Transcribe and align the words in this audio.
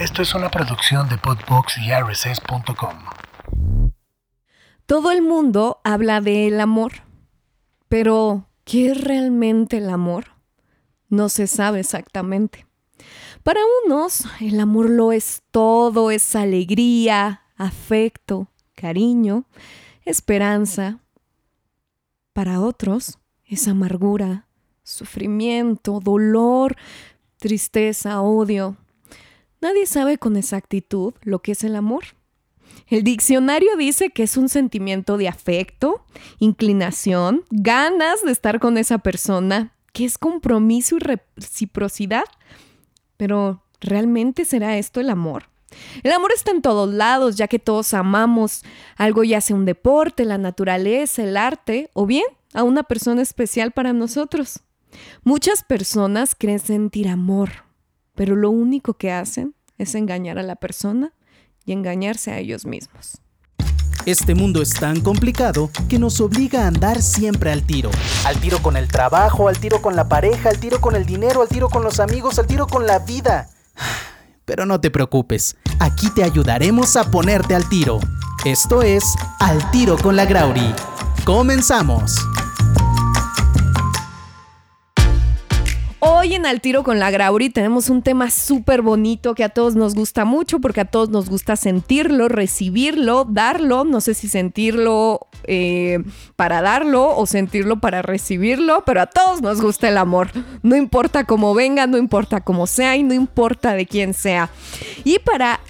Esto 0.00 0.22
es 0.22 0.34
una 0.34 0.50
producción 0.50 1.10
de 1.10 1.18
Podbox 1.18 1.76
y. 1.76 1.90
Todo 4.86 5.10
el 5.10 5.20
mundo 5.20 5.82
habla 5.84 6.22
del 6.22 6.58
amor, 6.58 6.92
pero 7.86 8.46
¿qué 8.64 8.92
es 8.92 9.04
realmente 9.04 9.76
el 9.76 9.90
amor? 9.90 10.28
No 11.10 11.28
se 11.28 11.46
sabe 11.46 11.80
exactamente. 11.80 12.66
Para 13.42 13.60
unos, 13.84 14.24
el 14.40 14.58
amor 14.58 14.88
lo 14.88 15.12
es 15.12 15.42
todo, 15.50 16.10
es 16.10 16.34
alegría, 16.34 17.42
afecto, 17.58 18.48
cariño, 18.74 19.44
esperanza. 20.06 21.00
Para 22.32 22.62
otros, 22.62 23.18
es 23.44 23.68
amargura, 23.68 24.46
sufrimiento, 24.82 26.00
dolor, 26.02 26.74
tristeza, 27.36 28.22
odio. 28.22 28.78
Nadie 29.60 29.86
sabe 29.86 30.18
con 30.18 30.36
exactitud 30.36 31.14
lo 31.22 31.40
que 31.40 31.52
es 31.52 31.64
el 31.64 31.76
amor. 31.76 32.04
El 32.88 33.04
diccionario 33.04 33.76
dice 33.76 34.10
que 34.10 34.22
es 34.22 34.36
un 34.36 34.48
sentimiento 34.48 35.16
de 35.16 35.28
afecto, 35.28 36.04
inclinación, 36.38 37.44
ganas 37.50 38.22
de 38.24 38.32
estar 38.32 38.58
con 38.58 38.78
esa 38.78 38.98
persona, 38.98 39.72
que 39.92 40.04
es 40.04 40.18
compromiso 40.18 40.96
y 40.96 41.00
reciprocidad. 41.00 42.24
Pero, 43.16 43.62
¿realmente 43.80 44.44
será 44.44 44.78
esto 44.78 45.00
el 45.00 45.10
amor? 45.10 45.50
El 46.02 46.12
amor 46.12 46.32
está 46.34 46.50
en 46.50 46.62
todos 46.62 46.92
lados, 46.92 47.36
ya 47.36 47.46
que 47.46 47.58
todos 47.58 47.94
amamos 47.94 48.62
algo, 48.96 49.24
ya 49.24 49.40
sea 49.40 49.56
un 49.56 49.64
deporte, 49.64 50.24
la 50.24 50.38
naturaleza, 50.38 51.22
el 51.22 51.36
arte, 51.36 51.90
o 51.92 52.06
bien 52.06 52.26
a 52.54 52.64
una 52.64 52.82
persona 52.82 53.22
especial 53.22 53.70
para 53.70 53.92
nosotros. 53.92 54.60
Muchas 55.22 55.62
personas 55.62 56.34
creen 56.36 56.58
sentir 56.58 57.08
amor, 57.08 57.50
pero 58.20 58.36
lo 58.36 58.50
único 58.50 58.92
que 58.92 59.12
hacen 59.12 59.54
es 59.78 59.94
engañar 59.94 60.38
a 60.38 60.42
la 60.42 60.56
persona 60.56 61.14
y 61.64 61.72
engañarse 61.72 62.30
a 62.30 62.38
ellos 62.38 62.66
mismos. 62.66 63.22
Este 64.04 64.34
mundo 64.34 64.60
es 64.60 64.74
tan 64.74 65.00
complicado 65.00 65.70
que 65.88 65.98
nos 65.98 66.20
obliga 66.20 66.64
a 66.64 66.66
andar 66.66 67.00
siempre 67.00 67.50
al 67.50 67.62
tiro. 67.62 67.90
Al 68.26 68.38
tiro 68.38 68.60
con 68.60 68.76
el 68.76 68.88
trabajo, 68.88 69.48
al 69.48 69.58
tiro 69.58 69.80
con 69.80 69.96
la 69.96 70.06
pareja, 70.06 70.50
al 70.50 70.60
tiro 70.60 70.82
con 70.82 70.96
el 70.96 71.06
dinero, 71.06 71.40
al 71.40 71.48
tiro 71.48 71.70
con 71.70 71.82
los 71.82 71.98
amigos, 71.98 72.38
al 72.38 72.46
tiro 72.46 72.66
con 72.66 72.86
la 72.86 72.98
vida. 72.98 73.48
Pero 74.44 74.66
no 74.66 74.82
te 74.82 74.90
preocupes, 74.90 75.56
aquí 75.78 76.10
te 76.10 76.22
ayudaremos 76.22 76.96
a 76.96 77.10
ponerte 77.10 77.54
al 77.54 77.66
tiro. 77.70 78.00
Esto 78.44 78.82
es 78.82 79.02
Al 79.38 79.70
tiro 79.70 79.96
con 79.96 80.14
la 80.14 80.26
Grauri. 80.26 80.74
Comenzamos. 81.24 82.16
Hoy 86.02 86.32
en 86.32 86.46
Al 86.46 86.62
Tiro 86.62 86.82
con 86.82 86.98
la 86.98 87.10
Grauri 87.10 87.50
tenemos 87.50 87.90
un 87.90 88.00
tema 88.00 88.30
súper 88.30 88.80
bonito 88.80 89.34
que 89.34 89.44
a 89.44 89.50
todos 89.50 89.74
nos 89.74 89.94
gusta 89.94 90.24
mucho 90.24 90.58
porque 90.58 90.80
a 90.80 90.86
todos 90.86 91.10
nos 91.10 91.28
gusta 91.28 91.56
sentirlo, 91.56 92.28
recibirlo, 92.28 93.26
darlo, 93.28 93.84
no 93.84 94.00
sé 94.00 94.14
si 94.14 94.26
sentirlo 94.26 95.26
eh, 95.44 96.02
para 96.36 96.62
darlo 96.62 97.14
o 97.14 97.26
sentirlo 97.26 97.80
para 97.80 98.00
recibirlo, 98.00 98.82
pero 98.86 99.02
a 99.02 99.06
todos 99.06 99.42
nos 99.42 99.60
gusta 99.60 99.88
el 99.88 99.98
amor. 99.98 100.30
No 100.62 100.74
importa 100.74 101.24
cómo 101.24 101.52
venga, 101.52 101.86
no 101.86 101.98
importa 101.98 102.40
cómo 102.40 102.66
sea 102.66 102.96
y 102.96 103.02
no 103.02 103.12
importa 103.12 103.74
de 103.74 103.84
quién 103.84 104.14
sea. 104.14 104.48
Y 105.04 105.18
para 105.18 105.60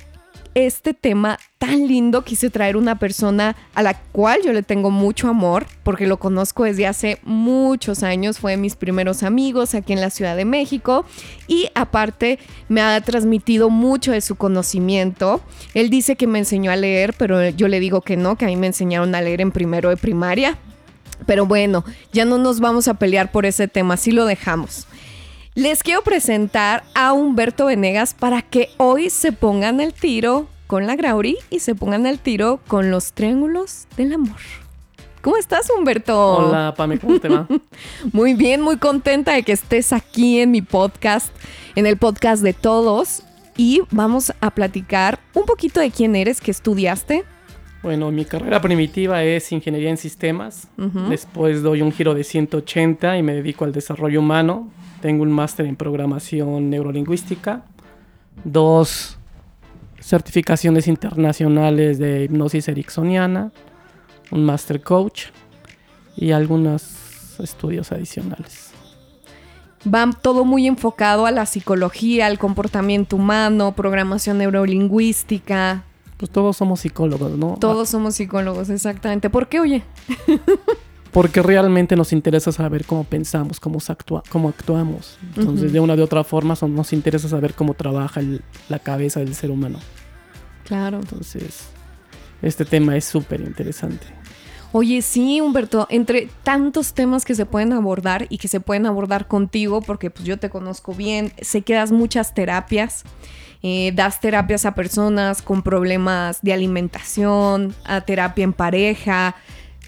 este 0.55 0.95
tema 0.95 1.39
tan 1.59 1.87
lindo 1.87 2.25
quise 2.25 2.51
traer 2.51 2.77
una 2.77 2.98
persona 2.98 3.56
a 3.75 3.83
la 3.83 3.95
cual 3.95 4.41
yo 4.45 4.53
le 4.53 4.62
tengo 4.62 4.91
mucho 4.91 5.29
amor 5.29 5.67
porque 5.83 6.07
lo 6.07 6.19
conozco 6.19 6.65
desde 6.65 6.87
hace 6.87 7.19
muchos 7.23 8.03
años, 8.03 8.39
fue 8.39 8.53
de 8.53 8.57
mis 8.57 8.77
primeros 8.77 9.23
amigos 9.23 9.75
aquí 9.75 9.92
en 9.92 10.01
la 10.01 10.11
Ciudad 10.11 10.37
de 10.37 10.45
México 10.45 11.05
y 11.47 11.69
aparte 11.75 12.39
me 12.69 12.81
ha 12.81 13.01
transmitido 13.01 13.70
mucho 13.70 14.12
de 14.12 14.20
su 14.20 14.34
conocimiento. 14.34 15.41
Él 15.75 15.91
dice 15.91 16.17
que 16.17 16.27
me 16.27 16.39
enseñó 16.39 16.70
a 16.70 16.77
leer, 16.77 17.14
pero 17.17 17.51
yo 17.51 17.69
le 17.69 17.81
digo 17.81 18.01
que 18.01 18.17
no, 18.17 18.37
que 18.37 18.45
a 18.45 18.48
mí 18.48 18.57
me 18.57 18.67
enseñaron 18.67 19.14
a 19.14 19.20
leer 19.20 19.41
en 19.41 19.53
primero 19.53 19.91
de 19.91 19.97
primaria. 19.97 20.58
Pero 21.27 21.45
bueno, 21.47 21.85
ya 22.13 22.24
no 22.24 22.39
nos 22.39 22.61
vamos 22.61 22.89
a 22.89 22.95
pelear 22.95 23.30
por 23.30 23.45
ese 23.45 23.69
tema, 23.69 23.95
así 23.95 24.11
lo 24.11 24.24
dejamos. 24.24 24.86
Les 25.56 25.83
quiero 25.83 26.02
presentar 26.02 26.84
a 26.94 27.12
Humberto 27.12 27.66
Venegas 27.66 28.14
para 28.14 28.40
que 28.40 28.68
hoy 28.77 29.11
se 29.11 29.33
pongan 29.33 29.80
el 29.80 29.92
tiro 29.92 30.46
con 30.68 30.86
la 30.86 30.94
Grauri 30.94 31.38
y 31.50 31.58
se 31.58 31.74
pongan 31.74 32.06
el 32.06 32.20
tiro 32.20 32.61
con 32.68 32.92
los 32.92 33.12
triángulos 33.14 33.88
del 33.96 34.12
amor. 34.12 34.36
¿Cómo 35.22 35.36
estás, 35.36 35.68
Humberto? 35.77 36.36
Hola, 36.36 36.72
Pame, 36.77 37.00
¿cómo 37.00 37.18
te 37.18 37.28
va? 37.28 37.48
muy 38.12 38.34
bien, 38.34 38.61
muy 38.61 38.77
contenta 38.77 39.33
de 39.33 39.42
que 39.42 39.50
estés 39.50 39.92
aquí 39.92 40.38
en 40.38 40.52
mi 40.52 40.62
podcast, 40.62 41.34
en 41.74 41.86
el 41.86 41.96
podcast 41.96 42.44
de 42.44 42.52
todos. 42.52 43.24
Y 43.56 43.82
vamos 43.90 44.32
a 44.40 44.52
platicar 44.52 45.18
un 45.34 45.46
poquito 45.46 45.80
de 45.80 45.90
quién 45.90 46.14
eres, 46.14 46.40
qué 46.40 46.52
estudiaste. 46.52 47.24
Bueno, 47.82 48.12
mi 48.12 48.24
carrera 48.24 48.61
primitiva 48.62 49.24
es 49.24 49.50
ingeniería 49.50 49.90
en 49.90 49.96
sistemas. 49.96 50.68
Después 51.08 51.62
doy 51.62 51.82
un 51.82 51.90
giro 51.90 52.14
de 52.14 52.22
180 52.22 53.18
y 53.18 53.22
me 53.24 53.34
dedico 53.34 53.64
al 53.64 53.72
desarrollo 53.72 54.20
humano. 54.20 54.70
Tengo 55.00 55.22
un 55.22 55.33
máster 55.33 55.66
en 55.66 55.77
programación 55.77 56.70
neurolingüística, 56.70 57.62
dos 58.44 59.18
certificaciones 60.00 60.88
internacionales 60.88 61.98
de 61.98 62.24
hipnosis 62.24 62.68
ericksoniana, 62.68 63.52
un 64.30 64.44
master 64.44 64.83
coach 64.83 65.27
y 66.16 66.33
algunos 66.33 67.38
estudios 67.40 67.92
adicionales. 67.92 68.70
Va 69.83 70.11
todo 70.11 70.44
muy 70.44 70.66
enfocado 70.66 71.24
a 71.24 71.30
la 71.30 71.46
psicología, 71.46 72.27
al 72.27 72.38
comportamiento 72.38 73.17
humano, 73.17 73.72
programación 73.72 74.38
neurolingüística. 74.38 75.84
Pues 76.18 76.30
todos 76.30 76.58
somos 76.58 76.80
psicólogos, 76.80 77.38
¿no? 77.38 77.56
Todos 77.58 77.88
somos 77.88 78.14
psicólogos, 78.17 78.68
exactamente. 78.68 79.30
¿Por 79.30 79.48
qué, 79.48 79.61
oye? 79.61 79.82
porque 81.13 81.43
realmente 81.43 81.97
nos 81.97 82.13
interesa 82.13 82.53
saber 82.53 82.85
cómo 82.85 83.05
pensamos, 83.05 83.59
cómo, 83.59 83.79
cómo 84.29 84.48
actuamos. 84.48 85.19
Entonces, 85.37 85.73
de 85.73 85.81
una 85.81 85.97
de 85.97 86.03
otra 86.03 86.25
forma, 86.25 86.55
nos 86.69 86.93
interesa 86.93 87.29
saber 87.29 87.55
cómo 87.55 87.75
trabaja 87.75 88.21
la 88.69 88.79
cabeza 88.79 89.21
del 89.21 89.35
ser 89.35 89.51
humano. 89.51 89.79
Claro. 90.65 90.98
Entonces, 91.01 91.69
este 92.43 92.65
tema 92.65 92.97
es 92.97 93.05
súper 93.05 93.41
interesante. 93.41 94.07
Oye, 94.73 95.03
sí, 95.03 95.41
Humberto, 95.41 95.89
entre 95.91 96.29
tantos 96.45 96.95
temas 96.95 97.25
que 97.25 97.35
se 97.35 97.45
pueden 97.45 97.73
abordar 97.73 98.27
y 98.29 98.39
que 98.39 98.47
se 98.47 98.61
pueden 98.61 98.87
abordar 98.87 99.27
contigo, 99.27 99.83
porque 99.83 100.11
pues 100.11 100.25
yo 100.25 100.39
te 100.39 100.48
conozco 100.48 100.95
bien, 100.95 101.33
sé 101.41 101.63
que 101.63 101.75
das 101.75 101.91
muchas 101.91 102.35
terapias, 102.35 103.03
eh, 103.65 103.91
das 103.97 104.21
terapias 104.21 104.67
a 104.67 104.77
personas 104.77 105.42
con 105.42 105.63
problemas 105.63 106.41
de 106.42 106.53
alimentación, 106.53 107.75
a 107.85 108.03
terapia 108.03 108.45
en 108.45 108.53
pareja, 108.53 109.35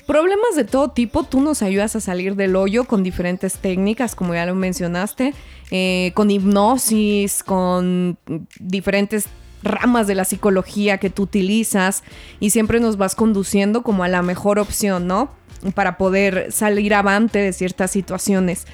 Problemas 0.06 0.56
de 0.56 0.64
todo 0.64 0.90
tipo, 0.90 1.22
tú 1.22 1.40
nos 1.40 1.62
ayudas 1.62 1.94
a 1.94 2.00
salir 2.00 2.34
del 2.34 2.56
hoyo 2.56 2.84
con 2.84 3.02
diferentes 3.02 3.54
técnicas, 3.54 4.14
como 4.16 4.34
ya 4.34 4.46
lo 4.46 4.54
mencionaste, 4.54 5.32
eh, 5.70 6.10
con 6.14 6.30
hipnosis, 6.30 7.42
con 7.44 8.18
diferentes 8.58 9.28
ramas 9.62 10.08
de 10.08 10.16
la 10.16 10.24
psicología 10.24 10.98
que 10.98 11.08
tú 11.08 11.22
utilizas 11.22 12.02
y 12.40 12.50
siempre 12.50 12.80
nos 12.80 12.96
vas 12.96 13.14
conduciendo 13.14 13.82
como 13.82 14.02
a 14.02 14.08
la 14.08 14.22
mejor 14.22 14.58
opción, 14.58 15.06
¿no? 15.06 15.30
Para 15.74 15.96
poder 15.98 16.50
salir 16.50 16.94
avante 16.94 17.38
de 17.38 17.52
ciertas 17.52 17.92
situaciones. 17.92 18.66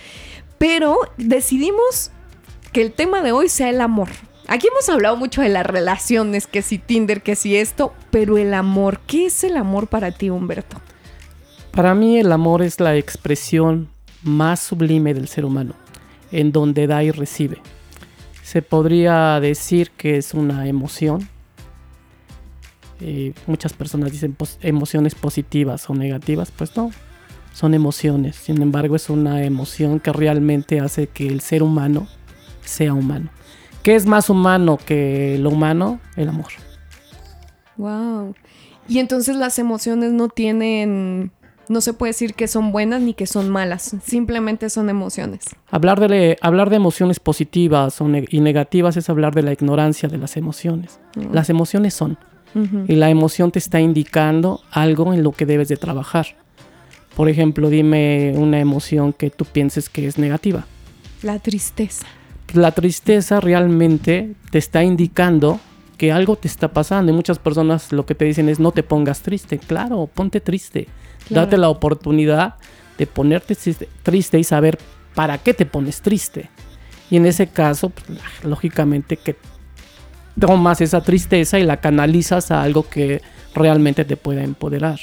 Pero 0.56 0.98
decidimos 1.18 2.10
que 2.72 2.80
el 2.80 2.92
tema 2.92 3.22
de 3.22 3.32
hoy 3.32 3.50
sea 3.50 3.68
el 3.68 3.82
amor. 3.82 4.08
Aquí 4.46 4.66
hemos 4.68 4.88
hablado 4.88 5.16
mucho 5.16 5.42
de 5.42 5.50
las 5.50 5.66
relaciones, 5.66 6.46
que 6.46 6.62
si 6.62 6.78
Tinder, 6.78 7.22
que 7.22 7.36
si 7.36 7.56
esto, 7.56 7.92
pero 8.10 8.38
el 8.38 8.54
amor, 8.54 8.98
¿qué 9.06 9.26
es 9.26 9.44
el 9.44 9.58
amor 9.58 9.88
para 9.88 10.10
ti, 10.10 10.30
Humberto? 10.30 10.80
Para 11.72 11.94
mí 11.94 12.18
el 12.18 12.32
amor 12.32 12.62
es 12.62 12.80
la 12.80 12.96
expresión 12.96 13.88
más 14.22 14.60
sublime 14.60 15.14
del 15.14 15.28
ser 15.28 15.44
humano, 15.44 15.74
en 16.32 16.52
donde 16.52 16.86
da 16.86 17.02
y 17.04 17.10
recibe. 17.10 17.58
Se 18.42 18.62
podría 18.62 19.38
decir 19.40 19.90
que 19.90 20.16
es 20.16 20.34
una 20.34 20.66
emoción. 20.68 21.28
Eh, 23.00 23.32
muchas 23.46 23.72
personas 23.72 24.10
dicen 24.10 24.36
emociones 24.62 25.14
positivas 25.14 25.88
o 25.88 25.94
negativas, 25.94 26.50
pues 26.50 26.76
no, 26.76 26.90
son 27.52 27.74
emociones. 27.74 28.36
Sin 28.36 28.60
embargo, 28.62 28.96
es 28.96 29.10
una 29.10 29.44
emoción 29.44 30.00
que 30.00 30.12
realmente 30.12 30.80
hace 30.80 31.06
que 31.06 31.26
el 31.26 31.40
ser 31.40 31.62
humano 31.62 32.08
sea 32.64 32.94
humano. 32.94 33.30
¿Qué 33.82 33.94
es 33.94 34.06
más 34.06 34.30
humano 34.30 34.78
que 34.84 35.38
lo 35.40 35.50
humano? 35.50 36.00
El 36.16 36.28
amor. 36.28 36.50
Wow. 37.76 38.34
Y 38.88 38.98
entonces 38.98 39.36
las 39.36 39.58
emociones 39.58 40.12
no 40.12 40.28
tienen 40.28 41.30
no 41.68 41.80
se 41.80 41.92
puede 41.92 42.10
decir 42.10 42.34
que 42.34 42.48
son 42.48 42.72
buenas 42.72 43.00
ni 43.00 43.14
que 43.14 43.26
son 43.26 43.50
malas, 43.50 43.96
simplemente 44.04 44.70
son 44.70 44.90
emociones. 44.90 45.44
Hablar 45.70 46.06
de, 46.08 46.36
hablar 46.40 46.70
de 46.70 46.76
emociones 46.76 47.20
positivas 47.20 47.98
y 48.30 48.40
negativas 48.40 48.96
es 48.96 49.10
hablar 49.10 49.34
de 49.34 49.42
la 49.42 49.52
ignorancia 49.52 50.08
de 50.08 50.18
las 50.18 50.36
emociones. 50.36 51.00
Mm. 51.16 51.32
Las 51.32 51.50
emociones 51.50 51.94
son, 51.94 52.18
y 52.88 52.96
la 52.96 53.10
emoción 53.10 53.50
te 53.50 53.58
está 53.58 53.80
indicando 53.80 54.62
algo 54.70 55.12
en 55.12 55.22
lo 55.22 55.32
que 55.32 55.46
debes 55.46 55.68
de 55.68 55.76
trabajar. 55.76 56.26
Por 57.14 57.28
ejemplo, 57.28 57.68
dime 57.68 58.32
una 58.36 58.60
emoción 58.60 59.12
que 59.12 59.30
tú 59.30 59.44
pienses 59.44 59.88
que 59.88 60.06
es 60.06 60.18
negativa. 60.18 60.66
La 61.22 61.38
tristeza. 61.38 62.06
La 62.54 62.72
tristeza 62.72 63.40
realmente 63.40 64.34
te 64.50 64.58
está 64.58 64.82
indicando 64.82 65.60
que 65.98 66.12
algo 66.12 66.36
te 66.36 66.48
está 66.48 66.68
pasando 66.68 67.12
y 67.12 67.14
muchas 67.14 67.38
personas 67.38 67.92
lo 67.92 68.06
que 68.06 68.14
te 68.14 68.24
dicen 68.24 68.48
es 68.48 68.60
no 68.60 68.72
te 68.72 68.82
pongas 68.82 69.20
triste. 69.20 69.58
Claro, 69.58 70.08
ponte 70.12 70.40
triste. 70.40 70.86
Claro. 71.28 71.46
Date 71.46 71.56
la 71.58 71.68
oportunidad 71.68 72.54
de 72.96 73.06
ponerte 73.06 73.54
triste- 73.54 73.88
triste 74.02 74.38
y 74.38 74.44
saber 74.44 74.78
para 75.14 75.38
qué 75.38 75.54
te 75.54 75.66
pones 75.66 76.00
triste. 76.02 76.50
Y 77.10 77.16
en 77.16 77.26
ese 77.26 77.46
caso, 77.46 77.90
pues, 77.90 78.06
lógicamente 78.44 79.16
que 79.16 79.36
tomas 80.38 80.80
esa 80.80 81.00
tristeza 81.02 81.58
y 81.58 81.64
la 81.64 81.78
canalizas 81.78 82.50
a 82.50 82.62
algo 82.62 82.88
que 82.88 83.22
realmente 83.54 84.04
te 84.04 84.16
pueda 84.16 84.42
empoderar. 84.44 84.98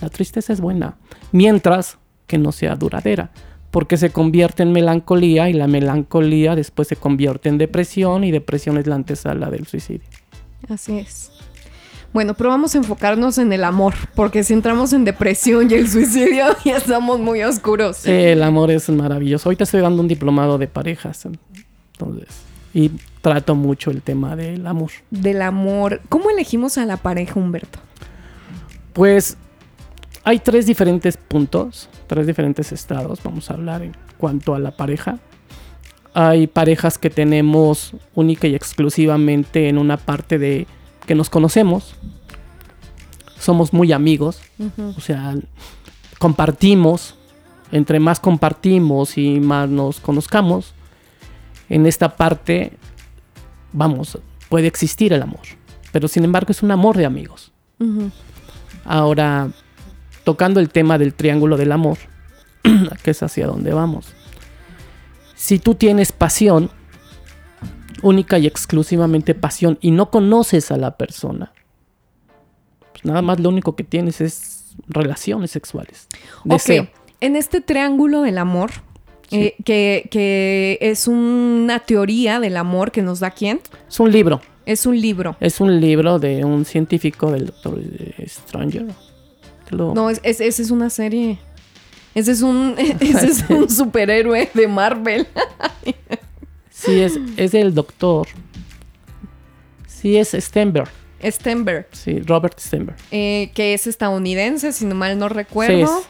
La 0.00 0.08
tristeza 0.08 0.52
es 0.52 0.60
buena, 0.60 0.96
mientras 1.32 1.98
que 2.26 2.38
no 2.38 2.52
sea 2.52 2.74
duradera, 2.74 3.30
porque 3.70 3.96
se 3.96 4.10
convierte 4.10 4.62
en 4.62 4.72
melancolía 4.72 5.48
y 5.48 5.52
la 5.52 5.66
melancolía 5.68 6.54
después 6.56 6.88
se 6.88 6.96
convierte 6.96 7.48
en 7.48 7.58
depresión 7.58 8.24
y 8.24 8.30
depresión 8.30 8.78
es 8.78 8.86
la 8.86 8.96
antesala 8.96 9.50
del 9.50 9.66
suicidio. 9.66 10.08
Así 10.68 10.98
es. 10.98 11.30
Bueno, 12.12 12.34
pero 12.34 12.50
vamos 12.50 12.74
a 12.74 12.78
enfocarnos 12.78 13.38
en 13.38 13.52
el 13.52 13.64
amor, 13.64 13.94
porque 14.14 14.42
si 14.42 14.54
entramos 14.54 14.92
en 14.92 15.04
depresión 15.04 15.70
y 15.70 15.74
el 15.74 15.88
suicidio 15.88 16.46
ya 16.64 16.76
estamos 16.78 17.18
muy 17.20 17.42
oscuros. 17.42 17.98
Sí, 17.98 18.10
el 18.10 18.42
amor 18.42 18.70
es 18.70 18.88
maravilloso. 18.88 19.48
Ahorita 19.48 19.64
estoy 19.64 19.80
dando 19.80 20.00
un 20.00 20.08
diplomado 20.08 20.58
de 20.58 20.66
parejas, 20.66 21.26
entonces, 21.26 22.28
y 22.72 22.90
trato 23.20 23.54
mucho 23.54 23.90
el 23.90 24.02
tema 24.02 24.36
del 24.36 24.66
amor. 24.66 24.90
Del 25.10 25.42
amor. 25.42 26.00
¿Cómo 26.08 26.30
elegimos 26.30 26.78
a 26.78 26.86
la 26.86 26.96
pareja, 26.96 27.38
Humberto? 27.38 27.78
Pues 28.92 29.36
hay 30.24 30.40
tres 30.40 30.66
diferentes 30.66 31.16
puntos, 31.16 31.88
tres 32.06 32.26
diferentes 32.26 32.72
estados, 32.72 33.22
vamos 33.22 33.50
a 33.50 33.54
hablar 33.54 33.82
en 33.82 33.92
cuanto 34.16 34.54
a 34.54 34.58
la 34.58 34.70
pareja. 34.70 35.18
Hay 36.14 36.46
parejas 36.46 36.98
que 36.98 37.10
tenemos 37.10 37.94
única 38.14 38.46
y 38.46 38.54
exclusivamente 38.54 39.68
en 39.68 39.76
una 39.78 39.98
parte 39.98 40.38
de 40.38 40.66
que 41.06 41.14
nos 41.14 41.30
conocemos, 41.30 41.94
somos 43.38 43.72
muy 43.72 43.92
amigos, 43.92 44.40
o 44.96 45.00
sea, 45.00 45.34
compartimos, 46.18 47.14
entre 47.72 48.00
más 48.00 48.20
compartimos 48.20 49.16
y 49.16 49.40
más 49.40 49.68
nos 49.68 50.00
conozcamos, 50.00 50.74
en 51.68 51.86
esta 51.86 52.16
parte, 52.16 52.72
vamos, 53.72 54.18
puede 54.48 54.66
existir 54.66 55.12
el 55.12 55.22
amor, 55.22 55.40
pero 55.92 56.08
sin 56.08 56.24
embargo 56.24 56.50
es 56.50 56.62
un 56.62 56.70
amor 56.70 56.96
de 56.96 57.06
amigos. 57.06 57.52
Ahora, 58.84 59.50
tocando 60.24 60.60
el 60.60 60.70
tema 60.70 60.98
del 60.98 61.14
triángulo 61.14 61.56
del 61.56 61.72
amor, 61.72 61.98
que 63.02 63.10
es 63.10 63.22
hacia 63.22 63.46
donde 63.46 63.72
vamos. 63.72 64.06
Si 65.34 65.58
tú 65.58 65.74
tienes 65.74 66.12
pasión, 66.12 66.70
única 68.06 68.38
y 68.38 68.46
exclusivamente 68.46 69.34
pasión, 69.34 69.78
y 69.80 69.90
no 69.90 70.10
conoces 70.10 70.70
a 70.70 70.76
la 70.76 70.96
persona, 70.96 71.52
pues 72.92 73.04
nada 73.04 73.22
más 73.22 73.40
lo 73.40 73.48
único 73.48 73.76
que 73.76 73.84
tienes 73.84 74.20
es 74.20 74.74
relaciones 74.88 75.50
sexuales. 75.50 76.06
Deseo. 76.44 76.84
Ok, 76.84 76.88
en 77.20 77.36
este 77.36 77.60
triángulo 77.60 78.22
del 78.22 78.38
amor, 78.38 78.70
Sí. 79.28 79.36
eh, 79.42 79.56
que, 79.64 80.08
que 80.10 80.78
es 80.80 81.08
una 81.08 81.80
teoría 81.80 82.38
del 82.38 82.56
amor 82.56 82.92
que 82.92 83.02
nos 83.02 83.18
da 83.18 83.32
quién? 83.32 83.60
Es 83.88 83.98
un 83.98 84.12
libro. 84.12 84.40
Es 84.66 84.86
un 84.86 85.00
libro. 85.00 85.36
Es 85.40 85.60
un 85.60 85.80
libro 85.80 86.18
de 86.20 86.44
un 86.44 86.64
científico 86.64 87.32
del 87.32 87.46
doctor 87.46 87.78
eh, 87.80 88.24
Stranger. 88.28 88.86
Lo- 89.70 89.94
No, 89.94 90.10
es, 90.10 90.20
es- 90.22 90.40
esa 90.40 90.62
es 90.62 90.70
una 90.70 90.90
serie. 90.90 91.38
Ese 92.14 92.30
es 92.32 92.42
un, 92.42 92.74
ese 93.00 93.26
es 93.26 93.44
un 93.50 93.68
superhéroe 93.68 94.48
de 94.54 94.68
Marvel. 94.68 95.26
Sí, 96.86 97.00
es, 97.02 97.18
es 97.36 97.52
del 97.52 97.74
doctor. 97.74 98.26
Sí, 99.86 100.16
es 100.16 100.30
Stenberg. 100.38 100.88
Stenberg, 101.22 101.86
Sí, 101.92 102.20
Robert 102.20 102.58
Stenberg. 102.60 102.96
eh, 103.10 103.50
que 103.54 103.74
es 103.74 103.86
estadounidense, 103.86 104.72
si 104.72 104.84
no 104.84 104.94
mal 104.94 105.18
no 105.18 105.28
recuerdo. 105.28 105.86
Sí, 105.86 106.06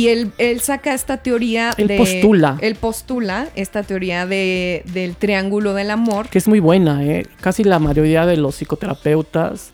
Y 0.00 0.08
él, 0.08 0.32
él 0.38 0.60
saca 0.60 0.92
esta 0.94 1.18
teoría 1.18 1.72
Él 1.76 1.86
de... 1.88 1.96
postula. 1.98 2.56
Él 2.60 2.74
postula 2.74 3.48
esta 3.54 3.82
teoría 3.84 4.26
de, 4.26 4.82
del 4.92 5.16
triángulo 5.16 5.74
del 5.74 5.90
amor. 5.90 6.28
que 6.28 6.38
es 6.38 6.48
muy 6.48 6.60
buena, 6.60 7.04
¿eh? 7.04 7.26
Casi 7.40 7.62
la 7.62 7.78
mayoría 7.78 8.26
de 8.26 8.36
los 8.38 8.56
psicoterapeutas, 8.56 9.72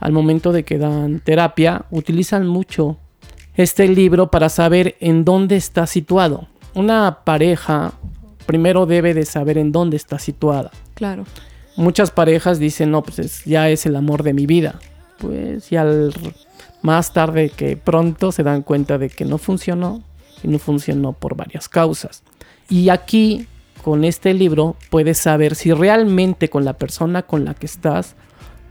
al 0.00 0.12
momento 0.12 0.52
de 0.52 0.64
que 0.64 0.78
dan 0.78 1.20
terapia, 1.20 1.84
utilizan 1.90 2.46
mucho 2.46 2.98
este 3.56 3.88
libro 3.88 4.30
para 4.30 4.48
saber 4.48 4.96
en 5.00 5.24
dónde 5.24 5.56
está 5.56 5.86
situado. 5.86 6.48
Una 6.74 7.20
pareja 7.24 7.92
primero 8.46 8.86
debe 8.86 9.12
de 9.14 9.24
saber 9.24 9.58
en 9.58 9.72
dónde 9.72 9.96
está 9.96 10.18
situada. 10.18 10.70
Claro. 10.94 11.24
Muchas 11.76 12.10
parejas 12.10 12.58
dicen, 12.58 12.90
no, 12.90 13.02
pues 13.02 13.18
es- 13.18 13.44
ya 13.44 13.68
es 13.68 13.84
el 13.86 13.96
amor 13.96 14.22
de 14.22 14.32
mi 14.32 14.46
vida. 14.46 14.78
Pues 15.18 15.70
y 15.72 15.76
al 15.76 16.12
más 16.82 17.12
tarde 17.12 17.50
que 17.50 17.76
pronto 17.76 18.32
se 18.32 18.42
dan 18.42 18.62
cuenta 18.62 18.98
de 18.98 19.08
que 19.10 19.24
no 19.24 19.38
funcionó 19.38 20.02
y 20.42 20.48
no 20.48 20.58
funcionó 20.58 21.12
por 21.12 21.36
varias 21.36 21.68
causas. 21.68 22.22
Y 22.68 22.88
aquí, 22.90 23.46
con 23.82 24.04
este 24.04 24.34
libro, 24.34 24.76
puedes 24.90 25.18
saber 25.18 25.54
si 25.54 25.72
realmente 25.72 26.48
con 26.50 26.64
la 26.64 26.74
persona 26.74 27.22
con 27.22 27.44
la 27.44 27.54
que 27.54 27.66
estás 27.66 28.14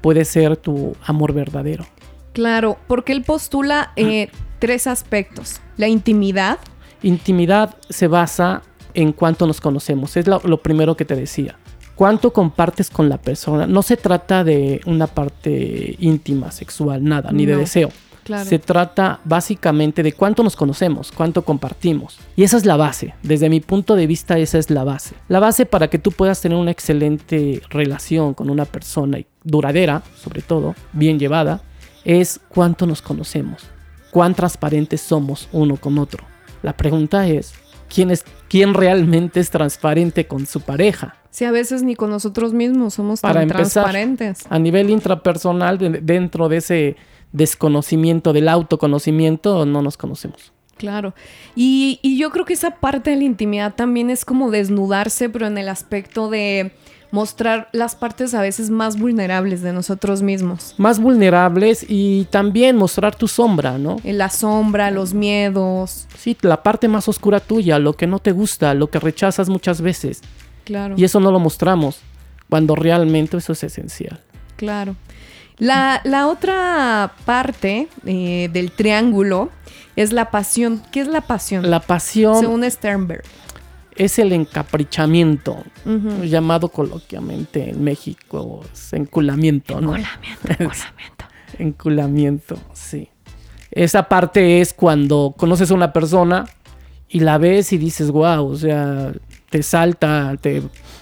puede 0.02 0.26
ser 0.26 0.58
tu 0.58 0.96
amor 1.06 1.34
verdadero. 1.34 1.86
Claro, 2.34 2.78
porque 2.88 3.12
él 3.14 3.24
postula 3.24 3.92
eh, 3.96 4.30
tres 4.60 4.88
aspectos. 4.88 5.62
La 5.78 5.88
intimidad, 5.88 6.60
Intimidad 7.02 7.76
se 7.90 8.08
basa 8.08 8.64
en 8.96 9.12
cuánto 9.14 9.46
nos 9.48 9.62
conocemos. 9.62 10.18
Es 10.18 10.28
lo, 10.28 10.42
lo 10.44 10.62
primero 10.62 10.96
que 10.98 11.06
te 11.06 11.16
decía. 11.16 11.58
Cuánto 11.96 12.34
compartes 12.34 12.90
con 12.90 13.08
la 13.08 13.18
persona. 13.18 13.68
No 13.68 13.82
se 13.82 13.96
trata 13.98 14.44
de 14.44 14.82
una 14.86 15.08
parte 15.08 15.96
íntima, 16.00 16.52
sexual, 16.52 17.04
nada, 17.04 17.32
ni 17.32 17.46
de 17.46 17.54
No, 17.54 17.60
deseo. 17.60 17.90
claro. 18.26 18.44
Se 18.44 18.60
trata 18.60 19.22
básicamente 19.24 20.04
de 20.04 20.12
cuánto 20.12 20.44
nos 20.44 20.58
conocemos, 20.58 21.12
cuánto 21.14 21.46
compartimos. 21.46 22.18
Y 22.36 22.44
esa 22.44 22.58
es 22.58 22.66
la 22.66 22.76
base. 22.76 23.14
Desde 23.24 23.50
mi 23.50 23.62
punto 23.62 23.96
de 23.96 24.08
vista, 24.08 24.38
esa 24.38 24.58
es 24.58 24.70
la 24.70 24.84
base. 24.84 25.16
La 25.30 25.40
base 25.40 25.66
para 25.66 25.88
que 25.88 25.98
tú 26.00 26.12
puedas 26.12 26.42
tener 26.42 26.58
una 26.58 26.72
excelente 26.72 27.62
relación 27.70 28.34
con 28.34 28.50
una 28.50 28.66
persona 28.66 29.20
y 29.20 29.26
duradera, 29.44 30.04
sobre 30.22 30.42
todo, 30.42 30.76
bien 30.92 31.18
llevada, 31.18 31.62
es 32.04 32.42
cuánto 32.50 32.86
nos 32.88 33.02
conocemos. 33.02 33.62
Cuán 34.12 34.36
transparentes 34.36 35.00
somos 35.02 35.48
uno 35.54 35.78
con 35.78 35.98
otro. 35.98 36.24
La 36.62 36.76
pregunta 36.76 37.28
es, 37.28 37.54
¿quién, 37.96 38.12
es, 38.12 38.26
quién 38.50 38.74
realmente 38.74 39.40
es 39.40 39.50
transparente 39.50 40.28
con 40.28 40.46
su 40.46 40.60
pareja? 40.62 41.16
Si 41.32 41.46
a 41.46 41.52
veces 41.52 41.82
ni 41.82 41.96
con 41.96 42.10
nosotros 42.10 42.54
mismos 42.54 42.94
somos 42.94 43.22
Para 43.22 43.36
tan 43.36 43.44
empezar. 43.44 43.84
transparentes. 43.86 44.46
A 44.50 44.60
nivel 44.60 44.90
intrapersonal, 44.90 45.78
de- 45.78 46.02
dentro 46.02 46.50
de 46.50 46.58
ese 46.58 46.96
desconocimiento, 47.32 48.34
del 48.34 48.48
autoconocimiento, 48.50 49.66
no 49.66 49.82
nos 49.82 49.98
conocemos. 49.98 50.52
Claro. 50.78 51.14
Y, 51.56 52.00
y 52.02 52.18
yo 52.18 52.32
creo 52.32 52.44
que 52.46 52.54
esa 52.54 52.72
parte 52.72 53.12
de 53.12 53.16
la 53.18 53.24
intimidad 53.24 53.76
también 53.76 54.10
es 54.10 54.26
como 54.26 54.52
desnudarse, 54.52 55.30
pero 55.30 55.48
en 55.48 55.58
el 55.58 55.70
aspecto 55.70 56.30
de 56.30 56.74
mostrar 57.16 57.70
las 57.72 57.96
partes 57.96 58.34
a 58.34 58.42
veces 58.42 58.70
más 58.70 59.00
vulnerables 59.00 59.62
de 59.62 59.72
nosotros 59.72 60.22
mismos. 60.22 60.76
Más 60.78 61.00
vulnerables 61.00 61.86
y 61.88 62.26
también 62.26 62.76
mostrar 62.76 63.16
tu 63.16 63.30
sombra, 63.30 63.78
¿no? 63.78 63.96
En 64.04 64.18
la 64.18 64.30
sombra, 64.30 64.92
los 64.92 65.14
miedos. 65.14 66.08
Sí, 66.18 66.36
la 66.42 66.62
parte 66.62 66.90
más 66.90 67.08
oscura 67.08 67.40
tuya, 67.40 67.80
lo 67.80 67.94
que 67.94 68.06
no 68.06 68.20
te 68.20 68.34
gusta, 68.34 68.74
lo 68.74 68.90
que 68.90 69.00
rechazas 69.00 69.48
muchas 69.48 69.80
veces. 69.80 70.22
Claro. 70.66 70.96
Y 70.98 71.06
eso 71.06 71.22
no 71.22 71.32
lo 71.32 71.40
mostramos, 71.40 72.00
cuando 72.50 72.76
realmente 72.76 73.38
eso 73.38 73.54
es 73.54 73.64
esencial. 73.64 74.20
Claro. 74.58 74.98
La, 75.58 76.02
la 76.04 76.28
otra 76.28 77.14
parte 77.24 77.88
eh, 78.06 78.50
del 78.52 78.74
triángulo 78.74 79.52
es 79.96 80.12
la 80.12 80.32
pasión. 80.32 80.82
¿Qué 80.92 81.00
es 81.00 81.08
la 81.08 81.22
pasión? 81.22 81.70
La 81.70 81.80
pasión 81.80 82.42
Según 82.42 82.70
Sternberg. 82.70 83.24
Es 83.96 84.20
el 84.20 84.34
encaprichamiento, 84.34 85.64
llamado 86.24 86.70
coloquialmente 86.70 87.70
en 87.70 87.84
México, 87.84 88.62
enculamiento, 88.92 89.80
¿no? 89.80 89.96
Enculamiento, 91.60 92.58
sí. 92.74 93.10
Esa 93.72 94.08
parte 94.10 94.62
es 94.62 94.74
cuando 94.74 95.34
conoces 95.38 95.72
a 95.72 95.74
una 95.74 95.94
persona 95.94 96.46
y 97.10 97.20
la 97.22 97.38
ves 97.38 97.72
y 97.74 97.78
dices, 97.78 98.12
wow, 98.12 98.46
o 98.46 98.56
sea, 98.56 99.14
te 99.50 99.64
salta, 99.64 100.36
te, 100.42 100.62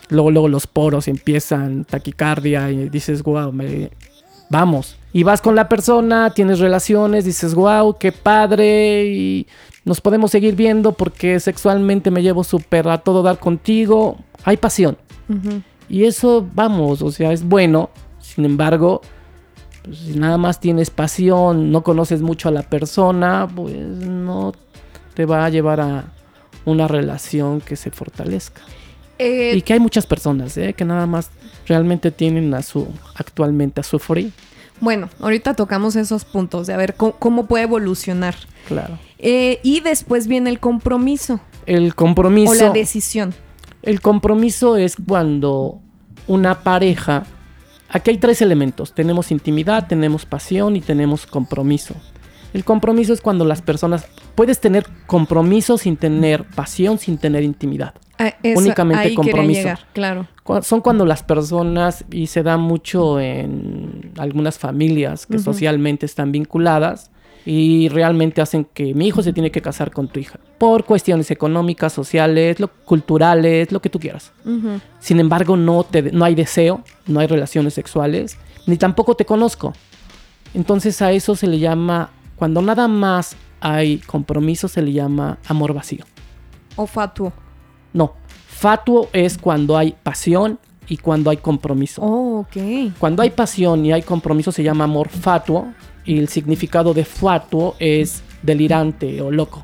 luego, 0.09 0.31
luego 0.31 0.47
los 0.47 0.67
poros 0.67 1.07
empiezan, 1.07 1.85
taquicardia, 1.85 2.69
y 2.69 2.89
dices, 2.89 3.23
wow, 3.23 3.51
me, 3.51 3.89
vamos. 4.49 4.97
Y 5.11 5.23
vas 5.23 5.41
con 5.41 5.55
la 5.55 5.69
persona, 5.69 6.33
tienes 6.33 6.59
relaciones, 6.59 7.25
dices, 7.25 7.55
wow, 7.55 7.97
qué 7.97 8.11
padre, 8.11 9.05
y 9.05 9.47
nos 9.85 10.01
podemos 10.01 10.31
seguir 10.31 10.55
viendo 10.55 10.93
porque 10.93 11.39
sexualmente 11.39 12.11
me 12.11 12.21
llevo 12.21 12.43
súper 12.43 12.87
a 12.87 12.99
todo 12.99 13.23
dar 13.23 13.39
contigo. 13.39 14.17
Hay 14.43 14.57
pasión. 14.57 14.97
Y 15.89 16.05
eso, 16.05 16.47
vamos, 16.53 17.01
o 17.01 17.11
sea, 17.11 17.31
es 17.31 17.43
bueno. 17.43 17.89
Sin 18.19 18.45
embargo, 18.45 19.01
pues, 19.83 19.97
si 19.97 20.15
nada 20.17 20.37
más 20.37 20.59
tienes 20.59 20.89
pasión, 20.89 21.71
no 21.71 21.83
conoces 21.83 22.21
mucho 22.21 22.49
a 22.49 22.51
la 22.51 22.63
persona, 22.63 23.47
pues 23.53 23.75
no 23.75 24.53
te 25.13 25.25
va 25.25 25.45
a 25.45 25.49
llevar 25.49 25.81
a 25.81 26.05
una 26.65 26.87
relación 26.87 27.59
que 27.61 27.75
se 27.75 27.91
fortalezca. 27.91 28.61
Eh, 29.19 29.53
Y 29.55 29.61
que 29.61 29.73
hay 29.73 29.79
muchas 29.79 30.05
personas, 30.05 30.57
¿eh? 30.57 30.73
Que 30.73 30.85
nada 30.85 31.05
más 31.05 31.29
realmente 31.67 32.11
tienen 32.11 32.53
a 32.53 32.61
su, 32.61 32.87
actualmente 33.15 33.81
a 33.81 33.83
su 33.83 33.99
free. 33.99 34.31
Bueno, 34.79 35.09
ahorita 35.19 35.53
tocamos 35.53 35.95
esos 35.95 36.25
puntos 36.25 36.67
de 36.67 36.73
a 36.73 36.77
ver 36.77 36.95
cómo, 36.95 37.13
cómo 37.13 37.45
puede 37.45 37.63
evolucionar. 37.65 38.35
Claro. 38.67 38.97
Eh, 39.25 39.59
y 39.63 39.79
después 39.79 40.27
viene 40.27 40.49
el 40.49 40.59
compromiso 40.59 41.39
El 41.65 41.95
compromiso. 41.95 42.51
o 42.51 42.55
la 42.55 42.71
decisión. 42.71 43.33
El 43.81 44.01
compromiso 44.01 44.75
es 44.75 44.97
cuando 44.97 45.79
una 46.27 46.61
pareja. 46.61 47.23
Aquí 47.87 48.11
hay 48.11 48.17
tres 48.17 48.41
elementos: 48.41 48.93
tenemos 48.93 49.31
intimidad, 49.31 49.87
tenemos 49.87 50.25
pasión 50.25 50.75
y 50.75 50.81
tenemos 50.81 51.25
compromiso. 51.25 51.95
El 52.53 52.65
compromiso 52.65 53.13
es 53.13 53.21
cuando 53.21 53.45
las 53.45 53.61
personas. 53.61 54.05
Puedes 54.35 54.59
tener 54.59 54.85
compromiso 55.07 55.77
sin 55.77 55.95
tener 55.95 56.43
pasión, 56.43 56.97
sin 56.99 57.17
tener 57.17 57.43
intimidad. 57.43 57.93
Ah, 58.19 58.33
eso, 58.43 58.59
Únicamente 58.59 59.07
ahí 59.07 59.15
compromiso. 59.15 59.61
llegar, 59.61 59.79
claro. 59.93 60.27
Son 60.63 60.81
cuando 60.81 61.05
las 61.05 61.23
personas, 61.23 62.03
y 62.11 62.27
se 62.27 62.43
da 62.43 62.57
mucho 62.57 63.19
en 63.19 64.11
algunas 64.17 64.59
familias 64.59 65.25
que 65.25 65.39
socialmente 65.39 66.05
están 66.05 66.31
vinculadas, 66.31 67.09
y 67.45 67.89
realmente 67.89 68.41
hacen 68.41 68.65
que 68.73 68.93
mi 68.93 69.07
hijo 69.07 69.21
se 69.21 69.33
tiene 69.33 69.51
que 69.51 69.61
casar 69.61 69.91
con 69.91 70.07
tu 70.07 70.19
hija. 70.19 70.39
Por 70.57 70.85
cuestiones 70.85 71.29
económicas, 71.31 71.91
sociales, 71.93 72.59
lo- 72.59 72.69
culturales, 72.85 73.71
lo 73.71 73.81
que 73.81 73.89
tú 73.89 73.99
quieras. 73.99 74.31
Sin 74.99 75.19
embargo, 75.19 75.57
no, 75.57 75.83
te, 75.83 76.03
no 76.11 76.23
hay 76.25 76.35
deseo, 76.35 76.83
no 77.07 77.19
hay 77.19 77.27
relaciones 77.27 77.73
sexuales, 77.73 78.37
ni 78.65 78.77
tampoco 78.77 79.15
te 79.15 79.25
conozco. 79.25 79.73
Entonces 80.53 81.01
a 81.01 81.11
eso 81.11 81.35
se 81.35 81.47
le 81.47 81.59
llama, 81.59 82.09
cuando 82.35 82.61
nada 82.61 82.87
más 82.87 83.35
hay 83.59 83.97
compromiso, 83.99 84.67
se 84.67 84.81
le 84.81 84.93
llama 84.93 85.37
amor 85.47 85.73
vacío. 85.73 86.05
O 86.75 86.85
fatuo. 86.87 87.33
No, 87.91 88.13
fatuo 88.47 89.09
es 89.13 89.37
cuando 89.37 89.77
hay 89.77 89.95
pasión 90.03 90.59
y 90.87 90.97
cuando 90.97 91.29
hay 91.29 91.37
compromiso. 91.37 92.01
Oh, 92.01 92.39
ok. 92.39 92.93
Cuando 92.99 93.21
hay 93.21 93.29
pasión 93.31 93.85
y 93.85 93.91
hay 93.93 94.01
compromiso 94.01 94.51
se 94.51 94.63
llama 94.63 94.83
amor 94.85 95.09
fatuo 95.09 95.67
y 96.05 96.19
el 96.19 96.27
significado 96.29 96.93
de 96.93 97.05
fatuo 97.05 97.75
es 97.79 98.23
delirante 98.41 99.21
o 99.21 99.31
loco. 99.31 99.63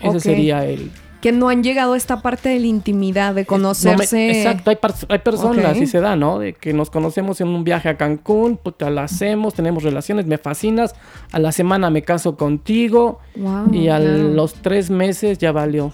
Ese 0.00 0.20
sería 0.20 0.64
el, 0.64 0.90
Que 1.20 1.30
no 1.30 1.48
han 1.48 1.62
llegado 1.62 1.92
a 1.92 1.96
esta 1.96 2.20
parte 2.20 2.48
de 2.48 2.58
la 2.58 2.66
intimidad, 2.66 3.32
de 3.34 3.42
Eh, 3.42 3.46
No 3.48 3.56
me- 3.56 3.62
conocerse. 3.62 4.30
exacto, 4.42 4.70
hay, 4.70 4.78
hay 5.08 5.18
personas, 5.20 5.76
y 5.76 5.86
se 5.86 6.00
da, 6.00 6.16
¿no? 6.16 6.40
De 6.40 6.52
que 6.54 6.72
nos 6.72 6.90
conocemos 6.90 7.40
en 7.40 7.46
un 7.48 7.62
viaje 7.62 7.88
a 7.88 7.96
Cancún, 7.96 8.56
puta, 8.56 8.90
la 8.90 9.04
hacemos, 9.04 9.54
tenemos 9.54 9.84
relaciones, 9.84 10.26
me 10.26 10.38
fascinas, 10.38 10.96
a 11.30 11.38
la 11.38 11.52
semana 11.52 11.90
me 11.90 12.02
caso 12.02 12.36
contigo 12.36 13.20
Wow, 13.36 13.72
y 13.72 13.86
a 13.88 14.00
los 14.00 14.54
tres 14.54 14.90
meses 14.90 15.38
ya 15.38 15.52
valió. 15.52 15.92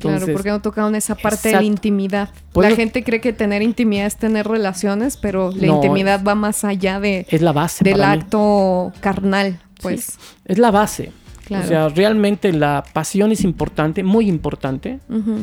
Claro, 0.00 0.26
porque 0.32 0.50
no 0.50 0.60
tocaron 0.60 0.94
esa 0.94 1.14
parte 1.14 1.48
de 1.48 1.54
la 1.56 1.62
intimidad. 1.62 2.30
La 2.54 2.70
gente 2.74 3.04
cree 3.04 3.20
que 3.20 3.32
tener 3.32 3.62
intimidad 3.62 4.06
es 4.06 4.16
tener 4.16 4.46
relaciones, 4.48 5.16
pero 5.16 5.52
la 5.52 5.66
No, 5.66 5.76
intimidad 5.76 6.22
va 6.24 6.34
más 6.34 6.64
allá 6.64 7.00
de, 7.00 7.26
es 7.28 7.42
la 7.42 7.52
base 7.52 7.84
del 7.84 7.96
mí. 7.96 8.02
acto 8.02 8.92
carnal, 9.00 9.60
pues. 9.82 10.04
Sí, 10.04 10.18
es 10.46 10.58
la 10.58 10.70
base. 10.70 11.12
Claro. 11.44 11.64
O 11.64 11.68
sea, 11.68 11.88
realmente 11.88 12.52
la 12.52 12.84
pasión 12.92 13.32
es 13.32 13.42
importante, 13.42 14.04
muy 14.04 14.28
importante, 14.28 15.00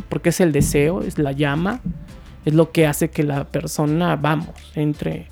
porque 0.10 0.30
es 0.30 0.40
el 0.40 0.52
deseo, 0.54 1.02
es 1.02 1.18
la 1.20 1.34
llama, 1.34 1.82
es 2.46 2.54
lo 2.54 2.72
que 2.72 2.88
hace 2.88 3.10
que 3.10 3.24
la 3.24 3.44
persona, 3.44 4.16
vamos, 4.16 4.50
entre, 4.76 5.28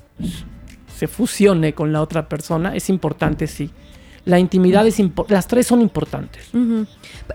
se 0.94 1.06
fusione 1.08 1.72
con 1.72 1.92
la 1.94 2.02
otra 2.02 2.28
persona. 2.28 2.76
Es 2.76 2.90
importante, 2.90 3.46
sí. 3.46 3.70
La 4.26 4.38
intimidad 4.38 4.86
es 4.86 4.98
importante, 4.98 5.32
las 5.34 5.46
tres 5.46 5.66
son 5.66 5.80
importantes. 5.80 6.48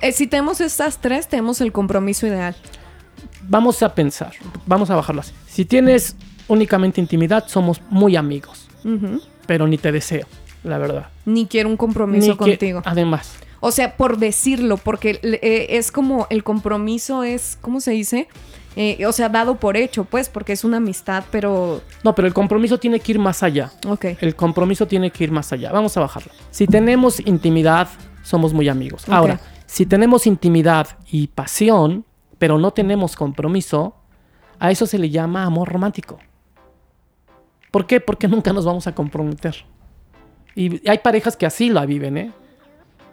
Eh, 0.01 0.12
si 0.12 0.27
tenemos 0.27 0.62
estas 0.62 1.00
tres, 1.00 1.27
tenemos 1.27 1.60
el 1.62 1.71
compromiso 1.71 2.27
ideal. 2.27 2.55
Vamos 3.48 3.81
a 3.81 3.95
pensar, 3.95 4.33
vamos 4.67 4.89
a 4.91 4.95
bajarlo 4.95 5.21
así. 5.21 5.31
Si 5.48 5.65
tienes 5.65 6.15
únicamente 6.48 7.01
intimidad, 7.01 7.48
somos 7.48 7.81
muy 7.89 8.15
amigos, 8.15 8.67
pero 9.48 9.67
ni 9.67 9.77
te 9.77 9.91
deseo, 9.91 10.27
la 10.63 10.77
verdad. 10.77 11.07
Ni 11.25 11.48
quiero 11.48 11.69
un 11.69 11.77
compromiso 11.77 12.27
Ni 12.27 12.33
que- 12.33 12.38
contigo. 12.38 12.81
además, 12.86 13.33
O 13.63 13.71
sea, 13.71 13.95
por 13.95 14.17
decirlo, 14.17 14.77
porque 14.77 15.19
eh, 15.24 15.67
es 15.77 15.91
como 15.91 16.25
el 16.31 16.43
compromiso 16.43 17.24
es, 17.24 17.57
¿cómo 17.62 17.79
se 17.79 17.91
dice? 17.91 18.27
Eh, 18.75 19.05
o 19.05 19.11
sea, 19.11 19.27
dado 19.27 19.55
por 19.55 19.75
hecho, 19.75 20.05
pues, 20.05 20.29
porque 20.29 20.53
es 20.53 20.63
una 20.63 20.77
amistad, 20.77 21.25
pero... 21.29 21.81
no, 22.03 22.15
pero 22.15 22.27
el 22.27 22.33
compromiso 22.33 22.77
tiene 22.77 22.99
que 22.99 23.11
ir 23.11 23.19
más 23.19 23.43
allá. 23.43 23.71
Ok. 23.87 24.05
El 24.21 24.35
compromiso 24.35 24.87
tiene 24.87 25.11
que 25.11 25.25
ir 25.25 25.31
más 25.31 25.51
allá. 25.51 25.71
Vamos 25.71 25.97
a 25.97 25.99
bajarlo. 25.99 26.31
Si 26.51 26.67
tenemos 26.67 27.19
intimidad, 27.19 27.89
somos 28.23 28.53
muy 28.53 28.69
amigos. 28.69 29.07
Ahora, 29.09 29.39
si 29.65 29.85
tenemos 29.85 30.25
intimidad 30.25 30.87
y 31.09 31.27
pasión, 31.27 32.05
pero 32.37 32.57
no 32.57 32.71
tenemos 32.71 33.15
compromiso, 33.15 33.95
a 34.59 34.71
eso 34.71 34.85
se 34.85 34.97
le 34.97 35.09
llama 35.09 35.43
amor 35.43 35.69
romántico. 35.69 36.19
¿Por 37.71 37.87
qué? 37.87 37.99
Porque 37.99 38.27
nunca 38.27 38.53
nos 38.53 38.65
vamos 38.65 38.87
a 38.87 38.95
comprometer. 38.95 39.55
Y 40.55 40.87
hay 40.89 40.99
parejas 40.99 41.37
que 41.37 41.45
así 41.45 41.69
la 41.69 41.85
viven, 41.85 42.17
¿eh? 42.17 42.31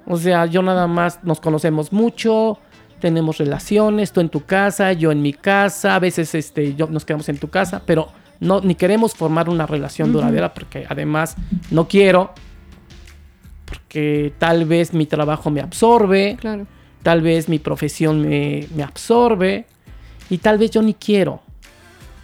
O 0.06 0.16
sea, 0.16 0.46
yo 0.46 0.62
nada 0.62 0.86
más 0.86 1.22
nos 1.22 1.40
conocemos 1.40 1.92
mucho, 1.92 2.58
tenemos 3.00 3.38
relaciones, 3.38 4.12
tú 4.12 4.20
en 4.20 4.28
tu 4.28 4.44
casa, 4.44 4.92
yo 4.92 5.10
en 5.12 5.22
mi 5.22 5.32
casa, 5.32 5.94
a 5.94 5.98
veces 5.98 6.34
este, 6.34 6.74
yo, 6.74 6.86
nos 6.88 7.04
quedamos 7.04 7.28
en 7.28 7.38
tu 7.38 7.48
casa, 7.48 7.82
pero 7.86 8.08
no, 8.40 8.60
ni 8.60 8.74
queremos 8.74 9.14
formar 9.14 9.48
una 9.48 9.66
relación 9.66 10.12
duradera 10.12 10.54
porque 10.54 10.86
además 10.88 11.36
no 11.70 11.88
quiero, 11.88 12.32
porque 13.64 14.32
tal 14.38 14.64
vez 14.64 14.94
mi 14.94 15.06
trabajo 15.06 15.50
me 15.50 15.60
absorbe, 15.60 16.36
Claro. 16.40 16.66
tal 17.02 17.20
vez 17.22 17.48
mi 17.48 17.58
profesión 17.58 18.22
me, 18.28 18.66
me 18.74 18.82
absorbe 18.82 19.66
y 20.30 20.38
tal 20.38 20.58
vez 20.58 20.70
yo 20.70 20.82
ni 20.82 20.94
quiero 20.94 21.42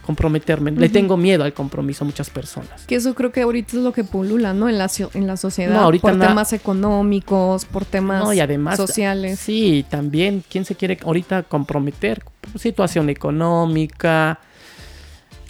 comprometerme. 0.05 0.71
Le 0.71 0.89
tengo 0.89 1.17
miedo 1.17 1.43
al 1.43 1.53
compromiso 1.53 2.03
a 2.03 2.07
muchas 2.07 2.29
personas. 2.29 2.85
Que 2.85 2.95
eso 2.95 3.15
creo 3.15 3.31
que 3.31 3.41
ahorita 3.41 3.77
es 3.77 3.83
lo 3.83 3.91
que 3.91 4.03
pulula, 4.03 4.53
¿no? 4.53 4.69
En 4.69 4.77
la, 4.77 4.89
en 5.13 5.27
la 5.27 5.37
sociedad. 5.37 5.73
No, 5.73 5.81
ahorita 5.81 6.09
por 6.09 6.19
temas 6.19 6.53
económicos, 6.53 7.65
por 7.65 7.85
temas 7.85 8.23
No, 8.23 8.33
y 8.33 8.39
además, 8.39 8.77
sociales. 8.77 9.39
Sí, 9.39 9.85
también, 9.89 10.43
¿quién 10.49 10.65
se 10.65 10.75
quiere 10.75 10.97
ahorita 11.03 11.43
comprometer? 11.43 12.23
Situación 12.55 13.09
económica, 13.09 14.39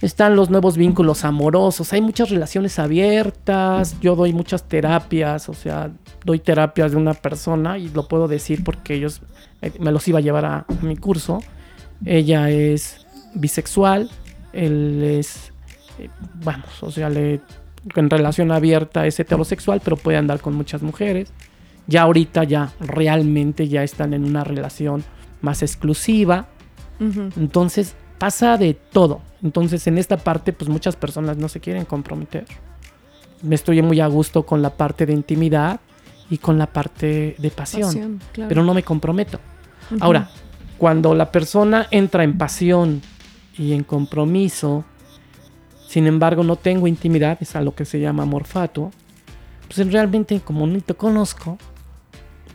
están 0.01 0.35
los 0.35 0.49
nuevos 0.49 0.77
vínculos 0.77 1.25
amorosos, 1.25 1.91
hay 1.93 2.01
muchas 2.01 2.29
relaciones 2.29 2.79
abiertas, 2.79 3.95
yo 4.01 4.15
doy 4.15 4.33
muchas 4.33 4.63
terapias, 4.63 5.49
o 5.49 5.53
sea, 5.53 5.91
doy 6.23 6.39
terapias 6.39 6.91
de 6.91 6.97
una 6.97 7.13
persona 7.13 7.77
y 7.77 7.89
lo 7.89 8.07
puedo 8.07 8.27
decir 8.27 8.63
porque 8.63 8.95
ellos 8.95 9.21
eh, 9.61 9.71
me 9.79 9.91
los 9.91 10.07
iba 10.07 10.19
a 10.19 10.21
llevar 10.21 10.45
a, 10.45 10.57
a 10.59 10.83
mi 10.83 10.95
curso. 10.95 11.41
Ella 12.05 12.49
es 12.49 13.05
bisexual, 13.33 14.09
él 14.55 15.03
es, 15.03 15.51
eh, 15.99 16.09
vamos, 16.43 16.81
o 16.81 16.91
sea, 16.91 17.09
le, 17.09 17.41
en 17.95 18.09
relación 18.09 18.51
abierta 18.51 19.05
es 19.05 19.19
heterosexual, 19.19 19.81
pero 19.83 19.97
puede 19.97 20.17
andar 20.17 20.39
con 20.39 20.55
muchas 20.55 20.81
mujeres 20.81 21.31
ya 21.87 22.01
ahorita 22.03 22.43
ya 22.43 22.71
realmente 22.79 23.67
ya 23.67 23.83
están 23.83 24.13
en 24.13 24.23
una 24.25 24.43
relación 24.43 25.03
más 25.41 25.61
exclusiva. 25.61 26.47
Ujú. 26.99 27.29
Entonces 27.37 27.95
pasa 28.17 28.57
de 28.57 28.73
todo. 28.73 29.21
Entonces 29.43 29.85
en 29.87 29.97
esta 29.97 30.17
parte 30.17 30.53
pues 30.53 30.69
muchas 30.69 30.95
personas 30.95 31.37
no 31.37 31.47
se 31.47 31.59
quieren 31.59 31.85
comprometer. 31.85 32.45
Me 33.41 33.55
estoy 33.55 33.81
muy 33.81 33.99
a 33.99 34.07
gusto 34.07 34.45
con 34.45 34.61
la 34.61 34.71
parte 34.71 35.05
de 35.05 35.13
intimidad 35.13 35.79
y 36.29 36.39
con 36.39 36.57
la 36.57 36.65
parte 36.67 37.35
de 37.37 37.51
pasión, 37.51 37.83
Pasión, 37.83 38.21
claro. 38.31 38.49
pero 38.49 38.63
no 38.63 38.73
me 38.73 38.81
comprometo. 38.81 39.39
Ujú. 39.91 40.03
Ahora, 40.03 40.29
cuando 40.79 41.13
la 41.13 41.31
persona 41.31 41.87
entra 41.91 42.23
en 42.23 42.37
pasión 42.37 43.01
y 43.57 43.73
en 43.73 43.83
compromiso, 43.83 44.83
sin 45.87 46.07
embargo 46.07 46.43
no 46.43 46.55
tengo 46.55 46.87
intimidad, 46.87 47.37
es 47.41 47.55
a 47.55 47.61
lo 47.61 47.75
que 47.75 47.85
se 47.85 47.99
llama 47.99 48.23
amor 48.23 48.45
fatuo, 48.45 48.91
pues 49.67 49.79
en 49.79 49.91
realmente 49.91 50.39
como 50.39 50.67
ni 50.67 50.81
te 50.81 50.93
conozco, 50.93 51.57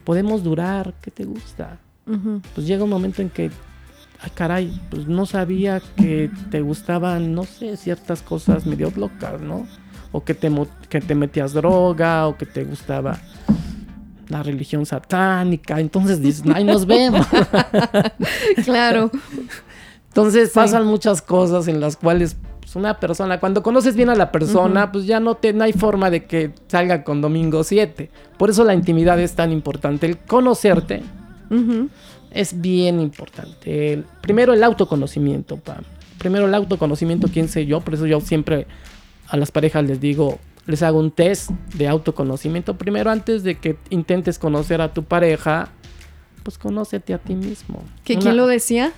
podemos 0.04 0.42
durar, 0.42 0.94
¿qué 1.00 1.10
te 1.10 1.24
gusta? 1.24 1.78
Ujú. 2.06 2.40
Pues 2.54 2.66
llega 2.66 2.84
un 2.84 2.90
momento 2.90 3.22
en 3.22 3.30
que, 3.30 3.50
ay 4.20 4.30
caray, 4.34 4.80
pues 4.90 5.06
no 5.06 5.26
sabía 5.26 5.80
que 5.96 6.30
te 6.50 6.60
gustaban, 6.60 7.34
no 7.34 7.44
sé, 7.44 7.76
ciertas 7.76 8.22
cosas 8.22 8.66
medio 8.66 8.92
locas, 8.96 9.40
¿no? 9.40 9.66
O 10.12 10.24
que 10.24 10.34
te, 10.34 10.50
que 10.88 11.00
te 11.00 11.14
metías 11.14 11.52
droga, 11.52 12.26
o 12.26 12.36
que 12.36 12.46
te 12.46 12.64
gustaba 12.64 13.18
la 14.28 14.42
religión 14.42 14.86
satánica, 14.86 15.80
entonces 15.80 16.22
dices, 16.22 16.44
ay, 16.54 16.64
nos 16.64 16.86
vemos. 16.86 17.26
Claro. 18.64 19.10
Entonces 20.10 20.48
Sí. 20.50 20.54
pasan 20.56 20.86
muchas 20.86 21.22
cosas 21.22 21.66
en 21.68 21.80
las 21.80 21.96
cuales 21.96 22.36
pues, 22.60 22.76
una 22.76 22.98
persona, 23.00 23.40
cuando 23.40 23.62
conoces 23.62 23.96
bien 23.96 24.10
a 24.10 24.14
la 24.14 24.30
persona, 24.30 24.92
pues 24.92 25.06
ya 25.06 25.18
no, 25.20 25.36
te, 25.36 25.52
no 25.52 25.64
hay 25.64 25.72
forma 25.72 26.10
de 26.10 26.24
que 26.26 26.52
salga 26.68 27.02
con 27.04 27.20
domingo 27.20 27.64
7. 27.64 28.10
Por 28.36 28.50
eso 28.50 28.64
la 28.64 28.74
intimidad 28.74 29.18
es 29.20 29.34
tan 29.34 29.50
importante. 29.52 30.06
El 30.06 30.18
conocerte 30.18 31.02
es 32.30 32.60
bien 32.60 33.00
importante. 33.00 33.92
El- 33.94 34.04
primero 34.20 34.52
el 34.52 34.62
autoconocimiento, 34.62 35.56
Pam. 35.56 35.82
Primero 36.18 36.46
el 36.46 36.54
autoconocimiento, 36.54 37.28
quién 37.32 37.48
soy 37.48 37.66
yo. 37.66 37.80
Por 37.80 37.94
eso 37.94 38.06
yo 38.06 38.20
siempre 38.20 38.66
a 39.28 39.36
las 39.36 39.50
parejas 39.50 39.84
les 39.84 40.00
digo, 40.00 40.38
les 40.66 40.82
hago 40.82 40.98
un 40.98 41.10
test 41.10 41.50
de 41.74 41.88
autoconocimiento. 41.88 42.76
Primero, 42.76 43.10
antes 43.10 43.42
de 43.42 43.58
que 43.58 43.76
intentes 43.90 44.38
conocer 44.38 44.80
a 44.80 44.92
tu 44.92 45.02
pareja, 45.04 45.68
pues 46.42 46.58
conócete 46.58 47.14
a 47.14 47.18
ti 47.18 47.34
mismo. 47.34 47.82
¿Que 48.04 48.14
Una- 48.14 48.22
quién 48.22 48.36
lo 48.36 48.46
decía? 48.46 48.92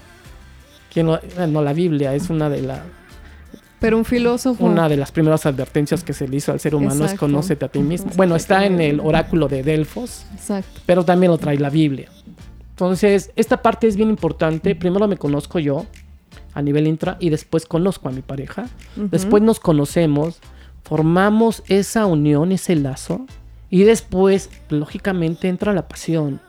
¿Quién 0.92 1.06
lo- 1.06 1.20
no, 1.48 1.62
la 1.62 1.72
Biblia 1.72 2.14
es 2.14 2.28
una 2.30 2.48
de, 2.50 2.62
la, 2.62 2.82
Pero 3.80 3.96
un 3.96 4.04
filósofo. 4.04 4.64
una 4.64 4.88
de 4.88 4.96
las 4.96 5.10
primeras 5.12 5.46
advertencias 5.46 6.04
que 6.04 6.12
se 6.12 6.28
le 6.28 6.36
hizo 6.36 6.52
al 6.52 6.60
ser 6.60 6.74
humano 6.74 7.04
es 7.04 7.14
conócete 7.14 7.64
a 7.64 7.68
ti 7.68 7.78
mismo. 7.80 8.10
Bueno, 8.16 8.36
está 8.36 8.66
en 8.66 8.80
el 8.80 9.00
oráculo 9.00 9.48
de 9.48 9.62
Delfos, 9.62 10.24
Exacto. 10.34 10.80
pero 10.86 11.04
también 11.04 11.32
lo 11.32 11.38
trae 11.38 11.58
la 11.58 11.70
Biblia. 11.70 12.08
Entonces, 12.70 13.30
esta 13.36 13.62
parte 13.62 13.86
es 13.86 13.96
bien 13.96 14.10
importante. 14.10 14.74
Primero 14.74 15.06
me 15.08 15.16
conozco 15.16 15.58
yo 15.58 15.86
a 16.54 16.60
nivel 16.62 16.86
intra 16.86 17.16
y 17.20 17.30
después 17.30 17.64
conozco 17.66 18.08
a 18.08 18.12
mi 18.12 18.20
pareja. 18.22 18.66
Después 18.96 19.42
nos 19.42 19.60
conocemos, 19.60 20.40
formamos 20.82 21.62
esa 21.68 22.06
unión, 22.06 22.52
ese 22.52 22.76
lazo 22.76 23.26
y 23.70 23.84
después, 23.84 24.50
lógicamente, 24.68 25.48
entra 25.48 25.72
la 25.72 25.88
pasión. 25.88 26.40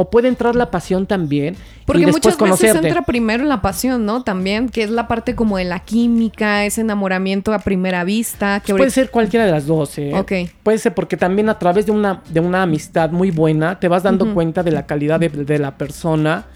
O 0.00 0.08
puede 0.08 0.28
entrar 0.28 0.56
la 0.56 0.70
pasión 0.70 1.04
también 1.04 1.56
Porque 1.84 2.00
y 2.00 2.04
después 2.06 2.40
muchas 2.40 2.60
veces 2.62 2.82
entra 2.82 3.02
primero 3.02 3.44
la 3.44 3.60
pasión, 3.60 4.06
¿no? 4.06 4.22
También, 4.22 4.70
que 4.70 4.82
es 4.82 4.88
la 4.88 5.06
parte 5.08 5.34
como 5.34 5.58
de 5.58 5.64
la 5.64 5.80
química, 5.80 6.64
ese 6.64 6.80
enamoramiento 6.80 7.52
a 7.52 7.58
primera 7.58 8.02
vista. 8.02 8.62
Que 8.64 8.72
Puede 8.72 8.90
ser 8.90 9.10
cualquiera 9.10 9.44
de 9.44 9.52
las 9.52 9.66
dos, 9.66 9.98
¿eh? 9.98 10.12
Ok. 10.14 10.32
Puede 10.62 10.78
ser 10.78 10.94
porque 10.94 11.18
también 11.18 11.50
a 11.50 11.58
través 11.58 11.84
de 11.84 11.92
una, 11.92 12.22
de 12.30 12.40
una 12.40 12.62
amistad 12.62 13.10
muy 13.10 13.30
buena 13.30 13.78
te 13.78 13.88
vas 13.88 14.02
dando 14.02 14.32
cuenta 14.32 14.62
de 14.62 14.70
la 14.70 14.86
calidad 14.86 15.20
de, 15.20 15.28
de 15.28 15.58
la 15.58 15.76
persona 15.76 16.46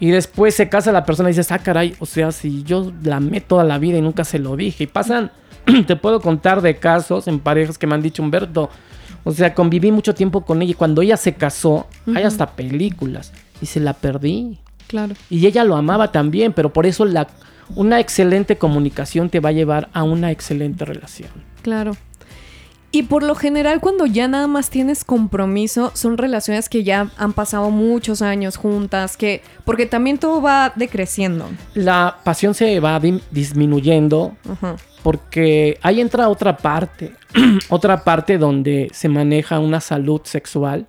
y 0.00 0.10
después 0.10 0.56
se 0.56 0.68
casa 0.68 0.90
la 0.90 1.04
persona 1.04 1.28
y 1.28 1.32
dices, 1.32 1.52
ah, 1.52 1.60
caray, 1.60 1.94
o 2.00 2.06
sea, 2.06 2.32
si 2.32 2.64
yo 2.64 2.92
la 3.04 3.18
amé 3.18 3.40
toda 3.40 3.62
la 3.62 3.78
vida 3.78 3.98
y 3.98 4.02
nunca 4.02 4.24
se 4.24 4.40
lo 4.40 4.56
dije. 4.56 4.82
Y 4.82 4.86
pasan, 4.88 5.30
te 5.86 5.94
puedo 5.94 6.20
contar 6.20 6.60
de 6.60 6.74
casos 6.74 7.28
en 7.28 7.38
parejas 7.38 7.78
que 7.78 7.86
me 7.86 7.94
han 7.94 8.02
dicho, 8.02 8.20
Humberto, 8.20 8.68
o 9.24 9.32
sea, 9.32 9.54
conviví 9.54 9.92
mucho 9.92 10.14
tiempo 10.14 10.44
con 10.44 10.62
ella 10.62 10.72
y 10.72 10.74
cuando 10.74 11.02
ella 11.02 11.16
se 11.16 11.34
casó, 11.34 11.86
hay 12.14 12.24
hasta 12.24 12.52
películas 12.52 13.32
y 13.60 13.66
se 13.66 13.80
la 13.80 13.92
perdí. 13.92 14.58
Claro. 14.86 15.14
Y 15.28 15.46
ella 15.46 15.64
lo 15.64 15.76
amaba 15.76 16.10
también, 16.10 16.52
pero 16.52 16.72
por 16.72 16.86
eso 16.86 17.04
la, 17.04 17.28
una 17.76 18.00
excelente 18.00 18.58
comunicación 18.58 19.30
te 19.30 19.40
va 19.40 19.50
a 19.50 19.52
llevar 19.52 19.88
a 19.92 20.02
una 20.02 20.30
excelente 20.30 20.84
relación. 20.84 21.30
Claro. 21.62 21.96
Y 22.92 23.04
por 23.04 23.22
lo 23.22 23.36
general, 23.36 23.80
cuando 23.80 24.04
ya 24.04 24.26
nada 24.26 24.48
más 24.48 24.68
tienes 24.68 25.04
compromiso, 25.04 25.92
son 25.94 26.18
relaciones 26.18 26.68
que 26.68 26.82
ya 26.82 27.10
han 27.16 27.32
pasado 27.34 27.70
muchos 27.70 28.20
años 28.20 28.56
juntas, 28.56 29.16
que. 29.16 29.42
Porque 29.64 29.86
también 29.86 30.18
todo 30.18 30.42
va 30.42 30.72
decreciendo. 30.74 31.48
La 31.74 32.18
pasión 32.24 32.52
se 32.52 32.80
va 32.80 33.00
disminuyendo 33.30 34.36
Ajá. 34.50 34.74
porque 35.04 35.78
ahí 35.82 36.00
entra 36.00 36.28
otra 36.28 36.56
parte, 36.56 37.12
otra 37.68 38.04
parte 38.04 38.38
donde 38.38 38.90
se 38.92 39.08
maneja 39.08 39.58
una 39.58 39.80
salud 39.80 40.20
sexual 40.24 40.86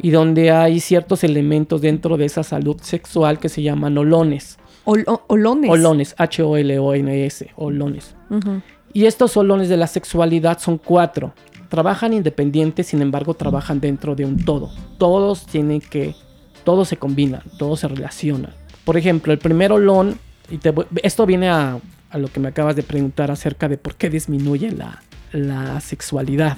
y 0.00 0.10
donde 0.10 0.50
hay 0.50 0.80
ciertos 0.80 1.22
elementos 1.22 1.80
dentro 1.80 2.16
de 2.16 2.24
esa 2.24 2.42
salud 2.42 2.76
sexual 2.82 3.38
que 3.38 3.48
se 3.48 3.62
llaman 3.62 3.96
olones. 3.96 4.58
Ol- 4.84 5.04
olones. 5.28 5.70
Olones, 5.70 6.14
H-O-L-O-N-S, 6.18 7.50
olones. 7.56 8.14
Y 8.92 9.06
estos 9.06 9.36
olones 9.36 9.68
de 9.68 9.76
la 9.76 9.86
sexualidad 9.86 10.58
son 10.58 10.78
cuatro. 10.78 11.34
Trabajan 11.68 12.14
independientes, 12.14 12.86
sin 12.88 13.00
embargo, 13.02 13.34
trabajan 13.34 13.80
dentro 13.80 14.14
de 14.14 14.24
un 14.24 14.44
todo. 14.44 14.70
Todos 14.98 15.46
tienen 15.46 15.80
que, 15.80 16.14
todos 16.64 16.88
se 16.88 16.96
combinan, 16.96 17.42
todos 17.58 17.80
se 17.80 17.88
relacionan. 17.88 18.52
Por 18.84 18.96
ejemplo, 18.96 19.32
el 19.32 19.38
primer 19.38 19.70
olón, 19.72 20.18
y 20.50 20.56
te 20.58 20.72
esto 21.02 21.26
viene 21.26 21.48
a, 21.50 21.78
a 22.10 22.18
lo 22.18 22.28
que 22.28 22.40
me 22.40 22.48
acabas 22.48 22.74
de 22.74 22.82
preguntar 22.82 23.30
acerca 23.30 23.68
de 23.68 23.76
por 23.76 23.94
qué 23.96 24.08
disminuye 24.08 24.70
la, 24.72 25.02
la 25.32 25.80
sexualidad. 25.80 26.56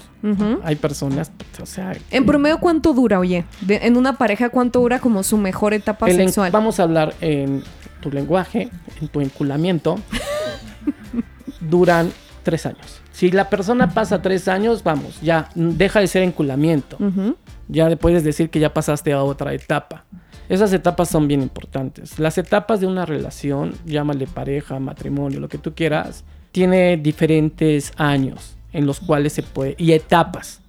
Hay 0.64 0.76
personas, 0.76 1.32
o 1.62 1.66
sea, 1.66 1.92
En 2.10 2.26
promedio, 2.26 2.58
¿cuánto 2.58 2.92
dura, 2.92 3.18
oye? 3.18 3.44
De- 3.62 3.76
en 3.86 3.96
una 3.96 4.16
pareja, 4.18 4.48
¿cuánto 4.50 4.80
dura 4.80 4.98
como 4.98 5.22
su 5.22 5.36
mejor 5.36 5.72
etapa 5.74 6.06
sexual? 6.10 6.50
vamos 6.50 6.78
a 6.80 6.82
hablar 6.84 7.14
en 7.20 7.62
tu 8.00 8.10
lenguaje, 8.10 8.68
en 9.00 9.08
tu 9.08 9.20
enculamiento, 9.20 9.98
duran 11.60 12.10
tres 12.42 12.66
años. 12.66 13.00
Si 13.12 13.30
la 13.30 13.50
persona 13.50 13.92
pasa 13.92 14.22
tres 14.22 14.48
años, 14.48 14.82
vamos, 14.82 15.20
ya 15.20 15.48
deja 15.54 16.00
de 16.00 16.06
ser 16.06 16.22
enculamiento. 16.22 16.96
Ujú. 16.98 17.36
Ya 17.68 17.88
le 17.88 17.96
puedes 17.96 18.24
decir 18.24 18.50
que 18.50 18.60
ya 18.60 18.72
pasaste 18.72 19.12
a 19.12 19.22
otra 19.22 19.52
etapa. 19.52 20.04
Esas 20.48 20.72
etapas 20.72 21.08
son 21.08 21.28
bien 21.28 21.42
importantes. 21.42 22.18
Las 22.18 22.36
etapas 22.38 22.80
de 22.80 22.86
una 22.86 23.06
relación, 23.06 23.74
llámale 23.86 24.26
pareja, 24.26 24.80
matrimonio, 24.80 25.38
lo 25.38 25.48
que 25.48 25.58
tú 25.58 25.74
quieras, 25.74 26.24
tiene 26.50 26.96
diferentes 26.96 27.92
años 27.96 28.56
en 28.72 28.86
los 28.86 29.00
cuales 29.00 29.32
se 29.32 29.42
puede, 29.42 29.74
y 29.78 29.92
etapas. 29.92 30.60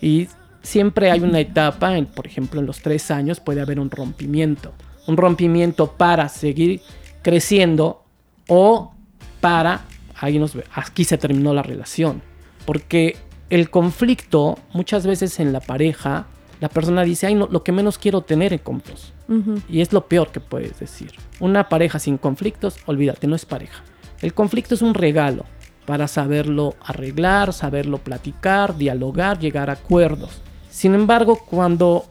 Y 0.00 0.28
siempre 0.62 1.10
hay 1.10 1.20
una 1.20 1.40
etapa, 1.40 1.96
en, 1.96 2.06
por 2.06 2.26
ejemplo, 2.26 2.60
en 2.60 2.66
los 2.66 2.80
tres 2.80 3.10
años 3.10 3.40
puede 3.40 3.60
haber 3.60 3.80
un 3.80 3.90
rompimiento. 3.90 4.72
Un 5.06 5.16
rompimiento 5.16 5.92
para 5.92 6.28
seguir 6.28 6.82
creciendo 7.22 8.04
o 8.46 8.92
para, 9.40 9.82
ahí 10.16 10.38
nos 10.38 10.52
aquí 10.72 11.04
se 11.04 11.18
terminó 11.18 11.54
la 11.54 11.62
relación. 11.62 12.22
Porque 12.66 13.16
el 13.50 13.70
conflicto, 13.70 14.58
muchas 14.72 15.06
veces 15.06 15.40
en 15.40 15.52
la 15.52 15.60
pareja, 15.60 16.26
la 16.60 16.68
persona 16.68 17.02
dice, 17.02 17.26
ay, 17.26 17.34
no, 17.34 17.48
lo 17.50 17.62
que 17.62 17.72
menos 17.72 17.98
quiero 17.98 18.20
tener 18.20 18.52
en 18.52 18.58
conflictos. 18.58 19.14
Ujú. 19.28 19.60
Y 19.68 19.80
es 19.80 19.92
lo 19.92 20.06
peor 20.06 20.30
que 20.30 20.40
puedes 20.40 20.78
decir. 20.78 21.12
Una 21.40 21.68
pareja 21.68 21.98
sin 21.98 22.18
conflictos, 22.18 22.76
olvídate, 22.86 23.26
no 23.26 23.36
es 23.36 23.46
pareja. 23.46 23.82
El 24.20 24.34
conflicto 24.34 24.74
es 24.74 24.82
un 24.82 24.94
regalo 24.94 25.44
para 25.88 26.06
saberlo 26.06 26.74
arreglar, 26.84 27.54
saberlo 27.54 27.96
platicar, 27.96 28.76
dialogar, 28.76 29.38
llegar 29.38 29.70
a 29.70 29.72
acuerdos. 29.72 30.42
Sin 30.68 30.94
embargo, 30.94 31.38
cuando 31.48 32.04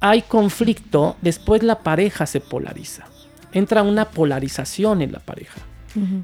hay 0.00 0.22
conflicto, 0.22 1.14
después 1.22 1.62
la 1.62 1.78
pareja 1.78 2.26
se 2.26 2.40
polariza. 2.40 3.04
Entra 3.52 3.84
una 3.84 4.06
polarización 4.06 5.00
en 5.00 5.12
la 5.12 5.20
pareja. 5.20 5.60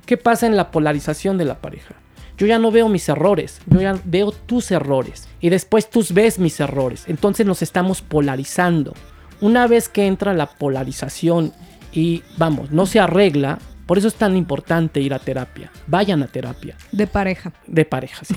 ¿Qué 0.04 0.16
pasa 0.16 0.48
en 0.48 0.56
la 0.56 0.72
polarización 0.72 1.38
de 1.38 1.44
la 1.44 1.60
pareja? 1.60 1.94
Yo 2.38 2.48
ya 2.48 2.58
no 2.58 2.72
veo 2.72 2.88
mis 2.88 3.08
errores, 3.08 3.60
yo 3.66 3.80
ya 3.80 3.96
veo 4.04 4.32
tus 4.32 4.72
errores 4.72 5.28
y 5.40 5.48
después 5.48 5.88
tú 5.88 6.04
ves 6.10 6.40
mis 6.40 6.58
errores. 6.58 7.04
Entonces 7.06 7.46
nos 7.46 7.62
estamos 7.62 8.02
polarizando. 8.02 8.94
Una 9.40 9.68
vez 9.68 9.88
que 9.88 10.08
entra 10.08 10.34
la 10.34 10.46
polarización 10.46 11.52
y 11.92 12.24
vamos, 12.36 12.72
no 12.72 12.84
se 12.84 12.98
arregla, 12.98 13.60
por 13.86 13.98
eso 13.98 14.08
es 14.08 14.14
tan 14.14 14.36
importante 14.36 15.00
ir 15.00 15.14
a 15.14 15.18
terapia. 15.18 15.70
Vayan 15.86 16.22
a 16.22 16.26
terapia 16.26 16.76
De 16.92 17.06
pareja. 17.06 17.52
de 17.66 17.84
pareja, 17.84 18.24
sí. 18.24 18.34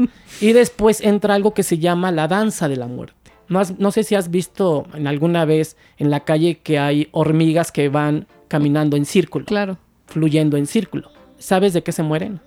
y 0.40 0.52
después 0.52 1.00
entra 1.00 1.34
algo 1.34 1.54
que 1.54 1.62
se 1.62 1.78
llama 1.78 2.10
la 2.12 2.28
danza 2.28 2.68
de 2.68 2.76
la 2.76 2.86
muerte. 2.86 3.14
No, 3.48 3.60
has- 3.60 3.78
no 3.78 3.92
sé 3.92 4.02
si 4.04 4.14
has 4.14 4.30
visto 4.30 4.86
en 4.94 5.06
alguna 5.06 5.44
vez 5.44 5.76
en 5.96 6.10
la 6.10 6.20
calle 6.20 6.58
que 6.58 6.78
hay 6.78 7.08
hormigas 7.12 7.72
que 7.72 7.88
van 7.88 8.26
caminando 8.48 8.96
en 8.96 9.04
círculo, 9.06 9.44
Claro. 9.46 9.78
fluyendo 10.06 10.56
en 10.56 10.66
círculo. 10.66 11.10
¿Sabes 11.38 11.72
de 11.72 11.82
qué 11.82 11.92
se 11.92 12.02
mueren? 12.02 12.40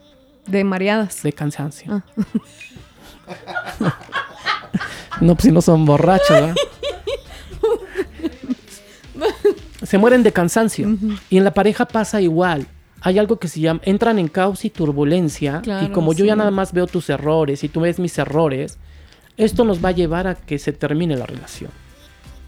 De 0.45 0.63
mareadas. 0.63 1.23
De 1.23 1.31
cansancio. 1.33 2.03
Ah. 3.79 3.95
no, 5.21 5.35
pues 5.35 5.45
si 5.45 5.51
no 5.51 5.61
son 5.61 5.85
borrachos, 5.85 6.29
¿verdad? 6.29 6.55
Se 9.83 9.97
mueren 9.97 10.23
de 10.23 10.31
cansancio. 10.31 10.95
Y 11.29 11.37
en 11.37 11.43
la 11.43 11.53
pareja 11.53 11.85
pasa 11.85 12.21
igual. 12.21 12.67
Hay 13.01 13.17
algo 13.17 13.39
que 13.39 13.47
se 13.47 13.59
llama, 13.59 13.81
entran 13.83 14.19
en 14.19 14.27
caos 14.27 14.63
y 14.63 14.69
turbulencia. 14.69 15.61
y 15.83 15.89
como 15.89 16.13
yo 16.13 16.23
ya 16.25 16.35
nada 16.35 16.51
más 16.51 16.71
veo 16.71 16.87
tus 16.87 17.09
errores 17.09 17.63
y 17.63 17.69
tú 17.69 17.81
ves 17.81 17.99
mis 17.99 18.17
errores, 18.17 18.77
esto 19.37 19.65
nos 19.65 19.83
va 19.83 19.89
a 19.89 19.93
llevar 19.93 20.27
a 20.27 20.35
que 20.35 20.59
se 20.59 20.71
termine 20.71 21.15
la 21.15 21.25
relación. 21.25 21.71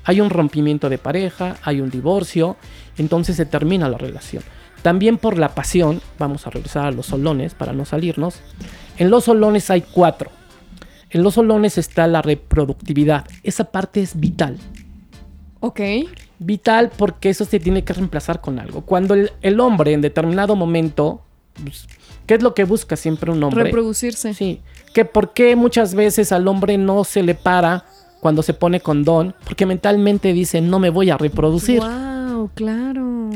Hay 0.03 0.21
un 0.21 0.29
rompimiento 0.29 0.89
de 0.89 0.97
pareja, 0.97 1.55
hay 1.63 1.81
un 1.81 1.89
divorcio, 1.89 2.57
entonces 2.97 3.35
se 3.35 3.45
termina 3.45 3.89
la 3.89 3.97
relación. 3.97 4.43
También 4.83 5.17
por 5.17 5.37
la 5.37 5.55
pasión, 5.55 6.01
vamos 6.19 6.45
a 6.45 6.49
regresar 6.49 6.85
a 6.85 6.91
los 6.91 7.05
solones 7.05 7.53
para 7.55 7.71
no 7.71 7.85
salirnos. 7.85 8.41
En 8.97 9.09
los 9.09 9.23
solones 9.23 9.71
hay 9.71 9.81
cuatro. 9.81 10.29
En 11.09 11.23
los 11.23 11.35
solones 11.35 11.77
está 11.77 12.05
la 12.07 12.21
reproductividad. 12.21 13.25
Esa 13.43 13.65
parte 13.65 14.01
es 14.01 14.19
vital. 14.19 14.57
Ok. 15.61 15.79
Vital 16.45 16.91
porque 16.97 17.29
eso 17.29 17.45
se 17.45 17.59
tiene 17.59 17.83
que 17.83 17.93
reemplazar 17.93 18.41
con 18.41 18.59
algo. 18.59 18.81
Cuando 18.81 19.13
el, 19.13 19.31
el 19.41 19.59
hombre 19.59 19.93
en 19.93 20.01
determinado 20.01 20.55
momento, 20.55 21.21
pues, 21.63 21.87
¿qué 22.25 22.35
es 22.35 22.43
lo 22.43 22.53
que 22.53 22.63
busca 22.63 22.95
siempre 22.95 23.31
un 23.31 23.43
hombre? 23.43 23.63
Reproducirse. 23.65 24.33
Sí. 24.33 24.61
Que 24.93 25.05
por 25.05 25.33
qué 25.33 25.55
muchas 25.55 25.95
veces 25.95 26.31
al 26.31 26.47
hombre 26.47 26.77
no 26.77 27.03
se 27.03 27.23
le 27.23 27.35
para 27.35 27.85
cuando 28.19 28.41
se 28.43 28.53
pone 28.53 28.79
condón, 28.79 29.35
porque 29.43 29.65
mentalmente 29.65 30.31
dice 30.33 30.61
no 30.61 30.79
me 30.79 30.89
voy 30.89 31.09
a 31.09 31.17
reproducir. 31.17 31.79
Wow, 31.81 32.49
claro. 32.55 33.29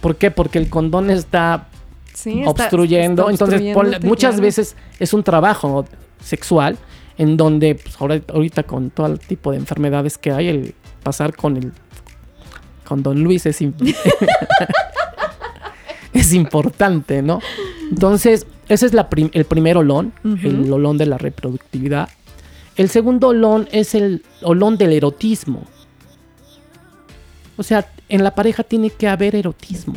¿Por 0.00 0.16
qué? 0.16 0.30
Porque 0.30 0.58
el 0.58 0.68
condón 0.68 1.10
está 1.10 1.68
Sí, 2.12 2.42
obstruyendo. 2.44 3.30
está 3.30 3.44
Entonces, 3.46 4.02
muchas 4.04 4.32
claro. 4.32 4.42
veces 4.42 4.76
es 4.98 5.14
un 5.14 5.22
trabajo 5.22 5.86
sexual 6.22 6.76
en 7.16 7.36
donde 7.36 7.74
pues, 7.76 7.96
ahora- 8.00 8.20
ahorita 8.28 8.64
con 8.64 8.90
todo 8.90 9.06
el 9.06 9.18
tipo 9.18 9.50
de 9.52 9.56
enfermedades 9.58 10.18
que 10.18 10.30
hay, 10.32 10.48
el 10.48 10.74
pasar 11.02 11.34
con 11.34 11.56
el 11.56 11.72
con 12.86 13.02
Don 13.02 13.22
Luis 13.22 13.46
es, 13.46 13.60
es 16.12 16.32
importante, 16.34 17.22
¿no? 17.22 17.40
Entonces, 17.90 18.46
ese 18.68 18.86
es 18.86 18.94
la 18.94 19.08
prim- 19.08 19.30
el 19.32 19.44
primer 19.44 19.76
olón, 19.76 20.12
el 20.42 20.72
olón 20.72 20.98
de 20.98 21.06
la 21.06 21.18
reproductividad. 21.18 22.08
El 22.76 22.88
segundo 22.88 23.28
olón 23.28 23.68
es 23.72 23.94
el 23.94 24.22
olón 24.42 24.78
del 24.78 24.92
erotismo. 24.92 25.64
O 27.56 27.62
sea, 27.62 27.86
en 28.08 28.24
la 28.24 28.34
pareja 28.34 28.62
tiene 28.62 28.90
que 28.90 29.08
haber 29.08 29.36
erotismo. 29.36 29.94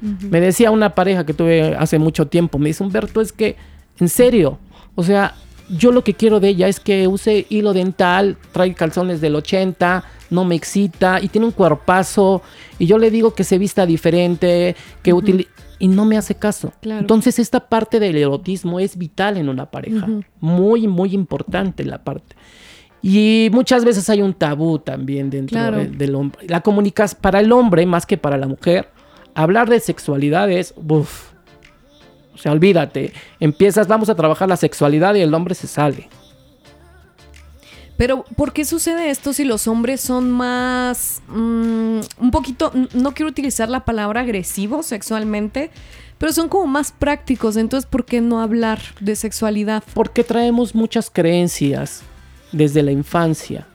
Me 0.00 0.40
decía 0.40 0.70
una 0.70 0.94
pareja 0.94 1.26
que 1.26 1.34
tuve 1.34 1.74
hace 1.74 1.98
mucho 1.98 2.28
tiempo, 2.28 2.58
me 2.58 2.68
dice, 2.68 2.84
Humberto, 2.84 3.20
es 3.20 3.32
que, 3.32 3.56
en 3.98 4.08
serio, 4.08 4.58
o 4.94 5.02
sea, 5.02 5.34
yo 5.68 5.92
lo 5.92 6.04
que 6.04 6.14
quiero 6.14 6.40
de 6.40 6.48
ella 6.48 6.68
es 6.68 6.80
que 6.80 7.06
use 7.06 7.46
hilo 7.48 7.72
dental, 7.72 8.36
trae 8.52 8.74
calzones 8.74 9.20
del 9.20 9.36
80, 9.36 10.04
no 10.30 10.44
me 10.44 10.54
excita 10.54 11.20
y 11.20 11.28
tiene 11.28 11.46
un 11.46 11.52
cuerpazo 11.52 12.42
y 12.78 12.86
yo 12.86 12.98
le 12.98 13.10
digo 13.10 13.34
que 13.34 13.44
se 13.44 13.58
vista 13.58 13.86
diferente, 13.86 14.76
que 15.02 15.12
utilice 15.12 15.48
y 15.78 15.88
no 15.88 16.04
me 16.04 16.16
hace 16.16 16.34
caso. 16.34 16.72
Entonces 16.82 17.38
esta 17.38 17.68
parte 17.68 18.00
del 18.00 18.16
erotismo 18.16 18.80
es 18.80 18.96
vital 18.96 19.36
en 19.36 19.48
una 19.48 19.70
pareja, 19.70 20.08
muy, 20.40 20.88
muy 20.88 21.14
importante 21.14 21.84
la 21.84 22.02
parte. 22.02 22.36
Y 23.00 23.48
muchas 23.52 23.84
veces 23.84 24.10
hay 24.10 24.22
un 24.22 24.34
tabú 24.34 24.80
también 24.80 25.30
dentro 25.30 25.70
del 25.70 26.14
hombre. 26.14 26.46
La 26.48 26.62
comunicación 26.62 27.20
para 27.20 27.40
el 27.40 27.52
hombre 27.52 27.86
más 27.86 28.06
que 28.06 28.16
para 28.16 28.36
la 28.36 28.48
mujer, 28.48 28.88
hablar 29.34 29.68
de 29.68 29.78
sexualidad 29.78 30.50
es, 30.50 30.74
uff, 30.76 31.27
o 32.38 32.40
sea, 32.40 32.52
olvídate, 32.52 33.12
empiezas, 33.40 33.88
vamos 33.88 34.08
a 34.08 34.14
trabajar 34.14 34.48
la 34.48 34.56
sexualidad 34.56 35.16
y 35.16 35.22
el 35.22 35.34
hombre 35.34 35.56
se 35.56 35.66
sale. 35.66 36.08
Pero, 37.96 38.24
¿por 38.36 38.52
qué 38.52 38.64
sucede 38.64 39.10
esto 39.10 39.32
si 39.32 39.42
los 39.44 39.66
hombres 39.66 40.00
son 40.00 40.30
más, 40.30 41.20
mm, 41.26 42.00
un 42.20 42.30
poquito, 42.30 42.70
no 42.94 43.12
quiero 43.12 43.28
utilizar 43.28 43.68
la 43.68 43.84
palabra 43.84 44.20
agresivo 44.20 44.84
sexualmente, 44.84 45.72
pero 46.16 46.32
son 46.32 46.48
como 46.48 46.68
más 46.68 46.92
prácticos? 46.92 47.56
Entonces, 47.56 47.90
¿por 47.90 48.04
qué 48.04 48.20
no 48.20 48.40
hablar 48.40 48.78
de 49.00 49.16
sexualidad? 49.16 49.82
Porque 49.94 50.22
traemos 50.22 50.76
muchas 50.76 51.10
creencias 51.10 52.02
desde 52.52 52.84
la 52.84 52.92
infancia. 52.92 53.66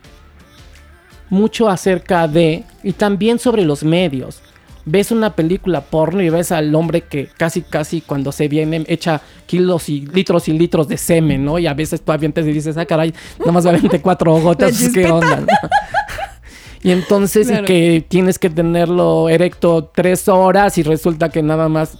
Mucho 1.29 1.67
acerca 1.67 2.29
de, 2.29 2.63
y 2.81 2.93
también 2.93 3.39
sobre 3.39 3.65
los 3.65 3.83
medios 3.83 4.41
ves 4.85 5.11
una 5.11 5.35
película 5.35 5.81
porno 5.81 6.21
y 6.21 6.29
ves 6.29 6.51
al 6.51 6.73
hombre 6.75 7.01
que 7.01 7.27
casi, 7.27 7.61
casi 7.61 8.01
cuando 8.01 8.31
se 8.31 8.47
viene 8.47 8.83
echa 8.87 9.21
kilos 9.45 9.89
y 9.89 10.01
litros 10.01 10.47
y 10.47 10.53
litros 10.53 10.87
de 10.87 10.97
semen, 10.97 11.45
¿no? 11.45 11.59
Y 11.59 11.67
a 11.67 11.73
veces 11.73 12.01
tú 12.01 12.11
avientes 12.11 12.45
y 12.45 12.51
dices, 12.51 12.77
ah, 12.77 12.85
caray, 12.85 13.13
nomás 13.45 13.65
aviente 13.65 14.01
cuatro 14.01 14.33
gotas, 14.41 14.89
¿qué 14.93 15.09
onda? 15.09 15.45
y 16.83 16.91
entonces 16.91 17.49
que 17.65 18.05
tienes 18.07 18.39
que 18.39 18.49
tenerlo 18.49 19.29
erecto 19.29 19.89
tres 19.93 20.27
horas 20.27 20.77
y 20.77 20.83
resulta 20.83 21.29
que 21.29 21.41
nada 21.41 21.69
más... 21.69 21.97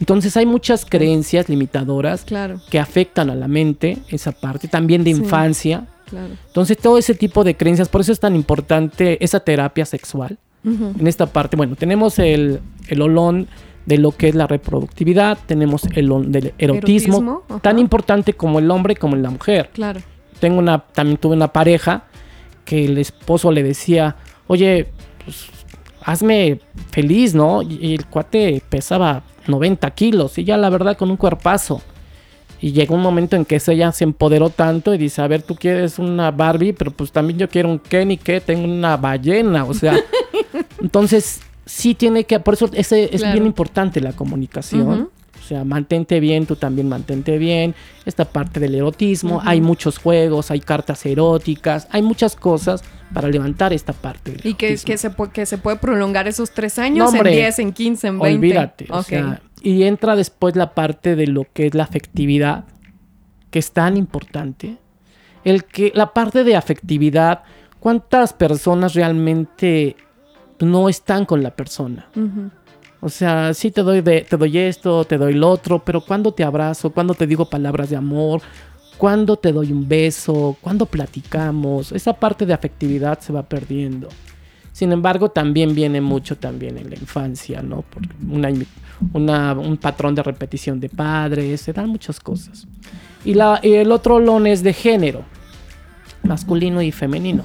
Entonces 0.00 0.36
hay 0.36 0.44
muchas 0.44 0.84
creencias 0.84 1.48
limitadoras 1.48 2.26
que 2.68 2.80
afectan 2.80 3.30
a 3.30 3.36
la 3.36 3.46
mente, 3.46 3.98
esa 4.08 4.32
parte, 4.32 4.66
también 4.66 5.04
de 5.04 5.10
infancia. 5.10 5.86
Entonces 6.48 6.76
todo 6.78 6.98
ese 6.98 7.14
tipo 7.14 7.44
de 7.44 7.56
creencias, 7.56 7.88
por 7.88 8.00
eso 8.00 8.10
es 8.10 8.18
tan 8.18 8.34
importante 8.34 9.22
esa 9.24 9.38
terapia 9.38 9.86
sexual 9.86 10.36
en 10.98 11.06
esta 11.06 11.26
parte. 11.26 11.56
Bueno, 11.56 11.76
tenemos 11.76 12.18
el, 12.18 12.60
el 12.88 13.02
olón 13.02 13.48
de 13.86 13.96
lo 13.96 14.12
que 14.12 14.28
es 14.28 14.34
la 14.34 14.46
reproductividad, 14.46 15.38
tenemos 15.46 15.84
el 15.94 16.10
del 16.30 16.52
erotismo, 16.58 17.44
tan 17.62 17.78
importante 17.78 18.34
como 18.34 18.58
el 18.58 18.70
hombre 18.70 18.96
como 18.96 19.16
la 19.16 19.30
mujer. 19.30 19.70
Claro. 19.72 20.00
Tengo 20.40 20.58
una, 20.58 20.78
también 20.78 21.16
tuve 21.16 21.34
una 21.34 21.48
pareja 21.48 22.04
que 22.66 22.84
el 22.84 22.98
esposo 22.98 23.50
le 23.50 23.62
decía, 23.62 24.16
oye, 24.46 24.88
pues, 25.24 25.46
hazme 26.02 26.60
feliz, 26.90 27.34
¿no? 27.34 27.62
Y 27.62 27.94
el 27.94 28.04
cuate 28.06 28.62
pesaba 28.68 29.22
90 29.46 29.90
kilos 29.92 30.36
y 30.36 30.44
ya 30.44 30.58
la 30.58 30.68
verdad 30.68 30.96
con 30.96 31.10
un 31.10 31.16
cuerpazo. 31.16 31.80
Y 32.60 32.72
llegó 32.72 32.94
un 32.94 33.02
momento 33.02 33.36
en 33.36 33.44
que 33.44 33.60
ella 33.68 33.92
se 33.92 34.04
empoderó 34.04 34.50
tanto 34.50 34.92
y 34.92 34.98
dice, 34.98 35.22
a 35.22 35.28
ver, 35.28 35.42
tú 35.42 35.54
quieres 35.54 35.98
una 35.98 36.30
Barbie, 36.30 36.72
pero 36.72 36.90
pues 36.90 37.12
también 37.12 37.38
yo 37.38 37.48
quiero 37.48 37.70
un 37.70 37.78
Kenny 37.78 38.16
que 38.16 38.40
tengo 38.40 38.64
una 38.64 38.96
ballena, 38.96 39.64
o 39.64 39.74
sea, 39.74 39.96
entonces 40.80 41.40
sí 41.66 41.94
tiene 41.94 42.24
que, 42.24 42.40
por 42.40 42.54
eso 42.54 42.70
ese, 42.72 43.14
es 43.14 43.22
bien 43.32 43.46
importante 43.46 44.00
la 44.00 44.12
comunicación. 44.12 45.10
O 45.38 45.46
sea, 45.48 45.64
mantente 45.64 46.20
bien, 46.20 46.44
tú 46.44 46.56
también 46.56 46.88
mantente 46.88 47.38
bien. 47.38 47.74
Esta 48.04 48.26
parte 48.26 48.60
del 48.60 48.74
erotismo, 48.74 49.40
hay 49.44 49.60
muchos 49.60 49.96
juegos, 49.98 50.50
hay 50.50 50.60
cartas 50.60 51.06
eróticas, 51.06 51.88
hay 51.90 52.02
muchas 52.02 52.36
cosas 52.36 52.82
para 53.14 53.28
levantar 53.28 53.72
esta 53.72 53.92
parte. 53.92 54.36
y 54.42 54.54
que, 54.54 54.76
que, 54.76 54.98
se, 54.98 55.10
que 55.32 55.46
se 55.46 55.58
puede 55.58 55.76
prolongar 55.78 56.28
esos 56.28 56.50
tres 56.50 56.78
años 56.78 57.14
en 57.14 57.22
10, 57.22 57.58
en 57.60 57.72
15, 57.72 58.06
en 58.08 58.18
20. 58.18 58.36
Olvídate. 58.36 58.86
O 58.90 59.02
sea, 59.02 59.40
y 59.62 59.84
entra 59.84 60.16
después 60.16 60.56
la 60.56 60.74
parte 60.74 61.16
de 61.16 61.26
lo 61.26 61.46
que 61.52 61.66
es 61.66 61.74
la 61.74 61.84
afectividad, 61.84 62.64
que 63.50 63.58
es 63.58 63.72
tan 63.72 63.96
importante. 63.96 64.76
El 65.44 65.64
que, 65.64 65.92
la 65.94 66.12
parte 66.12 66.44
de 66.44 66.56
afectividad, 66.56 67.42
¿cuántas 67.80 68.32
personas 68.32 68.94
realmente 68.94 69.96
no 70.60 70.88
están 70.88 71.24
con 71.24 71.42
la 71.42 71.50
persona? 71.50 72.08
O 73.00 73.08
sea, 73.08 73.54
sí 73.54 73.70
te 73.70 73.82
doy, 73.82 74.00
de, 74.00 74.22
te 74.22 74.36
doy 74.36 74.58
esto, 74.58 75.04
te 75.04 75.18
doy 75.18 75.34
lo 75.34 75.48
otro, 75.48 75.78
pero 75.84 76.00
cuando 76.00 76.32
te 76.32 76.42
abrazo, 76.42 76.90
cuando 76.90 77.14
te 77.14 77.26
digo 77.26 77.48
palabras 77.48 77.90
de 77.90 77.96
amor, 77.96 78.42
cuando 78.96 79.36
te 79.36 79.52
doy 79.52 79.72
un 79.72 79.88
beso, 79.88 80.56
cuando 80.60 80.84
platicamos, 80.84 81.92
esa 81.92 82.12
parte 82.12 82.44
de 82.44 82.52
afectividad 82.52 83.20
se 83.20 83.32
va 83.32 83.44
perdiendo. 83.44 84.08
Sin 84.72 84.92
embargo, 84.92 85.30
también 85.30 85.74
viene 85.74 86.00
mucho 86.00 86.36
también 86.36 86.76
en 86.78 86.90
la 86.90 86.96
infancia, 86.96 87.62
¿no? 87.62 87.82
Por 87.82 88.02
una, 89.14 89.52
un 89.52 89.76
patrón 89.76 90.14
de 90.14 90.22
repetición 90.22 90.80
de 90.80 90.88
padres, 90.88 91.60
se 91.60 91.72
dan 91.72 91.88
muchas 91.88 92.18
cosas. 92.18 92.66
Y, 93.24 93.34
la, 93.34 93.60
el 93.62 93.92
otro 93.92 94.18
lon 94.18 94.46
es 94.46 94.62
de 94.62 94.72
género, 94.72 95.24
masculino 96.24 96.82
y 96.82 96.90
femenino. 96.90 97.44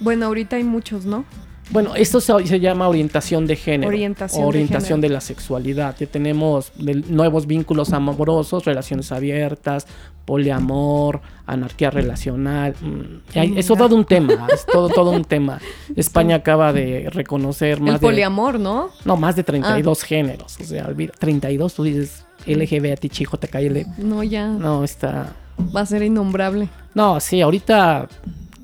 Bueno, 0.00 0.26
ahorita 0.26 0.56
hay 0.56 0.64
muchos, 0.64 1.04
¿no? 1.04 1.24
Bueno, 1.70 1.96
esto 1.96 2.20
se, 2.20 2.60
llama 2.60 2.88
orientación 2.88 3.46
de 3.46 3.56
género. 3.56 3.88
Orientación, 3.88 4.44
orientación 4.44 5.00
de, 5.00 5.08
la 5.08 5.20
sexualidad. 5.20 5.96
Ya 5.98 6.06
tenemos 6.06 6.72
nuevos 6.76 7.46
vínculos 7.46 7.92
amorosos, 7.92 8.64
relaciones 8.64 9.10
abiertas, 9.10 9.86
poliamor, 10.24 11.20
anarquía 11.44 11.90
relacional. 11.90 12.74
Mm, 12.80 13.38
eso 13.58 13.72
es 13.72 13.78
todo 13.78 13.96
un 13.96 14.04
tema, 14.04 14.46
es 14.52 14.64
todo, 14.64 14.88
todo 14.88 15.10
un 15.10 15.24
tema. 15.24 15.60
España 15.96 16.36
acaba 16.36 16.72
de 16.72 17.08
reconocer 17.10 17.80
más 17.80 17.94
El 17.94 18.00
poliamor, 18.00 18.60
¿no? 18.60 18.90
No, 19.04 19.16
más 19.16 19.34
de 19.34 19.42
32 19.42 20.02
ah. 20.02 20.06
géneros. 20.06 20.58
O 20.60 20.64
sea, 20.64 20.88
32, 21.18 21.74
tú 21.74 21.84
dices 21.84 22.24
LGBT, 22.46 23.06
chico, 23.08 23.38
te 23.38 23.48
cae 23.48 23.86
No, 23.98 24.22
ya. 24.22 24.46
No, 24.48 24.84
está... 24.84 25.34
Va 25.74 25.80
a 25.80 25.86
ser 25.86 26.02
innombrable. 26.02 26.68
No, 26.94 27.18
sí, 27.18 27.40
ahorita 27.40 28.08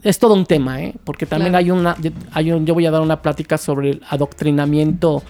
es 0.03 0.19
todo 0.19 0.35
un 0.35 0.47
tema, 0.47 0.83
¿eh? 0.83 0.95
Porque 1.05 1.27
también 1.27 1.55
hay 1.55 1.71
una, 1.71 1.97
hay 2.33 2.47
yo 2.47 2.75
voy 2.75 2.87
a 2.87 2.91
dar 2.91 3.01
una 3.03 3.23
plática 3.23 3.57
sobre 3.57 3.91
el 3.91 4.03
adoctrinamiento 4.09 5.23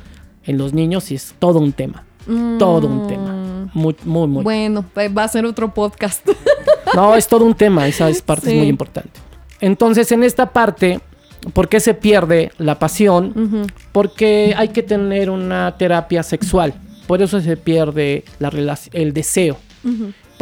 en 0.44 0.58
los 0.58 0.72
niños 0.72 1.10
y 1.10 1.16
es 1.16 1.34
todo 1.38 1.58
un 1.58 1.72
tema. 1.72 2.04
Todo 2.58 2.86
un 2.86 3.08
tema. 3.08 3.32
Mm. 3.32 3.70
Muy, 3.74 3.96
muy, 4.04 4.28
muy. 4.28 4.44
Bueno, 4.44 4.84
va 4.96 5.24
a 5.24 5.28
ser 5.28 5.44
otro 5.44 5.74
podcast. 5.74 6.26
no, 6.94 7.14
es 7.16 7.26
todo 7.26 7.44
un 7.44 7.54
tema, 7.54 7.86
esa 7.86 8.08
es 8.08 8.22
parte 8.22 8.50
es 8.50 8.56
muy 8.56 8.68
importante. 8.68 9.20
Entonces, 9.60 10.10
en 10.12 10.24
esta 10.24 10.50
parte, 10.50 11.00
¿por 11.52 11.68
qué 11.68 11.80
se 11.80 11.94
pierde 11.94 12.52
la 12.58 12.78
pasión? 12.78 13.66
Porque 13.92 14.54
hay 14.56 14.68
que 14.68 14.82
tener 14.82 15.30
una 15.30 15.76
terapia 15.76 16.22
sexual. 16.22 16.74
Por 17.06 17.20
eso 17.20 17.40
se 17.40 17.56
pierde 17.56 18.24
la 18.38 18.78
el 18.92 19.12
deseo 19.12 19.58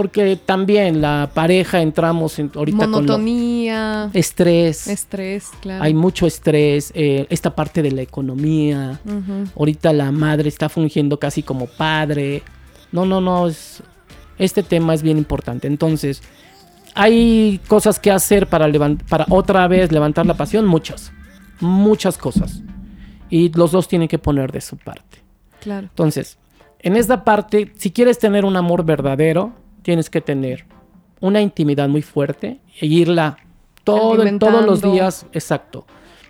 porque 0.00 0.34
también 0.36 1.02
la 1.02 1.30
pareja 1.34 1.82
entramos 1.82 2.38
en, 2.38 2.50
ahorita 2.54 2.86
Monotonía. 2.86 4.08
con 4.10 4.18
estrés. 4.18 4.88
Estrés, 4.88 5.50
claro. 5.60 5.84
Hay 5.84 5.92
mucho 5.92 6.26
estrés, 6.26 6.90
eh, 6.94 7.26
esta 7.28 7.54
parte 7.54 7.82
de 7.82 7.90
la 7.90 8.00
economía. 8.00 8.98
Ahorita 9.54 9.92
la 9.92 10.10
madre 10.10 10.48
está 10.48 10.70
fungiendo 10.70 11.18
casi 11.18 11.42
como 11.42 11.66
padre. 11.66 12.42
No, 12.92 13.04
no, 13.04 13.20
no, 13.20 13.46
es, 13.46 13.82
este 14.38 14.62
tema 14.62 14.94
es 14.94 15.02
bien 15.02 15.18
importante. 15.18 15.68
Entonces, 15.68 16.22
hay 16.94 17.60
cosas 17.68 18.00
que 18.00 18.10
hacer 18.10 18.46
para, 18.46 18.72
para 19.06 19.26
otra 19.28 19.68
vez 19.68 19.92
levantar 19.92 20.24
la 20.24 20.32
pasión, 20.32 20.64
muchas, 20.64 21.12
muchas 21.60 22.16
cosas. 22.16 22.62
Y 23.28 23.52
los 23.52 23.72
dos 23.72 23.86
tienen 23.86 24.08
que 24.08 24.18
poner 24.18 24.50
de 24.50 24.62
su 24.62 24.78
parte. 24.78 25.18
Claro. 25.60 25.88
Entonces, 25.88 26.38
en 26.78 26.96
esta 26.96 27.22
parte, 27.22 27.74
si 27.76 27.90
quieres 27.90 28.18
tener 28.18 28.46
un 28.46 28.56
amor 28.56 28.82
verdadero, 28.82 29.60
tienes 29.82 30.10
que 30.10 30.20
tener 30.20 30.66
una 31.20 31.40
intimidad 31.40 31.88
muy 31.88 32.02
fuerte 32.02 32.60
e 32.80 32.86
irla 32.86 33.36
todo, 33.84 34.38
todos 34.38 34.64
los 34.64 34.82
días, 34.82 35.26
exacto. 35.32 35.86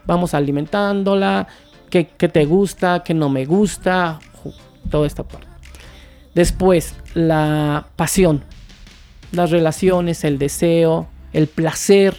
Vamos 0.06 0.34
alimentándola, 0.34 1.46
qué, 1.90 2.04
te 2.04 2.44
gusta, 2.44 3.02
qué 3.04 3.14
no 3.14 3.28
me 3.28 3.44
gusta, 3.44 4.18
toda 4.90 5.06
esta 5.06 5.24
parte. 5.24 5.46
Después, 6.34 6.94
la 7.14 7.88
pasión, 7.96 8.44
las 9.32 9.50
relaciones, 9.50 10.24
el 10.24 10.38
deseo, 10.38 11.08
el 11.32 11.48
placer. 11.48 12.16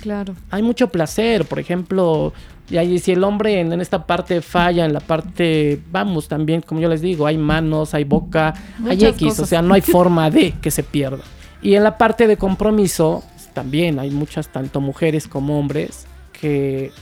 Claro. 0.00 0.34
Hay 0.50 0.62
mucho 0.62 0.88
placer, 0.88 1.44
por 1.44 1.58
ejemplo, 1.58 2.32
y 2.70 2.78
ahí, 2.78 2.98
si 3.00 3.12
el 3.12 3.24
hombre 3.24 3.60
en, 3.60 3.80
esta 3.80 4.06
parte 4.06 4.40
falla, 4.40 4.84
en 4.84 4.92
la 4.92 5.00
parte, 5.00 5.80
vamos, 5.90 6.28
también, 6.28 6.62
como 6.62 6.80
yo 6.80 6.88
les 6.88 7.00
digo, 7.00 7.26
hay 7.26 7.36
manos, 7.36 7.94
hay 7.94 8.04
boca, 8.04 8.54
hay 8.88 9.04
X, 9.04 9.40
o 9.40 9.46
sea, 9.46 9.60
no 9.60 9.74
hay 9.74 9.80
forma 9.80 10.30
de 10.30 10.52
que 10.52 10.70
se 10.70 10.84
pierda. 10.84 11.24
Y 11.62 11.74
en 11.74 11.82
la 11.82 11.98
parte 11.98 12.28
de 12.28 12.36
compromiso, 12.36 13.24
también 13.54 13.98
hay 13.98 14.10
muchas, 14.10 14.48
tanto 14.52 14.80
mujeres 14.80 15.26
como 15.26 15.58
hombres, 15.58 16.06
que 16.32 16.92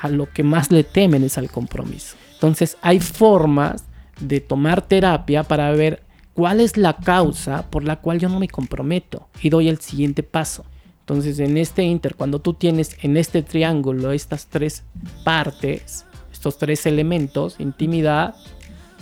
a 0.00 0.08
lo 0.08 0.30
que 0.30 0.44
más 0.44 0.70
le 0.70 0.84
temen 0.84 1.24
es 1.24 1.38
al 1.38 1.50
compromiso. 1.50 2.16
Entonces, 2.34 2.76
hay 2.80 3.00
formas 3.00 3.84
de 4.20 4.40
tomar 4.40 4.80
terapia 4.82 5.42
para 5.42 5.70
ver 5.72 6.02
cuál 6.34 6.60
es 6.60 6.76
la 6.76 6.96
causa 6.96 7.68
por 7.68 7.82
la 7.82 7.96
cual 7.96 8.20
yo 8.20 8.28
no 8.28 8.38
me 8.38 8.48
comprometo 8.48 9.28
y 9.42 9.50
doy 9.50 9.68
el 9.68 9.80
siguiente 9.80 10.22
paso. 10.22 10.64
Entonces 11.06 11.38
en 11.38 11.56
este 11.56 11.84
inter, 11.84 12.16
cuando 12.16 12.40
tú 12.40 12.54
tienes 12.54 12.96
en 13.00 13.16
este 13.16 13.42
triángulo 13.42 14.10
estas 14.10 14.46
tres 14.46 14.82
partes, 15.22 16.04
estos 16.32 16.58
tres 16.58 16.84
elementos, 16.84 17.60
intimidad, 17.60 18.34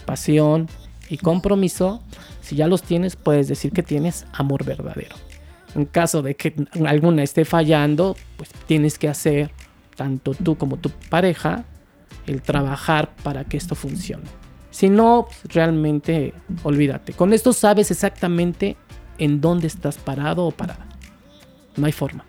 pasión 0.05 0.69
y 1.09 1.17
compromiso, 1.17 2.03
si 2.43 2.57
ya 2.57 2.69
los 2.69 2.83
tienes, 2.83 3.17
puedes 3.17 3.49
decir 3.49 3.73
que 3.73 3.83
tienes 3.83 4.27
amor 4.35 4.67
verdadero. 4.67 5.17
En 5.75 5.87
caso 5.87 6.21
de 6.21 6.37
que 6.37 6.55
alguna 6.87 7.23
esté 7.23 7.47
fallando, 7.47 8.17
pues 8.37 8.51
tienes 8.67 8.99
que 8.99 9.09
hacer, 9.09 9.51
tanto 9.97 10.35
tú 10.35 10.59
como 10.59 10.77
tu 10.77 10.91
pareja, 11.09 11.65
el 12.27 12.43
trabajar 12.43 13.17
para 13.23 13.45
que 13.45 13.57
esto 13.57 13.75
funcione. 13.75 14.29
Si 14.71 14.91
no, 14.91 15.27
pues, 15.27 15.55
realmente 15.55 16.35
olvídate. 16.65 17.15
Con 17.15 17.33
esto 17.33 17.55
sabes 17.55 17.91
exactamente 17.91 18.77
en 19.17 19.41
dónde 19.41 19.69
estás 19.69 19.97
parado 19.97 20.45
o 20.45 20.51
parada. 20.51 20.94
No 21.77 21.87
hay 21.87 21.93
forma. 21.93 22.25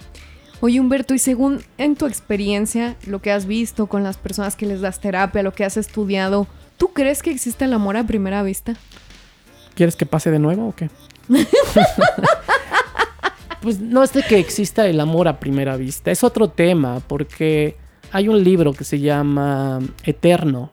Oye 0.62 0.80
Humberto, 0.80 1.14
y 1.14 1.20
según 1.20 1.62
en 1.78 1.96
tu 1.96 2.06
experiencia, 2.06 2.96
lo 3.06 3.22
que 3.22 3.32
has 3.32 3.46
visto 3.46 3.88
con 3.88 4.04
las 4.04 4.18
personas 4.18 4.56
que 4.56 4.66
les 4.66 4.82
das 4.82 5.00
terapia, 5.00 5.44
lo 5.44 5.54
que 5.54 5.66
has 5.66 5.78
estudiado, 5.78 6.48
¿tú 6.78 6.94
crees 6.94 7.22
que 7.22 7.32
existe 7.32 7.66
el 7.66 7.74
amor 7.74 7.98
a 7.98 8.06
primera 8.06 8.42
vista? 8.42 8.74
¿Quieres 9.76 9.96
que 9.96 10.06
pase 10.06 10.32
de 10.32 10.40
nuevo 10.40 10.70
o 10.70 10.76
qué? 10.76 10.90
pues 13.62 13.80
no 13.80 14.04
es 14.04 14.14
de 14.14 14.24
que 14.24 14.40
exista 14.40 14.88
el 14.88 15.00
amor 15.00 15.28
a 15.28 15.40
primera 15.40 15.76
vista, 15.76 16.12
es 16.12 16.24
otro 16.24 16.50
tema, 16.50 17.02
porque 17.06 17.76
hay 18.12 18.30
un 18.30 18.44
libro 18.44 18.74
que 18.74 18.86
se 18.86 19.00
llama 19.00 19.80
Eterno. 20.04 20.72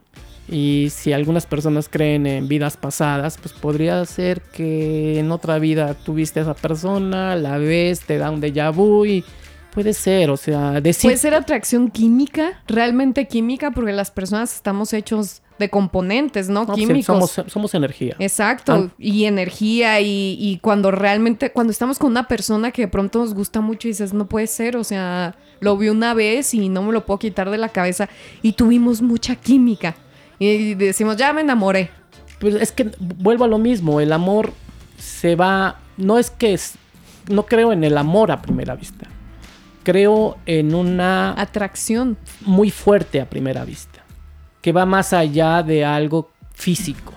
Y 0.52 0.90
si 0.90 1.14
algunas 1.14 1.46
personas 1.46 1.88
creen 1.88 2.26
en 2.26 2.46
vidas 2.46 2.76
pasadas, 2.76 3.38
pues 3.40 3.54
podría 3.54 4.04
ser 4.04 4.42
que 4.42 5.18
en 5.18 5.32
otra 5.32 5.58
vida 5.58 5.94
tuviste 5.94 6.40
a 6.40 6.42
esa 6.42 6.54
persona, 6.54 7.34
la 7.36 7.56
ves, 7.56 8.00
te 8.00 8.18
da 8.18 8.30
un 8.30 8.42
déjà 8.42 8.70
vu 8.70 9.06
y 9.06 9.24
puede 9.72 9.94
ser, 9.94 10.28
o 10.28 10.36
sea, 10.36 10.82
decir... 10.82 11.08
Puede 11.08 11.16
ser 11.16 11.32
atracción 11.34 11.90
química, 11.90 12.60
realmente 12.66 13.26
química, 13.28 13.70
porque 13.70 13.92
las 13.92 14.10
personas 14.10 14.54
estamos 14.54 14.92
hechos 14.92 15.40
de 15.58 15.70
componentes, 15.70 16.50
¿no? 16.50 16.66
No, 16.66 16.74
Químicos. 16.74 17.06
somos, 17.06 17.40
somos 17.50 17.74
energía. 17.74 18.16
Exacto, 18.18 18.72
Ah. 18.74 18.94
y 18.98 19.24
energía 19.24 20.00
y, 20.02 20.36
y 20.38 20.58
cuando 20.58 20.90
realmente, 20.90 21.50
cuando 21.50 21.70
estamos 21.70 21.98
con 21.98 22.10
una 22.10 22.28
persona 22.28 22.72
que 22.72 22.82
de 22.82 22.88
pronto 22.88 23.20
nos 23.20 23.32
gusta 23.32 23.62
mucho 23.62 23.88
y 23.88 23.92
dices, 23.92 24.12
no 24.12 24.26
puede 24.26 24.48
ser, 24.48 24.76
o 24.76 24.84
sea, 24.84 25.34
lo 25.60 25.78
vi 25.78 25.88
una 25.88 26.12
vez 26.12 26.52
y 26.52 26.68
no 26.68 26.82
me 26.82 26.92
lo 26.92 27.06
puedo 27.06 27.18
quitar 27.20 27.48
de 27.48 27.56
la 27.56 27.70
cabeza 27.70 28.10
y 28.42 28.52
tuvimos 28.52 29.00
mucha 29.00 29.36
química 29.36 29.94
y 30.38 30.74
decimos, 30.74 31.16
ya 31.16 31.32
me 31.32 31.42
enamoré. 31.42 31.90
Pues 32.38 32.56
es 32.56 32.72
que 32.72 32.90
vuelvo 32.98 33.44
a 33.44 33.48
lo 33.48 33.58
mismo, 33.58 34.00
el 34.00 34.12
amor 34.12 34.52
se 34.98 35.36
va, 35.36 35.76
no 35.96 36.18
es 36.18 36.30
que 36.30 36.54
es, 36.54 36.74
no 37.28 37.46
creo 37.46 37.72
en 37.72 37.84
el 37.84 37.96
amor 37.96 38.32
a 38.32 38.42
primera 38.42 38.74
vista, 38.74 39.06
creo 39.84 40.36
en 40.46 40.74
una 40.74 41.40
Atracción. 41.40 42.16
muy 42.40 42.70
fuerte 42.70 43.20
a 43.20 43.30
primera 43.30 43.64
vista, 43.64 44.04
que 44.60 44.72
va 44.72 44.86
más 44.86 45.12
allá 45.12 45.62
de 45.62 45.84
algo 45.84 46.30
físico, 46.52 47.12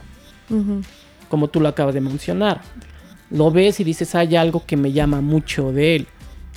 como 1.29 1.47
tú 1.47 1.59
lo 1.59 1.69
acabas 1.69 1.95
de 1.95 2.01
mencionar. 2.01 2.61
Lo 3.31 3.49
ves 3.49 3.79
y 3.79 3.83
dices, 3.83 4.13
hay 4.13 4.35
algo 4.35 4.63
que 4.65 4.77
me 4.77 4.91
llama 4.91 5.21
mucho 5.21 5.71
de 5.71 5.95
él. 5.95 6.07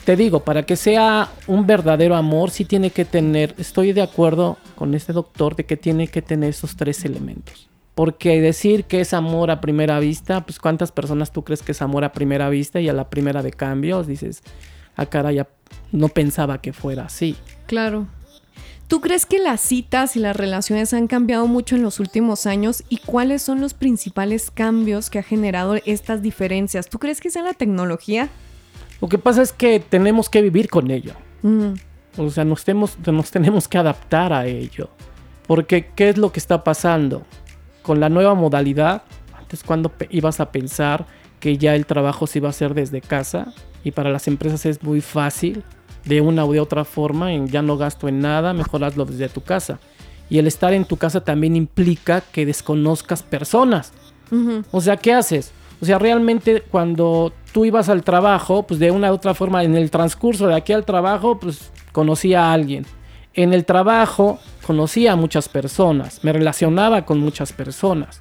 Te 0.05 0.17
digo, 0.17 0.41
para 0.41 0.65
que 0.65 0.77
sea 0.77 1.31
un 1.47 1.67
verdadero 1.67 2.15
amor, 2.17 2.51
sí 2.51 2.67
tiene 2.67 2.91
que 2.91 3.07
tener, 3.07 3.55
estoy 3.59 3.93
de 3.93 4.03
acuerdo 4.03 4.59
con 4.79 4.95
este 4.95 5.13
doctor 5.13 5.57
de 5.57 5.67
que 5.67 5.77
tiene 5.77 6.07
que 6.07 6.23
tener 6.23 6.51
esos 6.51 6.77
tres 6.77 7.05
elementos. 7.05 7.69
Porque 7.97 8.41
decir 8.41 8.85
que 8.85 9.01
es 9.01 9.13
amor 9.13 9.51
a 9.51 9.61
primera 9.61 9.99
vista, 9.99 10.47
pues 10.47 10.61
cuántas 10.61 10.93
personas 10.93 11.33
tú 11.33 11.43
crees 11.43 11.63
que 11.63 11.73
es 11.73 11.83
amor 11.83 12.05
a 12.05 12.13
primera 12.13 12.49
vista 12.49 12.81
y 12.81 12.89
a 12.89 12.93
la 12.93 13.11
primera 13.11 13.43
de 13.43 13.51
cambios 13.51 14.07
dices, 14.07 14.45
ah 14.95 15.07
cara, 15.07 15.33
ya 15.33 15.49
no 15.91 16.07
pensaba 16.07 16.61
que 16.61 16.73
fuera 16.73 17.07
así. 17.07 17.35
Claro. 17.67 18.07
¿Tú 18.87 19.01
crees 19.01 19.27
que 19.27 19.41
las 19.41 19.61
citas 19.61 20.15
y 20.15 20.21
las 20.21 20.37
relaciones 20.37 20.95
han 20.95 21.09
cambiado 21.09 21.49
mucho 21.49 21.75
en 21.75 21.83
los 21.83 21.99
últimos 21.99 22.47
años? 22.47 22.85
¿Y 22.89 22.99
cuáles 22.99 23.43
son 23.43 23.61
los 23.61 23.75
principales 23.75 24.53
cambios 24.53 25.11
que 25.11 25.19
ha 25.19 25.25
generado 25.25 25.75
estas 25.87 26.23
diferencias? 26.23 26.89
¿Tú 26.89 27.01
crees 27.01 27.21
que 27.21 27.31
sea 27.31 27.43
la 27.43 27.55
tecnología? 27.55 28.29
Lo 29.01 29.09
que 29.09 29.19
pasa 29.19 29.43
es 29.43 29.53
que 29.53 29.81
tenemos 29.81 30.31
que 30.31 30.41
vivir 30.41 30.71
con 30.71 30.93
ello. 30.93 31.15
Mm, 31.43 31.73
O 32.19 32.31
sea, 32.31 32.45
nos 32.45 32.65
tenemos, 32.65 32.99
nos 33.07 33.31
tenemos 33.31 33.69
que 33.69 33.79
adaptar 33.79 34.33
a 34.33 34.47
ello. 34.47 34.91
Porque, 35.47 35.91
¿qué 35.95 36.11
es 36.11 36.19
lo 36.19 36.33
que 36.33 36.41
está 36.41 36.63
pasando? 36.65 37.23
Con 37.83 38.01
la 38.01 38.09
nueva 38.09 38.35
modalidad, 38.35 39.03
antes 39.37 39.63
cuando 39.63 39.93
ibas 40.11 40.41
a 40.41 40.53
pensar 40.53 41.07
que 41.41 41.57
ya 41.57 41.75
el 41.75 41.87
trabajo 41.87 42.27
se 42.27 42.39
iba 42.39 42.49
a 42.49 42.51
hacer 42.51 42.75
desde 42.75 43.01
casa 43.01 43.55
y 43.85 43.93
para 43.93 44.11
las 44.11 44.29
empresas 44.29 44.67
es 44.67 44.83
muy 44.83 45.01
fácil, 45.01 45.63
de 46.05 46.21
una 46.21 46.45
u 46.45 46.53
de 46.53 46.61
otra 46.61 46.85
forma, 46.85 47.33
en 47.33 47.49
ya 47.49 47.63
no 47.63 47.77
gasto 47.77 48.09
en 48.09 48.21
nada, 48.21 48.53
mejor 48.53 48.85
hazlo 48.85 49.05
desde 49.05 49.29
tu 49.29 49.43
casa. 49.43 49.79
Y 50.31 50.39
el 50.39 50.47
estar 50.47 50.73
en 50.73 50.85
tu 50.85 50.97
casa 50.97 51.23
también 51.23 51.57
implica 51.57 52.21
que 52.21 52.47
desconozcas 52.47 53.23
personas. 53.23 53.93
O 54.71 54.81
sea, 54.81 54.99
¿qué 54.99 55.15
haces? 55.15 55.53
O 55.81 55.87
sea, 55.87 55.99
realmente 55.99 56.63
cuando 56.71 57.33
tú 57.53 57.65
ibas 57.65 57.89
al 57.89 58.03
trabajo, 58.03 58.63
pues 58.65 58.81
de 58.81 58.91
una 58.91 59.11
u 59.11 59.15
otra 59.15 59.35
forma, 59.35 59.65
en 59.65 59.75
el 59.75 59.91
transcurso 59.91 60.47
de 60.47 60.55
aquí 60.55 60.73
al 60.73 60.85
trabajo, 60.85 61.39
pues 61.39 61.71
conocía 61.93 62.47
a 62.47 62.53
alguien. 62.53 62.87
En 63.35 63.53
el 63.53 63.65
trabajo 63.65 64.39
conocía 64.67 65.13
a 65.13 65.17
muchas 65.17 65.49
personas, 65.49 66.21
me 66.23 66.33
relacionaba 66.33 67.05
con 67.05 67.21
muchas 67.21 67.53
personas. 67.53 68.21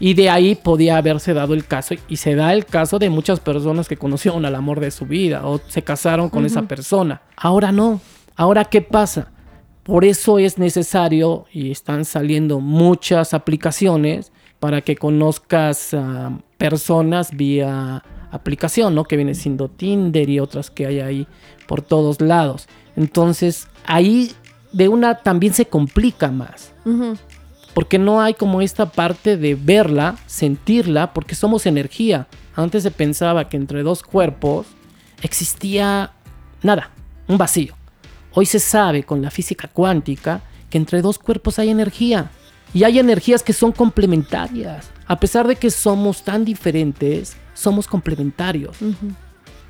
Y 0.00 0.14
de 0.14 0.28
ahí 0.28 0.54
podía 0.56 0.96
haberse 0.96 1.34
dado 1.34 1.54
el 1.54 1.66
caso, 1.66 1.94
y 2.08 2.16
se 2.16 2.34
da 2.34 2.52
el 2.52 2.66
caso 2.66 2.98
de 2.98 3.10
muchas 3.10 3.40
personas 3.40 3.88
que 3.88 3.96
conocieron 3.96 4.44
al 4.44 4.54
amor 4.54 4.80
de 4.80 4.90
su 4.90 5.06
vida 5.06 5.46
o 5.46 5.60
se 5.68 5.82
casaron 5.82 6.30
con 6.30 6.44
esa 6.44 6.62
persona. 6.62 7.22
Ahora 7.36 7.70
no. 7.70 8.00
Ahora, 8.36 8.64
¿qué 8.64 8.80
pasa? 8.80 9.30
Por 9.84 10.04
eso 10.04 10.38
es 10.38 10.58
necesario 10.58 11.44
y 11.52 11.70
están 11.70 12.04
saliendo 12.04 12.58
muchas 12.58 13.34
aplicaciones 13.34 14.32
para 14.58 14.80
que 14.80 14.96
conozcas 14.96 15.94
a 15.94 16.38
personas 16.56 17.36
vía 17.36 18.02
aplicación, 18.34 18.94
¿no? 18.94 19.04
Que 19.04 19.16
viene 19.16 19.34
siendo 19.34 19.68
Tinder 19.68 20.28
y 20.28 20.40
otras 20.40 20.70
que 20.70 20.86
hay 20.86 21.00
ahí 21.00 21.26
por 21.66 21.82
todos 21.82 22.20
lados. 22.20 22.68
Entonces, 22.96 23.68
ahí 23.86 24.32
de 24.72 24.88
una 24.88 25.16
también 25.16 25.54
se 25.54 25.66
complica 25.66 26.30
más. 26.30 26.72
Porque 27.72 27.98
no 27.98 28.20
hay 28.20 28.34
como 28.34 28.60
esta 28.60 28.86
parte 28.86 29.36
de 29.36 29.54
verla, 29.54 30.16
sentirla, 30.26 31.12
porque 31.12 31.34
somos 31.34 31.66
energía. 31.66 32.28
Antes 32.54 32.82
se 32.82 32.90
pensaba 32.90 33.48
que 33.48 33.56
entre 33.56 33.82
dos 33.82 34.02
cuerpos 34.02 34.66
existía 35.22 36.12
nada, 36.62 36.90
un 37.26 37.38
vacío. 37.38 37.74
Hoy 38.32 38.46
se 38.46 38.58
sabe 38.58 39.04
con 39.04 39.22
la 39.22 39.30
física 39.30 39.68
cuántica 39.68 40.42
que 40.70 40.78
entre 40.78 41.02
dos 41.02 41.18
cuerpos 41.18 41.58
hay 41.58 41.70
energía. 41.70 42.30
Y 42.74 42.82
hay 42.82 42.98
energías 42.98 43.42
que 43.42 43.52
son 43.52 43.72
complementarias. 43.72 44.90
A 45.06 45.18
pesar 45.20 45.46
de 45.46 45.56
que 45.56 45.70
somos 45.70 46.22
tan 46.22 46.44
diferentes, 46.44 47.36
somos 47.54 47.86
complementarios. 47.86 48.76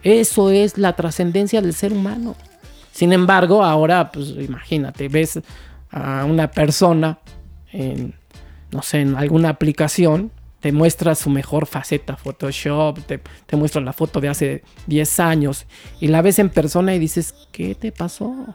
Eso 0.02 0.50
es 0.50 0.78
la 0.78 0.94
trascendencia 0.96 1.60
del 1.60 1.74
ser 1.74 1.92
humano. 1.92 2.34
Sin 2.92 3.12
embargo, 3.12 3.62
ahora, 3.62 4.10
pues 4.10 4.30
imagínate, 4.30 5.08
ves 5.08 5.40
a 5.90 6.24
una 6.24 6.50
persona 6.50 7.18
en, 7.72 8.14
no 8.70 8.82
sé, 8.82 9.00
en 9.00 9.16
alguna 9.16 9.50
aplicación, 9.50 10.30
te 10.60 10.72
muestra 10.72 11.14
su 11.14 11.28
mejor 11.28 11.66
faceta, 11.66 12.16
Photoshop, 12.16 13.00
te, 13.00 13.20
te 13.46 13.56
muestra 13.56 13.82
la 13.82 13.92
foto 13.92 14.20
de 14.20 14.28
hace 14.28 14.62
10 14.86 15.20
años 15.20 15.66
y 16.00 16.08
la 16.08 16.22
ves 16.22 16.38
en 16.38 16.48
persona 16.48 16.94
y 16.94 16.98
dices, 16.98 17.34
¿qué 17.52 17.74
te 17.74 17.92
pasó? 17.92 18.54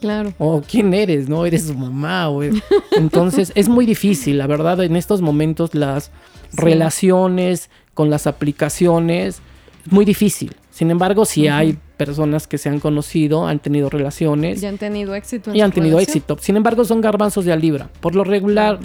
Claro. 0.00 0.32
O 0.38 0.62
quién 0.62 0.94
eres, 0.94 1.28
¿no? 1.28 1.44
Eres 1.46 1.66
su 1.66 1.74
mamá. 1.74 2.28
o 2.30 2.42
es- 2.42 2.54
Entonces 2.96 3.52
es 3.54 3.68
muy 3.68 3.84
difícil, 3.86 4.38
la 4.38 4.46
verdad, 4.46 4.82
en 4.82 4.96
estos 4.96 5.20
momentos 5.20 5.74
las 5.74 6.10
relaciones 6.52 7.70
con 7.94 8.10
las 8.10 8.26
aplicaciones, 8.26 9.40
es 9.86 9.92
muy 9.92 10.04
difícil. 10.04 10.54
Sin 10.70 10.90
embargo, 10.90 11.24
si 11.24 11.48
hay 11.48 11.76
personas 11.96 12.46
que 12.46 12.56
se 12.56 12.68
han 12.70 12.80
conocido, 12.80 13.46
han 13.46 13.58
tenido 13.58 13.90
relaciones 13.90 14.60
Ya 14.60 14.68
han 14.70 14.78
tenido 14.78 15.14
éxito. 15.14 15.50
en 15.50 15.56
y 15.56 15.60
han 15.60 15.72
tenido 15.72 15.98
relación. 15.98 16.16
éxito. 16.16 16.36
Sin 16.40 16.56
embargo, 16.56 16.84
son 16.84 17.00
garbanzos 17.02 17.44
de 17.44 17.52
a 17.52 17.56
libra. 17.56 17.90
Por 18.00 18.14
lo 18.14 18.24
regular, 18.24 18.78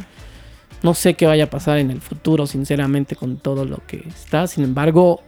no 0.84 0.94
sé 0.94 1.14
qué 1.14 1.26
vaya 1.26 1.46
a 1.46 1.50
pasar 1.50 1.78
en 1.78 1.92
el 1.92 2.02
futuro, 2.02 2.48
sinceramente, 2.48 3.16
con 3.16 3.38
todo 3.38 3.64
lo 3.64 3.78
que 3.88 4.04
está. 4.08 4.48
Sin 4.48 4.64
embargo, 4.66 5.22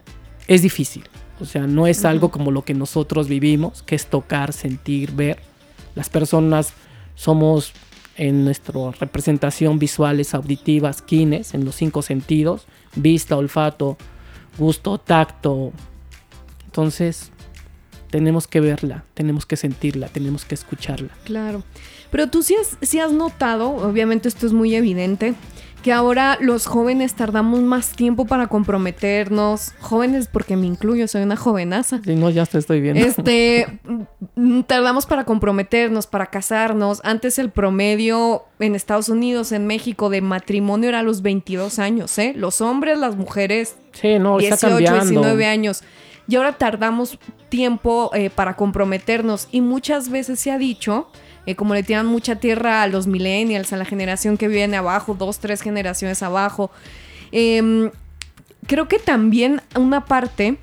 es 0.48 0.62
difícil. 0.62 1.04
O 1.40 1.46
sea, 1.46 1.68
no 1.68 1.88
es 1.88 2.04
algo 2.04 2.32
como 2.32 2.52
lo 2.52 2.64
que 2.64 2.74
nosotros 2.74 3.28
vivimos, 3.30 3.84
que 3.84 3.96
es 3.96 4.08
tocar, 4.08 4.52
sentir, 4.52 5.12
ver. 5.12 5.40
Las 5.98 6.10
personas 6.10 6.74
somos 7.16 7.74
en 8.18 8.46
nuestra 8.46 8.92
representación 9.00 9.80
visuales, 9.80 10.36
auditivas, 10.36 11.02
kines, 11.02 11.56
en 11.56 11.66
los 11.66 11.74
cinco 11.74 12.04
sentidos, 12.04 12.68
vista, 12.96 13.36
olfato, 13.36 13.98
gusto, 14.60 15.00
tacto. 15.00 15.72
Entonces, 16.66 17.32
tenemos 18.12 18.48
que 18.48 18.60
verla, 18.60 19.06
tenemos 19.16 19.48
que 19.48 19.56
sentirla, 19.56 20.08
tenemos 20.08 20.46
que 20.46 20.54
escucharla. 20.54 21.10
Claro. 21.24 21.64
Pero 22.12 22.28
tú 22.28 22.44
sí 22.44 22.56
has, 22.56 22.78
has 22.96 23.12
notado, 23.12 23.72
obviamente 23.72 24.28
esto 24.28 24.46
es 24.46 24.54
muy 24.54 24.76
evidente, 24.76 25.34
que 25.88 25.94
ahora 25.94 26.38
los 26.42 26.66
jóvenes 26.66 27.14
tardamos 27.14 27.62
más 27.62 27.92
tiempo 27.92 28.26
para 28.26 28.48
comprometernos. 28.48 29.72
Jóvenes, 29.80 30.28
porque 30.28 30.58
me 30.58 30.68
incluyo, 30.68 31.08
soy 31.08 31.22
una 31.22 31.38
jovenaza. 31.38 32.02
Sí, 32.04 32.14
no, 32.14 32.30
ya 32.30 32.46
te 32.46 32.58
estoy 32.58 32.82
viendo. 32.82 33.00
Este, 33.00 33.68
mm, 34.36 34.64
tardamos 34.64 35.06
para 35.06 35.24
comprometernos, 35.24 36.06
para 36.06 36.26
casarnos. 36.26 37.00
Antes 37.06 37.40
el 37.40 37.52
promedio 37.52 38.44
en 38.60 38.76
Estados 38.76 39.08
Unidos, 39.08 39.54
en 39.54 39.66
México, 39.66 40.10
de 40.10 40.20
matrimonio 40.20 40.90
era 40.90 41.00
a 41.00 41.04
los 41.04 41.22
22 41.22 41.80
años, 41.80 42.18
¿eh? 42.18 42.34
Los 42.36 42.60
hombres, 42.60 42.98
las 42.98 43.16
mujeres, 43.16 43.78
sí, 43.94 44.20
no, 44.20 44.42
está 44.42 44.68
18, 44.68 44.92
cambiando. 44.92 45.22
19 45.22 45.46
años. 45.46 45.84
Y 46.28 46.36
ahora 46.36 46.54
tardamos 46.54 47.18
tiempo 47.50 48.12
eh, 48.14 48.30
para 48.30 48.56
comprometernos. 48.56 49.48
Y 49.52 49.62
muchas 49.62 50.10
veces 50.10 50.40
se 50.40 50.52
ha 50.52 50.58
dicho, 50.58 51.10
eh, 51.46 51.56
como 51.56 51.74
le 51.74 51.84
tiran 51.84 52.06
mucha 52.06 52.36
tierra 52.36 52.84
a 52.84 52.88
los 52.88 53.08
millennials, 53.08 53.72
a 53.74 53.78
la 53.78 53.86
generación 53.86 54.38
que 54.38 54.48
viene 54.48 54.78
abajo, 54.78 55.14
dos, 55.14 55.40
tres 55.40 55.62
generaciones 55.62 56.22
abajo. 56.24 56.72
em, 57.32 57.92
creo 58.68 58.88
que 58.88 59.00
también 59.00 59.62
una 59.76 60.06
parte 60.06 60.58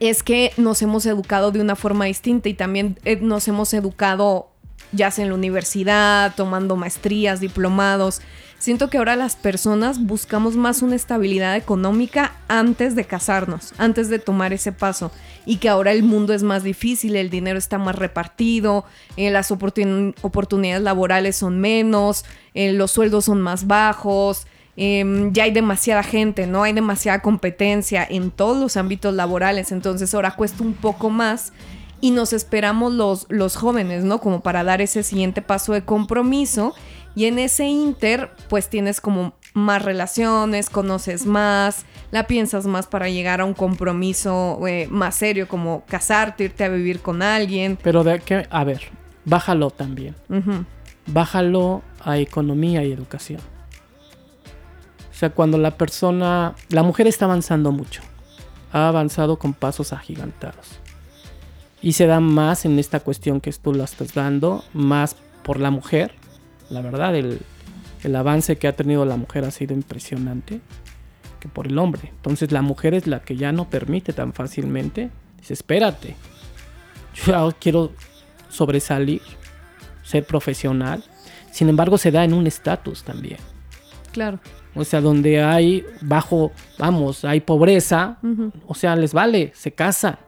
es 0.00 0.22
que 0.22 0.52
nos 0.56 0.82
hemos 0.82 1.06
educado 1.06 1.50
de 1.50 1.60
una 1.60 1.76
forma 1.76 2.04
distinta 2.06 2.48
y 2.48 2.54
también 2.54 2.98
eh, 3.04 3.16
nos 3.20 3.48
hemos 3.48 3.72
educado 3.74 4.50
ya 4.92 5.10
sea 5.10 5.24
en 5.24 5.30
la 5.30 5.34
universidad, 5.34 6.34
tomando 6.36 6.76
maestrías, 6.76 7.40
diplomados. 7.40 8.20
Siento 8.64 8.88
que 8.88 8.96
ahora 8.96 9.14
las 9.14 9.36
personas 9.36 10.02
buscamos 10.02 10.56
más 10.56 10.80
una 10.80 10.96
estabilidad 10.96 11.54
económica 11.54 12.32
antes 12.48 12.94
de 12.94 13.04
casarnos, 13.04 13.74
antes 13.76 14.08
de 14.08 14.18
tomar 14.18 14.54
ese 14.54 14.72
paso. 14.72 15.10
Y 15.44 15.58
que 15.58 15.68
ahora 15.68 15.92
el 15.92 16.02
mundo 16.02 16.32
es 16.32 16.42
más 16.42 16.62
difícil, 16.62 17.14
el 17.16 17.28
dinero 17.28 17.58
está 17.58 17.76
más 17.76 17.94
repartido, 17.94 18.86
eh, 19.18 19.30
las 19.30 19.50
oportun- 19.50 20.14
oportunidades 20.22 20.82
laborales 20.82 21.36
son 21.36 21.60
menos, 21.60 22.24
eh, 22.54 22.72
los 22.72 22.90
sueldos 22.90 23.26
son 23.26 23.42
más 23.42 23.66
bajos, 23.66 24.46
em, 24.78 25.30
ya 25.34 25.44
hay 25.44 25.50
demasiada 25.50 26.02
gente, 26.02 26.46
¿no? 26.46 26.62
Hay 26.62 26.72
demasiada 26.72 27.20
competencia 27.20 28.02
en 28.08 28.30
todos 28.30 28.56
los 28.56 28.78
ámbitos 28.78 29.12
laborales, 29.12 29.72
entonces 29.72 30.14
ahora 30.14 30.36
cuesta 30.36 30.62
un 30.62 30.72
poco 30.72 31.10
más 31.10 31.52
y 32.00 32.12
nos 32.12 32.32
esperamos 32.32 32.94
los, 32.94 33.26
los 33.28 33.56
jóvenes, 33.56 34.04
¿no? 34.04 34.20
Como 34.22 34.40
para 34.40 34.64
dar 34.64 34.80
ese 34.80 35.02
siguiente 35.02 35.42
paso 35.42 35.74
de 35.74 35.82
compromiso. 35.84 36.74
Y 37.14 37.26
en 37.26 37.38
ese 37.38 37.66
inter, 37.66 38.30
pues 38.48 38.68
tienes 38.68 39.00
como 39.00 39.34
más 39.54 39.82
relaciones, 39.82 40.68
conoces 40.68 41.26
más, 41.26 41.86
la 42.10 42.26
piensas 42.26 42.66
más 42.66 42.86
para 42.86 43.08
llegar 43.08 43.40
a 43.40 43.44
un 43.44 43.54
compromiso 43.54 44.58
eh, 44.66 44.88
más 44.90 45.14
serio, 45.14 45.46
como 45.46 45.84
casarte, 45.86 46.44
irte 46.44 46.64
a 46.64 46.68
vivir 46.68 47.00
con 47.00 47.22
alguien. 47.22 47.78
Pero 47.82 48.02
de 48.02 48.18
qué, 48.18 48.46
a 48.50 48.64
ver, 48.64 48.82
bájalo 49.24 49.70
también. 49.70 50.16
Bájalo 51.06 51.82
a 52.04 52.18
economía 52.18 52.84
y 52.84 52.92
educación. 52.92 53.40
O 55.10 55.16
sea, 55.16 55.30
cuando 55.30 55.58
la 55.58 55.70
persona, 55.70 56.56
la 56.70 56.82
mujer 56.82 57.06
está 57.06 57.26
avanzando 57.26 57.70
mucho, 57.70 58.02
ha 58.72 58.88
avanzado 58.88 59.38
con 59.38 59.54
pasos 59.54 59.92
agigantados. 59.92 60.80
Y 61.80 61.92
se 61.92 62.06
da 62.06 62.18
más 62.18 62.64
en 62.64 62.80
esta 62.80 62.98
cuestión 62.98 63.40
que 63.40 63.52
tú 63.52 63.72
la 63.72 63.84
estás 63.84 64.14
dando, 64.14 64.64
más 64.72 65.16
por 65.44 65.60
la 65.60 65.70
mujer. 65.70 66.14
La 66.70 66.80
verdad, 66.80 67.14
el, 67.14 67.40
el 68.02 68.16
avance 68.16 68.56
que 68.56 68.68
ha 68.68 68.76
tenido 68.76 69.04
la 69.04 69.16
mujer 69.16 69.44
ha 69.44 69.50
sido 69.50 69.74
impresionante 69.74 70.60
que 71.40 71.48
por 71.48 71.66
el 71.66 71.78
hombre. 71.78 72.10
Entonces 72.10 72.52
la 72.52 72.62
mujer 72.62 72.94
es 72.94 73.06
la 73.06 73.20
que 73.20 73.36
ya 73.36 73.52
no 73.52 73.68
permite 73.68 74.12
tan 74.12 74.32
fácilmente. 74.32 75.10
Dice, 75.38 75.52
espérate. 75.52 76.16
Yo 77.26 77.52
quiero 77.60 77.92
sobresalir, 78.48 79.22
ser 80.02 80.24
profesional. 80.26 81.04
Sin 81.50 81.68
embargo, 81.68 81.98
se 81.98 82.10
da 82.10 82.24
en 82.24 82.34
un 82.34 82.46
estatus 82.46 83.04
también. 83.04 83.38
Claro. 84.12 84.40
O 84.74 84.84
sea, 84.84 85.00
donde 85.00 85.42
hay 85.42 85.84
bajo, 86.00 86.50
vamos, 86.78 87.24
hay 87.24 87.40
pobreza, 87.40 88.18
o 88.66 88.74
sea, 88.74 88.96
les 88.96 89.12
vale, 89.12 89.52
se 89.54 89.70
casan. 89.72 90.18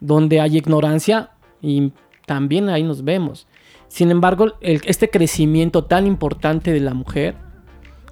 Donde 0.00 0.40
hay 0.40 0.56
ignorancia, 0.56 1.30
y 1.62 1.92
también 2.26 2.68
ahí 2.68 2.82
nos 2.82 3.04
vemos. 3.04 3.46
Sin 3.88 4.10
embargo, 4.10 4.54
el- 4.60 4.82
este 4.86 5.08
crecimiento 5.10 5.84
tan 5.84 6.06
importante 6.06 6.72
de 6.72 6.80
la 6.80 6.94
mujer, 6.94 7.34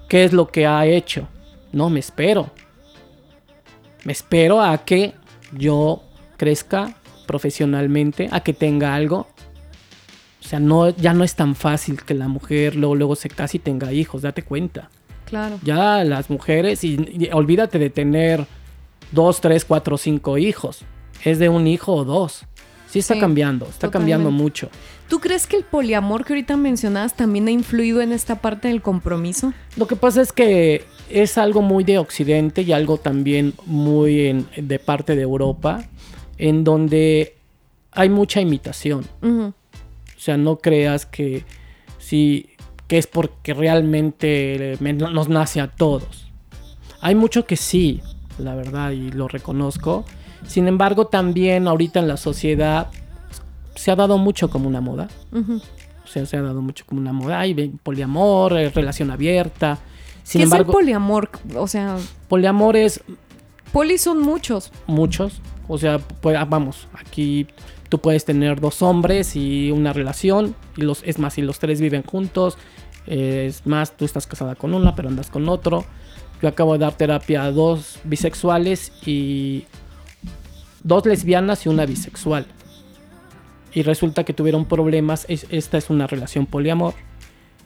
¿qué 0.08 0.24
es 0.24 0.32
lo 0.32 0.48
que 0.48 0.66
ha 0.66 0.86
hecho? 0.86 1.28
No, 1.72 1.90
me 1.90 2.00
espero. 2.00 2.50
Me 4.04 4.12
espero 4.12 4.60
a 4.60 4.84
que 4.84 5.14
yo 5.56 6.02
crezca 6.36 6.94
profesionalmente, 7.26 8.28
a 8.30 8.40
que 8.40 8.52
tenga 8.52 8.94
algo. 8.94 9.26
O 10.40 10.44
sea, 10.44 10.58
no, 10.60 10.90
ya 10.90 11.14
no 11.14 11.24
es 11.24 11.34
tan 11.36 11.54
fácil 11.54 12.02
que 12.02 12.14
la 12.14 12.28
mujer 12.28 12.74
luego, 12.76 12.94
luego 12.96 13.16
se 13.16 13.28
case 13.28 13.56
y 13.58 13.60
tenga 13.60 13.92
hijos, 13.92 14.22
date 14.22 14.42
cuenta. 14.42 14.90
Claro. 15.24 15.58
Ya 15.62 16.04
las 16.04 16.30
mujeres, 16.30 16.84
y, 16.84 16.94
y 17.18 17.30
olvídate 17.32 17.78
de 17.78 17.90
tener 17.90 18.44
dos, 19.12 19.40
tres, 19.40 19.64
cuatro, 19.64 19.96
cinco 19.96 20.36
hijos. 20.36 20.84
Es 21.24 21.38
de 21.38 21.48
un 21.48 21.66
hijo 21.66 21.94
o 21.94 22.04
dos. 22.04 22.44
Sí 22.92 22.98
está 22.98 23.14
Sí, 23.14 23.20
cambiando, 23.20 23.64
está 23.66 23.90
cambiando 23.90 24.30
mucho. 24.30 24.68
¿Tú 25.08 25.18
crees 25.18 25.46
que 25.46 25.56
el 25.56 25.64
poliamor 25.64 26.26
que 26.26 26.34
ahorita 26.34 26.58
mencionabas 26.58 27.16
también 27.16 27.48
ha 27.48 27.50
influido 27.50 28.02
en 28.02 28.12
esta 28.12 28.42
parte 28.42 28.68
del 28.68 28.82
compromiso? 28.82 29.54
Lo 29.78 29.86
que 29.86 29.96
pasa 29.96 30.20
es 30.20 30.30
que 30.30 30.84
es 31.08 31.38
algo 31.38 31.62
muy 31.62 31.84
de 31.84 31.96
Occidente 31.96 32.60
y 32.60 32.72
algo 32.72 32.98
también 32.98 33.54
muy 33.64 34.26
en- 34.26 34.46
de 34.58 34.78
parte 34.78 35.16
de 35.16 35.22
Europa, 35.22 35.82
en 36.36 36.64
donde 36.64 37.34
hay 37.92 38.10
mucha 38.10 38.42
imitación. 38.42 39.06
O 39.22 39.54
sea, 40.18 40.36
no 40.36 40.56
creas 40.58 41.06
que 41.06 41.44
sí 41.98 42.50
que 42.88 42.98
es 42.98 43.06
porque 43.06 43.54
realmente 43.54 44.76
me- 44.80 44.92
nos 44.92 45.30
nace 45.30 45.62
a 45.62 45.68
todos. 45.68 46.26
Hay 47.00 47.14
mucho 47.14 47.46
que 47.46 47.56
sí, 47.56 48.02
la 48.38 48.54
verdad, 48.54 48.90
y 48.90 49.10
lo 49.12 49.28
reconozco. 49.28 50.04
Sin 50.46 50.68
embargo, 50.68 51.06
también 51.06 51.68
ahorita 51.68 52.00
en 52.00 52.08
la 52.08 52.16
sociedad 52.16 52.88
se 53.74 53.90
ha 53.90 53.96
dado 53.96 54.18
mucho 54.18 54.50
como 54.50 54.68
una 54.68 54.80
moda. 54.80 55.08
ujú. 55.32 55.60
O 56.04 56.06
sea, 56.12 56.26
se 56.26 56.36
ha 56.36 56.42
dado 56.42 56.60
mucho 56.60 56.84
como 56.84 57.00
una 57.00 57.12
moda. 57.12 57.40
Hay 57.40 57.54
poliamor, 57.82 58.52
eh, 58.58 58.68
relación 58.70 59.10
abierta. 59.10 59.78
Sin 60.24 60.40
¿Qué 60.40 60.44
embargo, 60.44 60.72
es 60.72 60.76
el 60.76 60.80
poliamor? 60.84 61.30
O 61.56 61.66
sea, 61.66 61.96
poliamor 62.28 62.76
es 62.76 63.00
poli 63.72 63.96
son 63.98 64.20
muchos. 64.20 64.72
muchos. 64.86 65.40
O 65.68 65.78
sea, 65.78 65.98
pues, 65.98 66.36
ah, 66.36 66.44
vamos, 66.44 66.86
aquí 66.92 67.46
tú 67.88 67.98
puedes 68.00 68.24
tener 68.24 68.60
dos 68.60 68.82
hombres 68.82 69.36
y 69.36 69.70
una 69.70 69.92
relación. 69.92 70.54
Y 70.76 70.82
los, 70.82 71.02
es 71.04 71.18
más, 71.18 71.34
si 71.34 71.42
los 71.42 71.58
tres 71.58 71.80
viven 71.80 72.02
juntos. 72.02 72.58
eh, 73.06 73.46
es 73.48 73.66
más, 73.66 73.96
tú 73.96 74.04
estás 74.04 74.26
casada 74.26 74.54
con 74.54 74.74
una, 74.74 74.94
pero 74.94 75.08
andas 75.08 75.30
con 75.30 75.48
otro. 75.48 75.84
Yo 76.42 76.48
acabo 76.48 76.72
de 76.74 76.80
dar 76.80 76.94
terapia 76.94 77.44
a 77.44 77.52
dos 77.52 78.00
bisexuales 78.04 78.92
y 79.06 79.64
dos 80.82 81.06
lesbianas 81.06 81.64
y 81.66 81.68
una 81.68 81.86
bisexual. 81.86 82.46
Y 83.74 83.82
resulta 83.82 84.24
que 84.24 84.32
tuvieron 84.34 84.64
problemas. 84.66 85.24
es- 85.28 85.46
esta 85.50 85.78
es 85.78 85.88
una 85.90 86.06
relación 86.06 86.46
poliamor. 86.46 86.94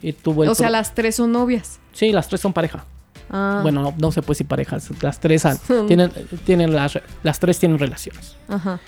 Y 0.01 0.13
tuvo 0.13 0.43
el 0.43 0.49
O 0.49 0.55
sea, 0.55 0.69
las 0.69 0.93
tres 0.95 1.15
son 1.15 1.31
novias. 1.31 1.79
Sí, 1.91 2.11
las 2.11 2.27
tres 2.29 2.39
son 2.41 2.53
pareja. 2.53 2.85
Ah, 3.29 3.59
Bueno, 3.61 3.81
no, 3.81 3.93
no 3.97 4.11
se 4.11 4.21
puede 4.21 4.35
decir 4.35 4.47
parejas. 4.47 4.89
Las 5.01 5.19
tres 5.19 5.45
han- 5.45 5.57
tienen, 5.87 6.11
tienen 6.45 6.73
las, 6.73 6.99
las 7.23 7.39
tres 7.39 7.59
tienen 7.59 7.77
relaciones. 7.79 8.35
Ajá. 8.47 8.79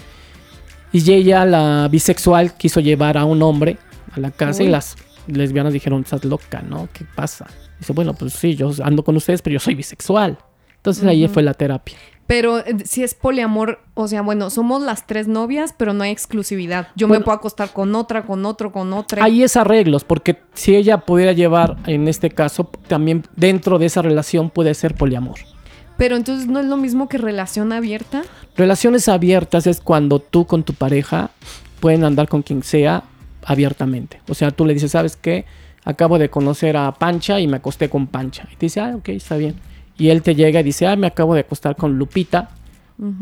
Y 0.92 1.12
ella, 1.12 1.46
la 1.46 1.88
bisexual, 1.90 2.56
quiso 2.56 2.80
llevar 2.80 3.18
a 3.18 3.26
un 3.26 3.42
hombre 3.44 3.78
a 4.14 4.20
la 4.20 4.32
casa 4.32 4.64
y 4.64 4.68
las 4.70 4.96
lesbianas 5.28 5.74
dijeron, 5.74 6.02
estás 6.02 6.24
loca, 6.26 6.62
¿no? 6.62 6.88
¿Qué 6.94 7.06
pasa? 7.16 7.48
Dice, 7.80 7.94
bueno, 7.94 8.14
pues 8.14 8.34
sí, 8.34 8.56
yo 8.56 8.72
ando 8.84 9.04
con 9.04 9.16
ustedes, 9.16 9.42
pero 9.42 9.56
yo 9.56 9.60
soy 9.60 9.76
bisexual. 9.76 10.38
Entonces 10.78 11.04
ahí 11.06 11.28
fue 11.28 11.44
la 11.44 11.54
terapia. 11.54 11.98
Pero 12.30 12.60
eh, 12.60 12.78
si 12.86 13.02
es 13.02 13.16
poliamor, 13.16 13.80
o 13.96 14.08
sea, 14.08 14.22
bueno, 14.22 14.52
somos 14.52 14.84
las 14.84 15.08
tres 15.08 15.28
novias, 15.28 15.74
pero 15.76 15.94
no 15.94 16.04
hay 16.04 16.12
exclusividad. 16.12 16.90
Yo 16.96 17.08
Bueno. 17.08 17.22
me 17.22 17.26
puedo 17.26 17.36
acostar 17.36 17.74
con 17.74 17.96
otra, 17.96 18.24
con 18.24 18.46
otro, 18.46 18.72
con 18.72 18.94
otra. 18.94 19.24
Ahí 19.24 19.42
es 19.42 19.58
arreglos, 19.58 20.04
porque 20.04 20.38
si 20.54 20.76
ella 20.76 21.00
pudiera 21.00 21.32
llevar, 21.34 21.78
en 21.88 22.08
este 22.08 22.30
caso, 22.30 22.70
también 22.88 23.24
dentro 23.36 23.80
de 23.80 23.88
esa 23.88 24.04
relación 24.04 24.52
puede 24.52 24.76
ser 24.76 24.94
poliamor. 24.94 25.40
Pero 25.98 26.18
entonces 26.18 26.46
no 26.46 26.60
es 26.60 26.68
lo 26.68 26.78
mismo 26.78 27.10
que 27.10 27.18
relación 27.18 27.74
abierta. 27.74 28.22
Relaciones 28.56 29.10
abiertas 29.10 29.66
es 29.66 29.82
cuando 29.82 30.20
tú 30.20 30.46
con 30.46 30.62
tu 30.62 30.76
pareja 30.76 31.32
pueden 31.80 32.04
andar 32.04 32.28
con 32.28 32.44
quien 32.44 32.62
sea 32.62 33.06
abiertamente. 33.44 34.22
O 34.30 34.36
sea, 34.36 34.52
tú 34.52 34.68
le 34.68 34.76
dices, 34.76 34.92
¿sabes 34.92 35.16
qué? 35.16 35.46
Acabo 35.84 36.20
de 36.20 36.30
conocer 36.30 36.78
a 36.78 36.92
Pancha 36.92 37.40
y 37.40 37.48
me 37.48 37.58
acosté 37.58 37.90
con 37.90 38.06
Pancha. 38.06 38.48
Y 38.54 38.56
te 38.56 38.68
dice, 38.68 38.82
ah, 38.82 38.94
ok, 38.96 39.10
está 39.10 39.36
bien. 39.36 39.56
Y 40.00 40.10
él 40.10 40.24
te 40.24 40.34
llega 40.34 40.62
y 40.62 40.64
dice, 40.64 40.88
ah, 40.88 40.96
me 40.96 41.08
acabo 41.08 41.36
de 41.36 41.42
acostar 41.42 41.76
con 41.76 41.98
Lupita 41.98 42.50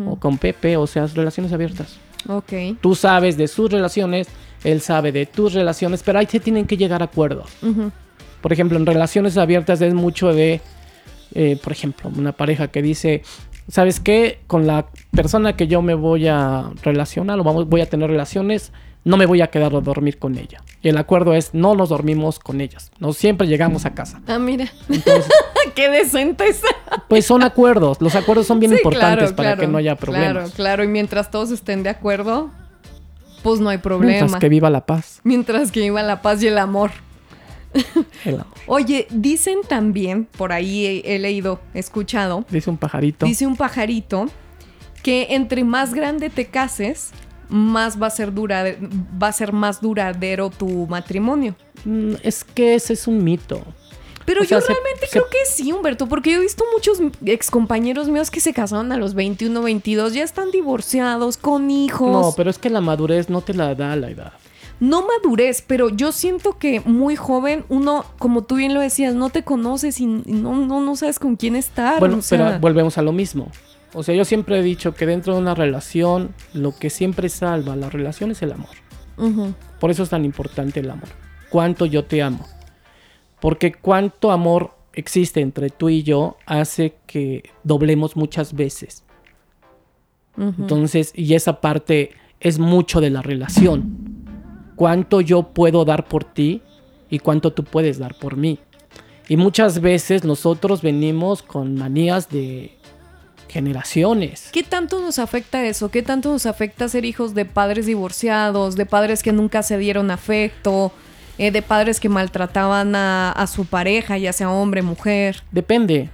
o 0.05 0.15
con 0.15 0.37
Pepe. 0.37 0.77
O 0.77 0.87
sea, 0.87 1.07
relaciones 1.07 1.51
abiertas. 1.51 1.97
Ok. 2.29 2.53
Tú 2.79 2.95
sabes 2.95 3.35
de 3.35 3.47
sus 3.47 3.71
relaciones, 3.71 4.27
él 4.63 4.81
sabe 4.81 5.11
de 5.11 5.25
tus 5.25 5.53
relaciones, 5.53 6.03
pero 6.03 6.19
ahí 6.19 6.27
se 6.27 6.39
tienen 6.39 6.65
que 6.65 6.77
llegar 6.77 7.01
a 7.01 7.05
acuerdos. 7.05 7.49
Por 8.41 8.53
ejemplo, 8.53 8.77
en 8.77 8.85
relaciones 8.85 9.37
abiertas 9.37 9.81
es 9.81 9.93
mucho 9.93 10.33
de, 10.33 10.61
eh, 11.33 11.57
por 11.61 11.73
ejemplo, 11.73 12.11
una 12.15 12.31
pareja 12.31 12.67
que 12.67 12.81
dice, 12.81 13.23
¿sabes 13.67 13.99
qué? 13.99 14.39
Con 14.47 14.67
la 14.67 14.87
persona 15.11 15.55
que 15.55 15.67
yo 15.67 15.81
me 15.81 15.95
voy 15.95 16.27
a 16.27 16.69
relacionar 16.83 17.39
o 17.39 17.43
vamos, 17.43 17.67
voy 17.67 17.81
a 17.81 17.89
tener 17.89 18.09
relaciones, 18.09 18.71
no 19.03 19.15
me 19.17 19.25
voy 19.25 19.41
a 19.41 19.47
quedar 19.47 19.73
a 19.75 19.79
dormir 19.81 20.17
con 20.19 20.37
ella. 20.37 20.61
Y 20.81 20.89
el 20.89 20.97
acuerdo 20.97 21.33
es, 21.33 21.53
no 21.53 21.75
nos 21.75 21.89
dormimos 21.89 22.39
con 22.39 22.59
ellas. 22.61 22.91
No 22.99 23.13
siempre 23.13 23.47
llegamos 23.47 23.85
a 23.85 23.93
casa. 23.93 24.21
Ah, 24.27 24.37
mira. 24.39 24.65
Entonces, 24.89 25.31
Qué 25.75 25.89
decentes. 25.89 26.61
pues 27.07 27.25
son 27.25 27.43
acuerdos. 27.43 28.01
Los 28.01 28.15
acuerdos 28.15 28.47
son 28.47 28.59
bien 28.59 28.71
Sí, 28.71 28.77
importantes 28.77 29.29
claro, 29.29 29.35
para 29.35 29.49
claro, 29.49 29.61
que 29.61 29.67
no 29.67 29.77
haya 29.77 29.95
Claro, 29.95 30.11
problemas. 30.11 30.51
claro. 30.51 30.83
Y 30.83 30.87
mientras 30.87 31.31
todos 31.31 31.51
estén 31.51 31.83
de 31.83 31.89
acuerdo, 31.89 32.49
pues 33.43 33.59
no 33.59 33.69
hay 33.69 33.77
problema. 33.77 34.11
Mientras 34.21 34.39
que 34.39 34.49
viva 34.49 34.69
la 34.69 34.85
paz. 34.85 35.21
Mientras 35.23 35.71
que 35.71 35.81
iba 35.85 36.01
la 36.03 36.21
paz 36.21 36.41
y 36.43 36.47
el 36.47 36.57
amor. 36.57 36.91
El 38.25 38.35
amor. 38.35 38.47
Oye, 38.67 39.07
dicen 39.11 39.59
también, 39.67 40.25
por 40.25 40.51
ahí 40.51 40.85
he, 41.05 41.15
he 41.15 41.19
leído, 41.19 41.59
he 41.73 41.79
escuchado, 41.79 42.43
Dice 42.49 42.69
un 42.69 42.77
pajarito. 42.77 43.25
dice 43.25 43.45
un 43.45 43.55
pajarito 43.55 44.25
que 45.03 45.27
entre 45.31 45.63
más 45.63 45.93
grande 45.93 46.29
te 46.29 46.47
cases, 46.47 47.11
más 47.49 48.01
va 48.01 48.07
a 48.07 48.09
ser 48.11 48.33
dura, 48.33 48.63
va 49.21 49.27
a 49.27 49.31
ser 49.33 49.53
más 49.53 49.81
duradero 49.81 50.49
tu 50.49 50.87
matrimonio. 50.87 51.55
Mm, 51.85 52.13
Es 52.23 52.43
que 52.43 52.75
ese 52.75 52.93
es 52.93 53.07
un 53.07 53.23
mito. 53.23 53.61
Pero 54.25 54.41
O 54.41 54.43
yo 54.43 54.59
realmente 54.59 55.05
se- 55.05 55.11
creo 55.11 55.29
que 55.29 55.37
sí, 55.49 55.71
Humberto, 55.71 56.07
porque 56.07 56.31
yo 56.31 56.39
he 56.39 56.41
visto 56.41 56.65
muchos 56.73 56.99
excompañeros 57.25 58.09
míos 58.09 58.29
que 58.29 58.41
se 58.41 58.51
casaron 58.53 58.91
a 58.91 58.97
los 58.97 59.13
21, 59.13 59.61
22, 59.61 60.13
ya 60.13 60.23
están 60.23 60.51
divorciados, 60.51 61.37
con 61.37 61.71
hijos. 61.71 62.11
No, 62.11 62.33
pero 62.35 62.49
es 62.49 62.57
que 62.59 62.69
la 62.69 62.81
madurez 62.81 63.29
no 63.29 63.39
te 63.41 63.53
la 63.53 63.73
da 63.75 63.95
la 63.95 64.09
edad. 64.09 64.33
no 64.79 65.03
madurez, 65.07 65.63
pero 65.65 65.89
yo 65.89 66.11
siento 66.11 66.57
que 66.59 66.81
muy 66.81 67.15
joven, 67.15 67.63
uno, 67.69 68.05
como 68.19 68.43
tú 68.43 68.55
bien 68.57 68.73
lo 68.75 68.81
decías, 68.81 69.15
no 69.15 69.29
te 69.29 69.43
conoces 69.43 69.99
y 69.99 70.03
y 70.03 70.33
no, 70.33 70.55
no, 70.55 70.81
no 70.81 70.95
sabes 70.97 71.17
con 71.19 71.35
quién 71.37 71.55
estar. 71.55 71.99
Bueno, 71.99 72.17
o 72.17 72.21
sea, 72.21 72.37
pero 72.47 72.59
volvemos 72.59 72.97
a 72.97 73.01
lo 73.01 73.11
mismo. 73.13 73.49
O 73.97 74.03
sea, 74.03 74.13
yo 74.13 74.25
siempre 74.25 74.59
he 74.59 74.61
dicho 74.61 74.93
que 74.93 75.07
dentro 75.07 75.33
de 75.33 75.39
una 75.39 75.55
relación, 75.55 76.35
lo 76.53 76.77
que 76.77 76.91
siempre 76.91 77.29
salva 77.29 77.75
la 77.75 77.89
relación 77.89 78.29
es 78.29 78.43
el 78.43 78.51
amor. 78.51 78.75
Por 79.79 79.89
eso 79.89 80.03
es 80.03 80.09
tan 80.09 80.23
importante 80.23 80.81
el 80.81 80.91
amor. 80.91 81.09
Cuánto 81.49 81.87
yo 81.87 82.05
te 82.05 82.21
amo. 82.21 82.45
Porque 83.41 83.73
cuánto 83.73 84.29
amor 84.29 84.75
existe 84.93 85.41
entre 85.41 85.71
tú 85.71 85.89
y 85.89 86.03
yo 86.03 86.37
hace 86.45 86.93
que 87.07 87.49
doblemos 87.63 88.15
muchas 88.15 88.53
veces. 88.53 89.03
Entonces, 90.37 91.11
y 91.15 91.33
esa 91.33 91.59
parte 91.59 92.11
es 92.39 92.59
mucho 92.59 93.01
de 93.01 93.09
la 93.09 93.23
relación. 93.23 93.97
Cuánto 94.75 95.21
yo 95.21 95.41
puedo 95.53 95.85
dar 95.85 96.07
por 96.07 96.23
ti 96.23 96.61
y 97.09 97.17
cuánto 97.17 97.51
tú 97.51 97.63
puedes 97.63 97.97
dar 97.97 98.13
por 98.13 98.37
mí. 98.37 98.59
Y 99.27 99.37
muchas 99.37 99.81
veces 99.81 100.23
nosotros 100.23 100.83
venimos 100.83 101.41
con 101.41 101.73
manías 101.73 102.29
de 102.29 102.76
generaciones. 103.57 104.49
¿Qué 104.53 104.61
tanto 104.61 105.01
nos 105.01 105.17
afecta 105.17 105.65
eso? 105.65 105.89
¿Qué 105.89 106.03
tanto 106.03 106.31
nos 106.31 106.45
afecta 106.45 106.87
ser 106.87 107.05
hijos 107.05 107.33
de 107.33 107.43
padres 107.43 107.87
divorciados, 107.87 108.75
de 108.75 108.85
padres 108.85 109.23
que 109.23 109.31
nunca 109.31 109.63
se 109.63 109.79
dieron 109.79 110.11
afecto, 110.11 110.91
eh, 111.39 111.49
de 111.49 111.63
padres 111.63 111.99
que 111.99 112.07
maltrataban 112.07 112.95
a, 112.95 113.31
a 113.31 113.47
su 113.47 113.65
pareja, 113.65 114.15
ya 114.19 114.31
sea 114.31 114.51
hombre, 114.51 114.83
mujer? 114.83 115.41
Depende. 115.51 116.11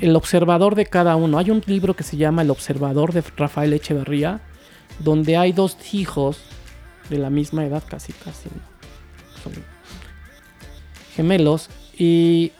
El 0.00 0.14
observador 0.14 0.76
de 0.76 0.86
cada 0.86 1.16
uno. 1.16 1.38
Hay 1.38 1.50
un 1.50 1.62
libro 1.66 1.94
que 1.94 2.04
se 2.04 2.16
llama 2.16 2.42
El 2.42 2.50
observador 2.50 3.12
de 3.12 3.24
Rafael 3.36 3.72
Echeverría, 3.72 4.40
donde 5.00 5.36
hay 5.36 5.52
dos 5.52 5.76
hijos 5.92 6.38
de 7.08 7.18
la 7.18 7.30
misma 7.30 7.64
edad, 7.64 7.82
casi, 7.88 8.12
casi. 8.12 8.48
gemelos 11.16 11.68
y 11.96 12.52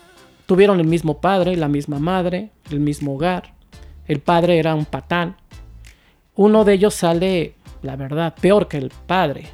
tuvieron 0.46 0.80
el 0.80 0.86
mismo 0.86 1.20
padre, 1.20 1.56
la 1.56 1.68
misma 1.68 2.00
madre, 2.00 2.50
el 2.70 2.80
mismo 2.80 3.14
hogar. 3.14 3.59
El 4.10 4.18
padre 4.20 4.58
era 4.58 4.74
un 4.74 4.86
patán. 4.86 5.36
Uno 6.34 6.64
de 6.64 6.72
ellos 6.74 6.94
sale, 6.94 7.54
la 7.82 7.94
verdad, 7.94 8.34
peor 8.40 8.66
que 8.66 8.78
el 8.78 8.90
padre. 9.06 9.44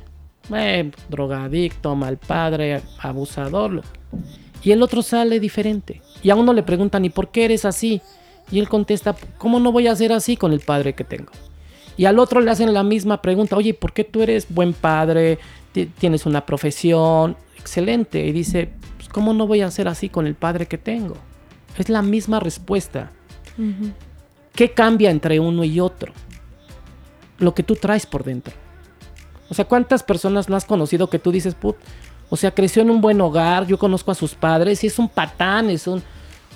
Eh, 0.54 0.90
drogadicto, 1.10 1.94
mal 1.94 2.16
padre, 2.16 2.80
abusador. 3.00 3.82
Y 4.62 4.72
el 4.72 4.82
otro 4.82 5.02
sale 5.02 5.40
diferente. 5.40 6.00
Y 6.22 6.30
a 6.30 6.36
uno 6.36 6.54
le 6.54 6.62
preguntan, 6.62 7.04
¿y 7.04 7.10
por 7.10 7.28
qué 7.30 7.44
eres 7.44 7.66
así? 7.66 8.00
Y 8.50 8.58
él 8.58 8.68
contesta, 8.68 9.14
¿cómo 9.36 9.60
no 9.60 9.72
voy 9.72 9.88
a 9.88 9.96
ser 9.96 10.12
así 10.12 10.36
con 10.38 10.52
el 10.52 10.60
padre 10.60 10.94
que 10.94 11.04
tengo? 11.04 11.32
Y 11.98 12.06
al 12.06 12.18
otro 12.18 12.40
le 12.40 12.50
hacen 12.50 12.72
la 12.72 12.82
misma 12.82 13.20
pregunta, 13.20 13.56
oye, 13.56 13.74
¿por 13.74 13.92
qué 13.92 14.04
tú 14.04 14.22
eres 14.22 14.46
buen 14.48 14.72
padre? 14.72 15.38
Ti- 15.72 15.86
Tienes 15.98 16.24
una 16.24 16.46
profesión 16.46 17.36
excelente. 17.58 18.24
Y 18.24 18.32
dice, 18.32 18.70
pues, 18.96 19.08
¿cómo 19.10 19.34
no 19.34 19.46
voy 19.46 19.60
a 19.60 19.70
ser 19.70 19.86
así 19.88 20.08
con 20.08 20.26
el 20.26 20.34
padre 20.34 20.64
que 20.66 20.78
tengo? 20.78 21.16
Es 21.76 21.88
la 21.90 22.00
misma 22.00 22.40
respuesta. 22.40 23.10
¿Qué 24.56 24.72
cambia 24.72 25.10
entre 25.10 25.38
uno 25.38 25.62
y 25.64 25.78
otro? 25.78 26.12
Lo 27.38 27.54
que 27.54 27.62
tú 27.62 27.76
traes 27.76 28.06
por 28.06 28.24
dentro. 28.24 28.54
O 29.50 29.54
sea, 29.54 29.66
¿cuántas 29.66 30.02
personas 30.02 30.48
no 30.48 30.56
has 30.56 30.64
conocido 30.64 31.10
que 31.10 31.18
tú 31.18 31.30
dices, 31.30 31.54
put, 31.54 31.76
o 32.30 32.36
sea, 32.36 32.50
creció 32.50 32.82
en 32.82 32.90
un 32.90 33.02
buen 33.02 33.20
hogar, 33.20 33.66
yo 33.66 33.78
conozco 33.78 34.10
a 34.10 34.14
sus 34.14 34.34
padres 34.34 34.82
y 34.82 34.88
es 34.88 34.98
un 34.98 35.08
patán, 35.08 35.70
es 35.70 35.86
un 35.86 36.02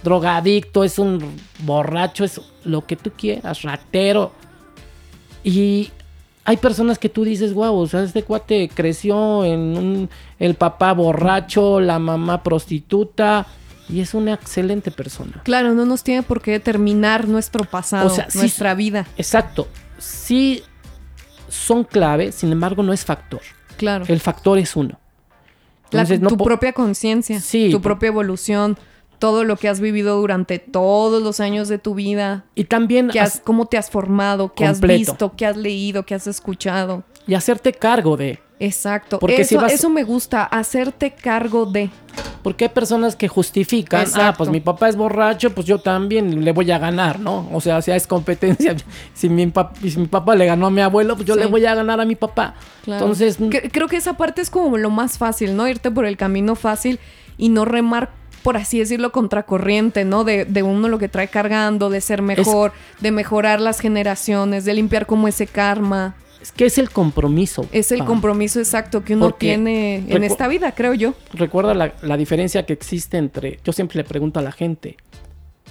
drogadicto, 0.02 0.82
es 0.82 0.98
un 0.98 1.36
borracho, 1.60 2.24
es 2.24 2.40
lo 2.64 2.86
que 2.86 2.96
tú 2.96 3.12
quieras, 3.16 3.62
ratero. 3.62 4.32
Y 5.44 5.90
hay 6.44 6.56
personas 6.56 6.98
que 6.98 7.10
tú 7.10 7.24
dices, 7.24 7.52
wow, 7.52 7.76
o 7.76 7.86
sea, 7.86 8.02
este 8.02 8.22
cuate 8.22 8.70
creció 8.74 9.44
en 9.44 9.60
un, 9.76 10.10
el 10.38 10.54
papá 10.54 10.94
borracho, 10.94 11.80
la 11.80 11.98
mamá 11.98 12.42
prostituta 12.42 13.46
y 13.90 14.00
es 14.00 14.14
una 14.14 14.34
excelente 14.34 14.90
persona. 14.90 15.40
Claro, 15.44 15.74
no 15.74 15.84
nos 15.84 16.02
tiene 16.04 16.22
por 16.22 16.40
qué 16.42 16.52
determinar 16.52 17.26
nuestro 17.28 17.64
pasado, 17.64 18.06
O 18.06 18.10
sea, 18.10 18.30
sí- 18.30 18.38
nuestra 18.38 18.74
vida. 18.74 19.06
Exacto. 19.16 19.68
Sí 19.98 20.62
son 21.48 21.84
clave, 21.84 22.32
sin 22.32 22.52
embargo 22.52 22.82
no 22.82 22.92
es 22.92 23.04
factor. 23.04 23.40
Claro. 23.76 24.04
El 24.08 24.20
factor 24.20 24.58
es 24.58 24.76
uno. 24.76 24.98
Entonces, 25.84 26.20
tu 26.20 26.36
propia 26.36 26.72
conciencia, 26.72 27.40
Sí, 27.40 27.70
tu 27.70 27.80
propia 27.80 28.06
evolución, 28.08 28.78
todo 29.18 29.42
lo 29.44 29.56
que 29.56 29.68
has 29.68 29.80
vivido 29.80 30.16
durante 30.18 30.58
todos 30.60 31.20
los 31.22 31.40
años 31.40 31.68
de 31.68 31.78
tu 31.78 31.94
vida, 31.94 32.44
Y 32.54 32.64
también 32.64 33.08
que 33.08 33.18
has, 33.20 33.36
has- 33.36 33.40
cómo 33.40 33.66
te 33.66 33.76
has 33.76 33.90
formado, 33.90 34.52
qué 34.54 34.64
has 34.66 34.80
visto, 34.80 35.34
qué 35.36 35.46
has 35.46 35.56
leído, 35.56 36.06
qué 36.06 36.14
has 36.14 36.26
escuchado. 36.26 37.02
y 37.26 37.34
hacerte 37.34 37.72
cargo 37.72 38.16
de. 38.16 38.38
Exacto. 38.60 39.18
Porque 39.18 39.44
si 39.44 39.54
eso, 39.56 39.62
vas- 39.62 39.72
eso 39.72 39.88
me 39.90 40.04
gusta, 40.04 40.44
hacerte 40.44 41.12
cargo 41.12 41.66
de. 41.66 41.90
Porque 42.42 42.64
hay 42.64 42.68
personas 42.70 43.16
que 43.16 43.26
justifican, 43.28 44.06
ah, 44.14 44.34
pues 44.36 44.48
mi 44.50 44.60
papá 44.60 44.88
es 44.88 44.96
borracho, 44.96 45.50
pues 45.54 45.66
yo 45.66 45.78
también 45.78 46.44
le 46.44 46.52
voy 46.52 46.70
a 46.70 46.78
ganar, 46.78 47.18
¿no? 47.20 47.48
O 47.52 47.60
sea, 47.60 47.80
si 47.82 47.90
es 47.90 48.06
competencia, 48.06 48.76
si 49.14 49.28
mi, 49.28 49.46
pap- 49.46 49.76
si 49.80 49.98
mi 49.98 50.06
papá 50.06 50.34
le 50.36 50.46
ganó 50.46 50.66
a 50.66 50.70
mi 50.70 50.80
abuelo, 50.82 51.16
pues 51.16 51.26
yo 51.26 51.34
Sí. 51.34 51.40
le 51.40 51.46
voy 51.46 51.64
a 51.66 51.74
ganar 51.74 52.00
a 52.00 52.04
mi 52.04 52.16
papá. 52.16 52.54
Claro. 52.84 53.00
Entonces, 53.04 53.40
Cre- 53.40 53.70
creo 53.72 53.88
que 53.88 53.96
esa 53.96 54.14
parte 54.14 54.42
es 54.42 54.50
como 54.50 54.76
lo 54.78 54.90
más 54.90 55.18
fácil, 55.18 55.56
¿no? 55.56 55.66
Irte 55.66 55.90
por 55.90 56.04
el 56.04 56.16
camino 56.16 56.54
fácil 56.54 56.98
y 57.38 57.48
no 57.48 57.64
remar, 57.64 58.10
por 58.42 58.56
así 58.58 58.78
decirlo, 58.78 59.12
contracorriente, 59.12 60.04
¿no? 60.04 60.24
De, 60.24 60.44
de 60.44 60.62
uno 60.62 60.88
lo 60.88 60.98
que 60.98 61.08
trae 61.08 61.28
cargando, 61.28 61.88
de 61.90 62.00
ser 62.02 62.20
mejor, 62.22 62.72
de 63.00 63.10
mejorar 63.10 63.60
las 63.60 63.80
generaciones, 63.80 64.64
de 64.66 64.74
limpiar 64.74 65.06
como 65.06 65.28
ese 65.28 65.46
karma. 65.46 66.14
Es 66.42 66.52
que 66.52 66.66
es 66.66 66.78
el 66.78 66.90
compromiso. 66.90 67.66
Es 67.72 67.92
el 67.92 67.98
Pam. 67.98 68.06
compromiso 68.08 68.58
exacto 68.60 69.04
que 69.04 69.14
uno 69.14 69.26
Porque 69.30 69.46
tiene 69.48 69.96
en 70.08 70.24
esta 70.24 70.48
vida, 70.48 70.72
creo 70.72 70.94
yo. 70.94 71.14
Recuerda 71.34 71.74
la, 71.74 71.92
la 72.02 72.16
diferencia 72.16 72.64
que 72.66 72.72
existe 72.72 73.18
entre, 73.18 73.58
yo 73.64 73.72
siempre 73.72 73.98
le 73.98 74.04
pregunto 74.04 74.38
a 74.40 74.42
la 74.42 74.52
gente, 74.52 74.96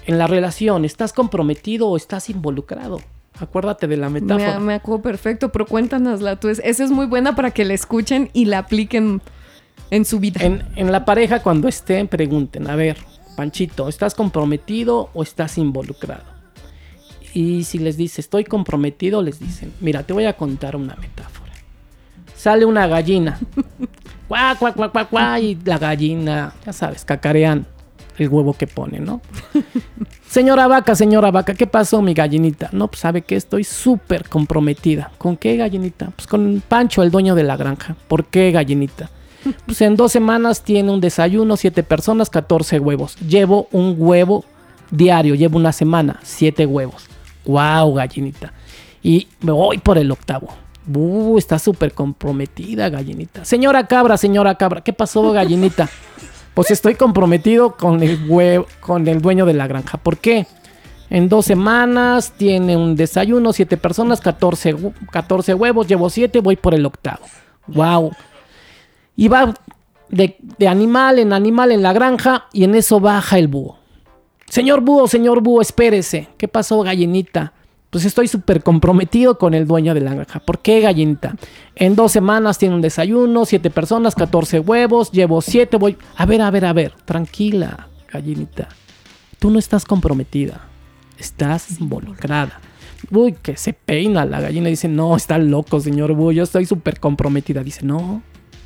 en 0.05 0.17
la 0.17 0.27
relación, 0.27 0.85
¿estás 0.85 1.13
comprometido 1.13 1.87
o 1.87 1.97
estás 1.97 2.29
involucrado? 2.29 2.99
Acuérdate 3.39 3.87
de 3.87 3.97
la 3.97 4.09
metáfora. 4.09 4.59
Me, 4.59 4.65
me 4.67 4.73
acuerdo 4.75 5.01
perfecto, 5.01 5.49
pero 5.51 5.65
cuéntanosla 5.65 6.35
tú. 6.39 6.49
Es- 6.49 6.61
Esa 6.63 6.83
es 6.83 6.91
muy 6.91 7.05
buena 7.05 7.35
para 7.35 7.51
que 7.51 7.63
la 7.65 7.73
escuchen 7.73 8.29
y 8.33 8.45
la 8.45 8.59
apliquen 8.59 9.21
en 9.91 10.05
su 10.05 10.19
vida. 10.19 10.41
En, 10.43 10.63
en 10.75 10.91
la 10.91 11.05
pareja, 11.05 11.41
cuando 11.41 11.67
estén, 11.67 12.07
pregunten, 12.07 12.69
a 12.69 12.75
ver, 12.75 12.97
Panchito, 13.37 13.87
¿estás 13.87 14.13
comprometido 14.13 15.09
o 15.13 15.23
estás 15.23 15.57
involucrado? 15.57 16.23
Y 17.33 17.63
si 17.63 17.79
les 17.79 17.97
dice, 17.97 18.21
estoy 18.21 18.43
comprometido, 18.43 19.21
les 19.21 19.39
dicen, 19.39 19.73
mira, 19.79 20.03
te 20.03 20.13
voy 20.13 20.25
a 20.25 20.33
contar 20.33 20.75
una 20.75 20.95
metáfora. 20.95 21.53
Sale 22.35 22.65
una 22.65 22.87
gallina. 22.87 23.39
Cuá, 24.27 24.55
cuá, 24.59 24.73
cuá, 24.73 24.91
cuá, 24.91 25.05
cuá, 25.05 25.39
y 25.39 25.57
la 25.65 25.79
gallina, 25.79 26.53
ya 26.63 26.71
sabes, 26.71 27.03
cacarean 27.03 27.65
el 28.19 28.29
huevo 28.29 28.53
que 28.53 28.67
pone, 28.67 28.99
¿no? 28.99 29.21
señora 30.29 30.67
vaca, 30.67 30.93
señora 30.93 31.31
vaca, 31.31 31.55
¿qué 31.55 31.65
pasó, 31.65 32.01
mi 32.01 32.13
gallinita? 32.13 32.69
No, 32.71 32.87
pues 32.87 32.99
sabe 32.99 33.23
que 33.23 33.35
estoy 33.35 33.63
súper 33.63 34.29
comprometida. 34.29 35.11
¿Con 35.17 35.35
qué 35.35 35.57
gallinita? 35.57 36.11
Pues 36.15 36.27
con 36.27 36.61
Pancho, 36.67 37.01
el 37.01 37.09
dueño 37.09 37.33
de 37.33 37.43
la 37.43 37.57
granja. 37.57 37.95
¿Por 38.07 38.25
qué 38.25 38.51
gallinita? 38.51 39.09
Pues 39.65 39.81
en 39.81 39.95
dos 39.95 40.11
semanas 40.11 40.63
tiene 40.63 40.91
un 40.91 40.99
desayuno, 40.99 41.55
siete 41.55 41.81
personas, 41.81 42.29
14 42.29 42.79
huevos. 42.79 43.15
Llevo 43.17 43.69
un 43.71 43.95
huevo 43.97 44.43
diario, 44.91 45.33
llevo 45.33 45.57
una 45.57 45.71
semana, 45.71 46.19
siete 46.23 46.65
huevos. 46.65 47.07
¡Wow, 47.49 47.93
gallinita! 47.95 48.53
Y 49.01 49.27
me 49.41 49.51
voy 49.51 49.79
por 49.79 49.97
el 49.97 50.11
octavo. 50.11 50.49
Uh, 50.93 51.37
está 51.37 51.57
súper 51.59 51.93
comprometida, 51.93 52.89
gallinita. 52.89 53.45
Señora 53.45 53.87
cabra, 53.87 54.17
señora 54.17 54.55
cabra, 54.55 54.81
¿qué 54.81 54.93
pasó, 54.93 55.31
gallinita? 55.31 55.89
Pues 56.53 56.71
estoy 56.71 56.95
comprometido 56.95 57.77
con 57.77 58.03
el 58.03 58.29
huevo, 58.29 58.65
con 58.81 59.07
el 59.07 59.21
dueño 59.21 59.45
de 59.45 59.53
la 59.53 59.65
granja. 59.67 59.97
¿Por 59.97 60.17
qué? 60.17 60.45
En 61.09 61.29
dos 61.29 61.45
semanas 61.45 62.33
tiene 62.35 62.75
un 62.75 62.97
desayuno, 62.97 63.53
siete 63.53 63.77
personas, 63.77 64.19
14, 64.19 64.75
hu- 64.75 64.93
14 65.09 65.53
huevos, 65.53 65.87
llevo 65.87 66.09
siete, 66.09 66.41
voy 66.41 66.57
por 66.57 66.73
el 66.73 66.85
octavo. 66.85 67.21
Wow. 67.67 68.11
Y 69.15 69.29
va 69.29 69.53
de, 70.09 70.35
de 70.57 70.67
animal 70.67 71.19
en 71.19 71.31
animal 71.31 71.71
en 71.71 71.81
la 71.81 71.93
granja 71.93 72.47
y 72.51 72.65
en 72.65 72.75
eso 72.75 72.99
baja 72.99 73.37
el 73.37 73.47
búho. 73.47 73.78
Señor 74.49 74.81
búho, 74.81 75.07
señor 75.07 75.41
búho, 75.41 75.61
espérese. 75.61 76.27
¿Qué 76.37 76.47
pasó, 76.47 76.81
gallinita? 76.81 77.53
Pues 77.91 78.03
estoy 78.05 78.27
súper 78.27 78.63
comprometido 78.63 79.37
con 79.37 79.53
el 79.53 79.67
dueño 79.67 79.93
de 79.93 80.01
la 80.01 80.15
granja. 80.15 80.39
¿Por 80.39 80.59
qué, 80.59 80.81
gallinita? 80.81 81.35
En 81.75 81.95
dos 81.95 82.11
semanas 82.11 82.57
tiene 82.57 82.73
un 82.73 82.81
desayuno, 82.81 83.45
siete 83.45 83.69
personas, 83.69 84.15
14 84.15 84.59
huevos, 84.59 85.11
llevo 85.11 85.41
siete, 85.41 85.77
voy... 85.77 85.97
A 86.15 86.25
ver, 86.25 86.41
a 86.41 86.49
ver, 86.49 86.65
a 86.65 86.73
ver, 86.73 86.93
tranquila, 87.05 87.89
gallinita. 88.11 88.69
Tú 89.37 89.51
no 89.51 89.59
estás 89.59 89.85
comprometida, 89.85 90.61
estás 91.17 91.79
involucrada. 91.79 92.59
Uy, 93.11 93.33
que 93.33 93.55
se 93.55 93.73
peina 93.73 94.25
la 94.25 94.41
gallina. 94.41 94.69
Dice, 94.69 94.87
no, 94.87 95.15
está 95.15 95.37
loco, 95.37 95.79
señor 95.79 96.13
búho, 96.13 96.31
yo 96.31 96.43
estoy 96.43 96.65
súper 96.65 96.99
comprometida. 96.99 97.63
Dice, 97.63 97.85
no, 97.85 98.23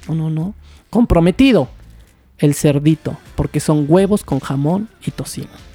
no, 0.08 0.16
no, 0.16 0.30
no. 0.30 0.54
Comprometido, 0.90 1.68
el 2.38 2.54
cerdito, 2.54 3.18
porque 3.36 3.60
son 3.60 3.86
huevos 3.88 4.24
con 4.24 4.40
jamón 4.40 4.88
y 5.06 5.12
tocino. 5.12 5.73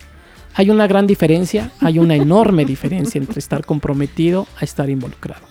Hay 0.58 0.70
una 0.70 0.88
gran 0.88 1.06
diferencia, 1.06 1.70
hay 1.78 2.00
una 2.00 2.16
enorme 2.16 2.64
diferencia 2.64 3.20
entre 3.20 3.38
estar 3.38 3.64
comprometido 3.64 4.48
a 4.60 4.64
estar 4.64 4.90
involucrado. 4.90 5.46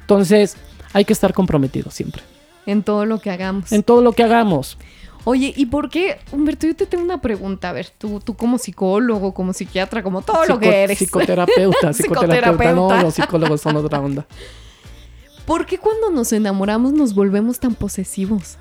Entonces, 0.00 0.56
hay 0.92 1.04
que 1.04 1.12
estar 1.12 1.32
comprometido 1.32 1.92
siempre. 1.92 2.20
En 2.66 2.82
todo 2.82 3.06
lo 3.06 3.20
que 3.20 3.30
hagamos. 3.30 3.70
En 3.70 3.84
todo 3.84 4.02
lo 4.02 4.10
que 4.10 4.24
hagamos. 4.24 4.76
Oye, 5.22 5.54
¿y 5.56 5.66
por 5.66 5.88
qué, 5.88 6.18
Humberto? 6.32 6.66
Yo 6.66 6.74
te 6.74 6.84
tengo 6.84 7.04
una 7.04 7.20
pregunta. 7.20 7.70
A 7.70 7.72
ver, 7.72 7.90
tú, 7.96 8.18
tú 8.18 8.34
como 8.34 8.58
psicólogo, 8.58 9.32
como 9.32 9.52
psiquiatra, 9.52 10.02
como 10.02 10.20
todo 10.22 10.44
lo 10.46 10.56
Psico- 10.56 10.58
que 10.58 10.82
eres. 10.82 10.98
Psicoterapeuta, 10.98 11.92
psicoterapeuta. 11.92 12.72
No, 12.96 13.02
los 13.02 13.14
psicólogos 13.14 13.60
son 13.60 13.76
otra 13.76 14.00
onda. 14.00 14.26
¿Por 15.46 15.64
qué 15.64 15.78
cuando 15.78 16.10
nos 16.10 16.32
enamoramos 16.32 16.92
nos 16.92 17.14
volvemos 17.14 17.60
tan 17.60 17.76
posesivos? 17.76 18.58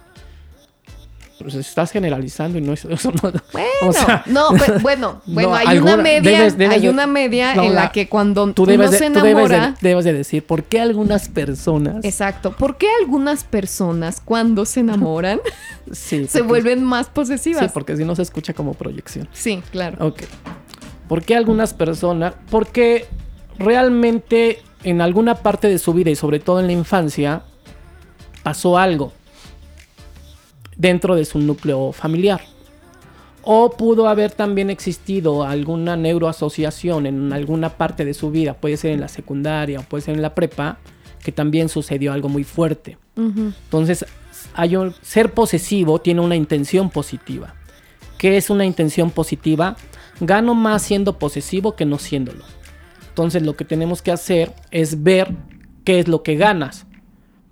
Pues 1.43 1.55
estás 1.55 1.91
generalizando 1.91 2.57
y 2.57 2.61
no 2.61 2.71
es 2.73 2.85
eso. 2.89 3.11
No, 3.11 3.31
Bueno, 3.51 3.67
o 3.81 3.91
sea, 3.93 4.23
no, 4.27 4.49
bu- 4.51 4.81
bueno, 4.81 5.21
bueno, 5.25 5.49
no, 5.49 5.55
hay 5.55 5.67
alguna- 5.67 5.93
una 5.95 6.03
media, 6.03 6.39
debes- 6.39 6.55
debes 6.55 6.77
hay 6.77 6.87
una 6.87 7.05
media 7.05 7.53
no, 7.53 7.63
en 7.63 7.75
la 7.75 7.91
que 7.91 8.07
cuando 8.07 8.51
tú 8.53 8.63
uno 8.63 8.71
debes, 8.71 8.91
de, 8.91 8.97
se 8.97 9.07
tú 9.11 9.19
debes, 9.19 9.49
de, 9.49 9.55
enamora, 9.55 9.75
debes 9.81 10.05
de 10.05 10.13
decir 10.13 10.45
por 10.45 10.63
qué 10.63 10.79
algunas 10.79 11.27
personas 11.27 12.05
exacto, 12.05 12.53
¿por 12.55 12.77
qué 12.77 12.87
algunas 13.01 13.43
personas 13.43 14.21
cuando 14.23 14.65
se 14.65 14.79
enamoran 14.79 15.41
sí, 15.91 16.27
se 16.27 16.39
porque- 16.39 16.47
vuelven 16.47 16.83
más 16.85 17.07
Sí, 17.07 17.11
posesivas? 17.13 17.71
porque 17.73 17.97
si 17.97 18.05
no 18.05 18.15
se 18.15 18.21
escucha 18.21 18.53
como 18.53 18.73
proyección. 18.73 19.27
Sí, 19.33 19.61
claro. 19.71 19.97
Ok. 20.07 20.23
¿Por 21.09 21.23
qué 21.23 21.35
algunas 21.35 21.73
personas? 21.73 22.33
Porque 22.49 23.05
realmente 23.59 24.61
en 24.83 25.01
alguna 25.01 25.35
parte 25.35 25.67
de 25.67 25.77
su 25.77 25.93
vida 25.93 26.09
y 26.09 26.15
sobre 26.15 26.39
todo 26.39 26.59
en 26.61 26.67
la 26.67 26.73
infancia 26.73 27.43
pasó 28.43 28.77
algo 28.77 29.11
dentro 30.84 31.15
de 31.15 31.23
su 31.23 31.39
núcleo 31.39 31.93
familiar. 31.93 32.41
O 33.41 33.71
pudo 33.71 34.07
haber 34.09 34.31
también 34.31 34.69
existido 34.69 35.43
alguna 35.43 35.95
neuroasociación 35.95 37.05
en 37.05 37.31
alguna 37.34 37.69
parte 37.69 38.03
de 38.05 38.13
su 38.13 38.31
vida, 38.31 38.53
puede 38.53 38.75
ser 38.77 38.91
en 38.91 38.99
la 38.99 39.07
secundaria 39.07 39.79
o 39.79 39.84
puede 39.84 40.03
ser 40.03 40.15
en 40.15 40.21
la 40.21 40.36
prepa, 40.36 40.77
que 41.23 41.31
también 41.31 41.69
sucedió 41.69 42.11
algo 42.13 42.27
muy 42.29 42.43
fuerte. 42.43 42.97
Entonces, 43.15 44.05
hay 44.53 44.75
un- 44.75 44.93
ser 45.01 45.34
posesivo 45.34 45.99
tiene 46.01 46.19
una 46.21 46.36
intención 46.36 46.89
positiva. 46.89 47.55
¿Qué 48.17 48.36
es 48.38 48.49
una 48.49 48.65
intención 48.65 49.09
positiva? 49.09 49.75
Gano 50.19 50.53
más 50.53 50.81
siendo 50.81 51.17
posesivo 51.17 51.75
que 51.75 51.86
no 51.86 51.97
siéndolo. 51.97 52.43
Entonces, 53.09 53.41
lo 53.43 53.55
que 53.55 53.63
tenemos 53.65 54.01
que 54.01 54.11
hacer 54.11 54.53
es 54.71 55.03
ver 55.03 55.34
qué 55.86 55.99
es 55.99 56.07
lo 56.07 56.23
que 56.23 56.36
ganas 56.36 56.86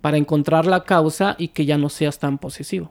para 0.02 0.16
encontrar 0.18 0.66
la 0.66 0.84
causa 0.84 1.34
y 1.38 1.48
que 1.48 1.64
ya 1.64 1.78
no 1.78 1.88
seas 1.88 2.18
tan 2.18 2.36
posesivo. 2.38 2.90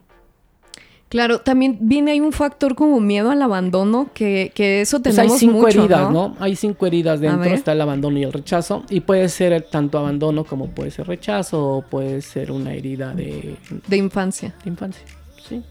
Claro, 1.12 1.40
también 1.42 1.78
viene 1.82 2.12
ahí 2.12 2.22
un 2.22 2.32
factor 2.32 2.74
como 2.74 3.02
miedo 3.02 3.32
al 3.32 3.42
abandono, 3.42 4.10
que, 4.14 4.54
que 4.56 4.80
eso 4.80 5.02
Pues 5.02 5.14
tenemos 5.18 5.34
hay 5.34 5.40
cinco 5.40 5.58
mucho, 5.58 5.80
heridas, 5.82 6.10
¿no? 6.10 6.30
¿no? 6.30 6.36
Hay 6.40 6.56
cinco 6.56 6.88
heridas 6.88 7.20
dentro. 7.20 7.44
Está 7.54 7.74
el 7.74 7.82
abandono 7.82 8.18
y 8.18 8.24
el 8.24 8.32
rechazo. 8.32 8.86
Y 8.90 9.02
puede 9.02 9.28
ser 9.28 9.62
tanto 9.70 9.98
abandono 10.00 10.46
como 10.46 10.70
puede 10.70 10.90
ser 10.90 11.08
rechazo 11.08 11.64
o 11.68 11.82
puede 11.82 12.22
ser 12.22 12.50
una 12.54 12.74
herida 12.74 13.14
de, 13.14 13.58
De 13.88 13.98
infancia. 13.98 14.56
de 14.64 14.70
infancia. 14.70 15.04
Sí. 15.50 15.62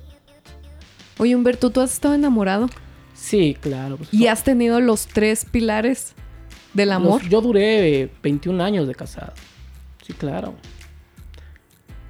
Oye, 1.16 1.34
Humberto, 1.34 1.70
¿tú 1.70 1.80
has 1.80 1.92
estado 1.94 2.14
enamorado? 2.14 2.68
Sí, 3.14 3.56
claro. 3.60 3.96
pues, 3.96 4.12
¿Y 4.12 4.26
has 4.26 4.44
tenido 4.44 4.78
los 4.80 5.06
tres 5.06 5.46
pilares 5.46 6.14
del 6.74 6.92
amor? 6.92 7.22
Los- 7.22 7.30
yo 7.30 7.40
duré 7.40 8.02
eh, 8.02 8.10
21 8.22 8.62
años 8.62 8.86
de 8.86 8.94
casado. 8.94 9.32
Sí, 10.06 10.12
claro. 10.12 10.52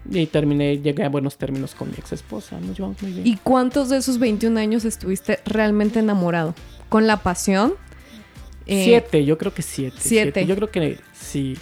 Y 0.08 0.26
terminé, 0.26 0.78
llegué 0.78 1.04
a 1.04 1.08
buenos 1.08 1.36
términos 1.36 1.74
con 1.74 1.90
mi 1.90 1.94
ex 1.94 2.12
esposa. 2.12 2.58
Nos 2.60 2.76
llevamos 2.76 3.02
muy 3.02 3.12
bien. 3.12 3.26
¿Y 3.26 3.36
cuántos 3.36 3.90
de 3.90 3.98
esos 3.98 4.18
21 4.18 4.58
años 4.58 4.84
estuviste 4.84 5.40
realmente 5.44 5.98
enamorado? 5.98 6.54
¿Con 6.88 7.06
la 7.06 7.18
pasión? 7.18 7.74
Eh, 8.66 8.84
siete, 8.84 9.24
yo 9.24 9.36
creo 9.36 9.52
que 9.52 9.62
siete, 9.62 9.96
siete. 9.98 10.46
Yo 10.46 10.54
creo 10.56 10.70
que 10.70 10.98
sí. 11.12 11.56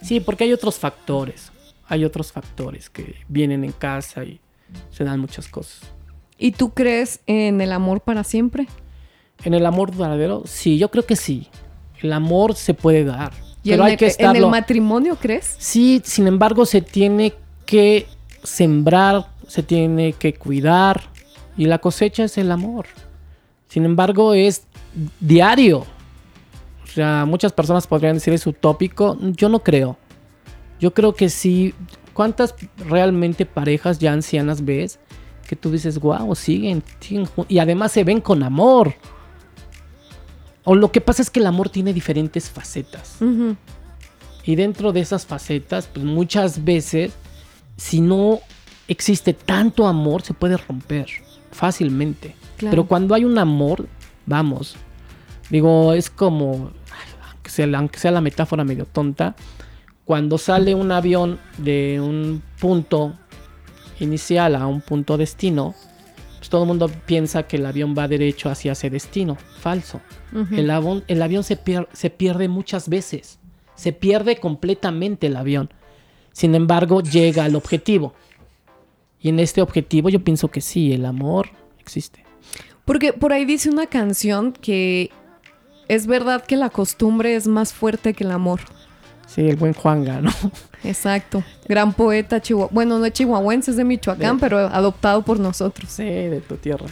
Sí, 0.00 0.20
porque 0.20 0.44
hay 0.44 0.52
otros 0.52 0.78
factores. 0.78 1.50
Hay 1.86 2.04
otros 2.04 2.32
factores 2.32 2.88
que 2.88 3.16
vienen 3.28 3.64
en 3.64 3.72
casa 3.72 4.24
y 4.24 4.40
se 4.90 5.04
dan 5.04 5.20
muchas 5.20 5.48
cosas. 5.48 5.80
¿Y 6.38 6.52
tú 6.52 6.70
crees 6.70 7.20
en 7.26 7.60
el 7.60 7.72
amor 7.72 8.00
para 8.00 8.24
siempre? 8.24 8.66
En 9.44 9.54
el 9.54 9.66
amor 9.66 9.94
verdadero, 9.94 10.42
sí, 10.46 10.78
yo 10.78 10.90
creo 10.90 11.04
que 11.04 11.16
sí. 11.16 11.48
El 12.00 12.12
amor 12.12 12.54
se 12.54 12.74
puede 12.74 13.04
dar. 13.04 13.32
¿Y 13.62 13.70
pero 13.70 13.84
en, 13.84 13.90
hay 13.90 13.96
que 13.96 14.06
en 14.06 14.10
estarlo. 14.10 14.46
el 14.46 14.50
matrimonio 14.50 15.16
crees? 15.16 15.54
Sí, 15.58 16.02
sin 16.04 16.26
embargo, 16.26 16.66
se 16.66 16.82
tiene 16.82 17.34
que 17.72 18.06
sembrar, 18.42 19.30
se 19.48 19.62
tiene 19.62 20.12
que 20.12 20.34
cuidar 20.34 21.04
y 21.56 21.64
la 21.64 21.78
cosecha 21.78 22.24
es 22.24 22.36
el 22.36 22.52
amor. 22.52 22.84
Sin 23.66 23.86
embargo, 23.86 24.34
es 24.34 24.64
diario. 25.20 25.86
O 26.84 26.86
sea, 26.86 27.24
muchas 27.26 27.50
personas 27.50 27.86
podrían 27.86 28.16
decir 28.16 28.34
es 28.34 28.46
utópico. 28.46 29.16
Yo 29.22 29.48
no 29.48 29.60
creo. 29.60 29.96
Yo 30.80 30.92
creo 30.92 31.14
que 31.14 31.30
sí. 31.30 31.74
¿Cuántas 32.12 32.54
realmente 32.76 33.46
parejas 33.46 33.98
ya 33.98 34.12
ancianas 34.12 34.66
ves 34.66 34.98
que 35.48 35.56
tú 35.56 35.70
dices, 35.70 35.98
wow, 35.98 36.34
siguen, 36.34 36.82
siguen 37.00 37.24
jun-" 37.24 37.46
y 37.48 37.58
además 37.58 37.92
se 37.92 38.04
ven 38.04 38.20
con 38.20 38.42
amor? 38.42 38.92
O 40.64 40.74
lo 40.74 40.92
que 40.92 41.00
pasa 41.00 41.22
es 41.22 41.30
que 41.30 41.40
el 41.40 41.46
amor 41.46 41.70
tiene 41.70 41.94
diferentes 41.94 42.50
facetas. 42.50 43.16
Y 44.44 44.56
dentro 44.56 44.92
de 44.92 45.00
esas 45.00 45.24
facetas, 45.24 45.86
pues 45.86 46.04
muchas 46.04 46.62
veces, 46.64 47.14
si 47.76 48.00
no 48.00 48.40
existe 48.88 49.32
tanto 49.32 49.86
amor, 49.86 50.22
se 50.22 50.34
puede 50.34 50.56
romper 50.56 51.06
fácilmente. 51.50 52.34
Claro. 52.56 52.70
Pero 52.70 52.86
cuando 52.86 53.14
hay 53.14 53.24
un 53.24 53.38
amor, 53.38 53.86
vamos, 54.26 54.76
digo, 55.50 55.92
es 55.92 56.10
como, 56.10 56.70
aunque 57.30 57.50
sea, 57.50 57.66
aunque 57.78 57.98
sea 57.98 58.10
la 58.10 58.20
metáfora 58.20 58.64
medio 58.64 58.86
tonta, 58.86 59.34
cuando 60.04 60.38
sale 60.38 60.74
un 60.74 60.90
avión 60.92 61.38
de 61.58 62.00
un 62.00 62.42
punto 62.60 63.14
inicial 64.00 64.56
a 64.56 64.66
un 64.66 64.80
punto 64.80 65.16
destino, 65.16 65.74
pues 66.38 66.50
todo 66.50 66.62
el 66.62 66.68
mundo 66.68 66.90
piensa 67.06 67.44
que 67.44 67.56
el 67.56 67.66
avión 67.66 67.94
va 67.96 68.08
derecho 68.08 68.50
hacia 68.50 68.72
ese 68.72 68.90
destino. 68.90 69.36
Falso. 69.60 70.00
El, 70.50 70.70
avión, 70.70 71.04
el 71.08 71.22
avión 71.22 71.44
se, 71.44 71.56
pier- 71.62 71.88
se 71.92 72.10
pierde 72.10 72.48
muchas 72.48 72.88
veces. 72.88 73.38
Se 73.76 73.92
pierde 73.92 74.36
completamente 74.38 75.28
el 75.28 75.36
avión. 75.36 75.70
Sin 76.32 76.54
embargo, 76.54 77.02
llega 77.02 77.44
al 77.44 77.54
objetivo. 77.54 78.14
Y 79.20 79.28
en 79.28 79.38
este 79.38 79.62
objetivo 79.62 80.08
yo 80.08 80.24
pienso 80.24 80.48
que 80.48 80.60
sí, 80.60 80.92
el 80.92 81.04
amor 81.06 81.50
existe. 81.78 82.24
Porque 82.84 83.12
por 83.12 83.32
ahí 83.32 83.44
dice 83.44 83.70
una 83.70 83.86
canción 83.86 84.52
que 84.52 85.10
es 85.88 86.06
verdad 86.06 86.44
que 86.44 86.56
la 86.56 86.70
costumbre 86.70 87.36
es 87.36 87.46
más 87.46 87.72
fuerte 87.72 88.14
que 88.14 88.24
el 88.24 88.32
amor. 88.32 88.60
Sí, 89.26 89.42
el 89.42 89.56
buen 89.56 89.72
Juanga, 89.72 90.20
¿no? 90.20 90.30
Exacto. 90.84 91.44
Gran 91.68 91.92
poeta 91.92 92.40
chihuahua. 92.42 92.70
Bueno, 92.72 92.98
no 92.98 93.04
es 93.06 93.12
chihuahuense, 93.12 93.70
es 93.70 93.76
de 93.76 93.84
Michoacán, 93.84 94.36
De- 94.36 94.40
pero 94.40 94.58
adoptado 94.58 95.22
por 95.22 95.38
nosotros. 95.38 95.90
Sí, 95.90 96.02
de 96.04 96.40
tu 96.40 96.56
tierra. 96.56 96.86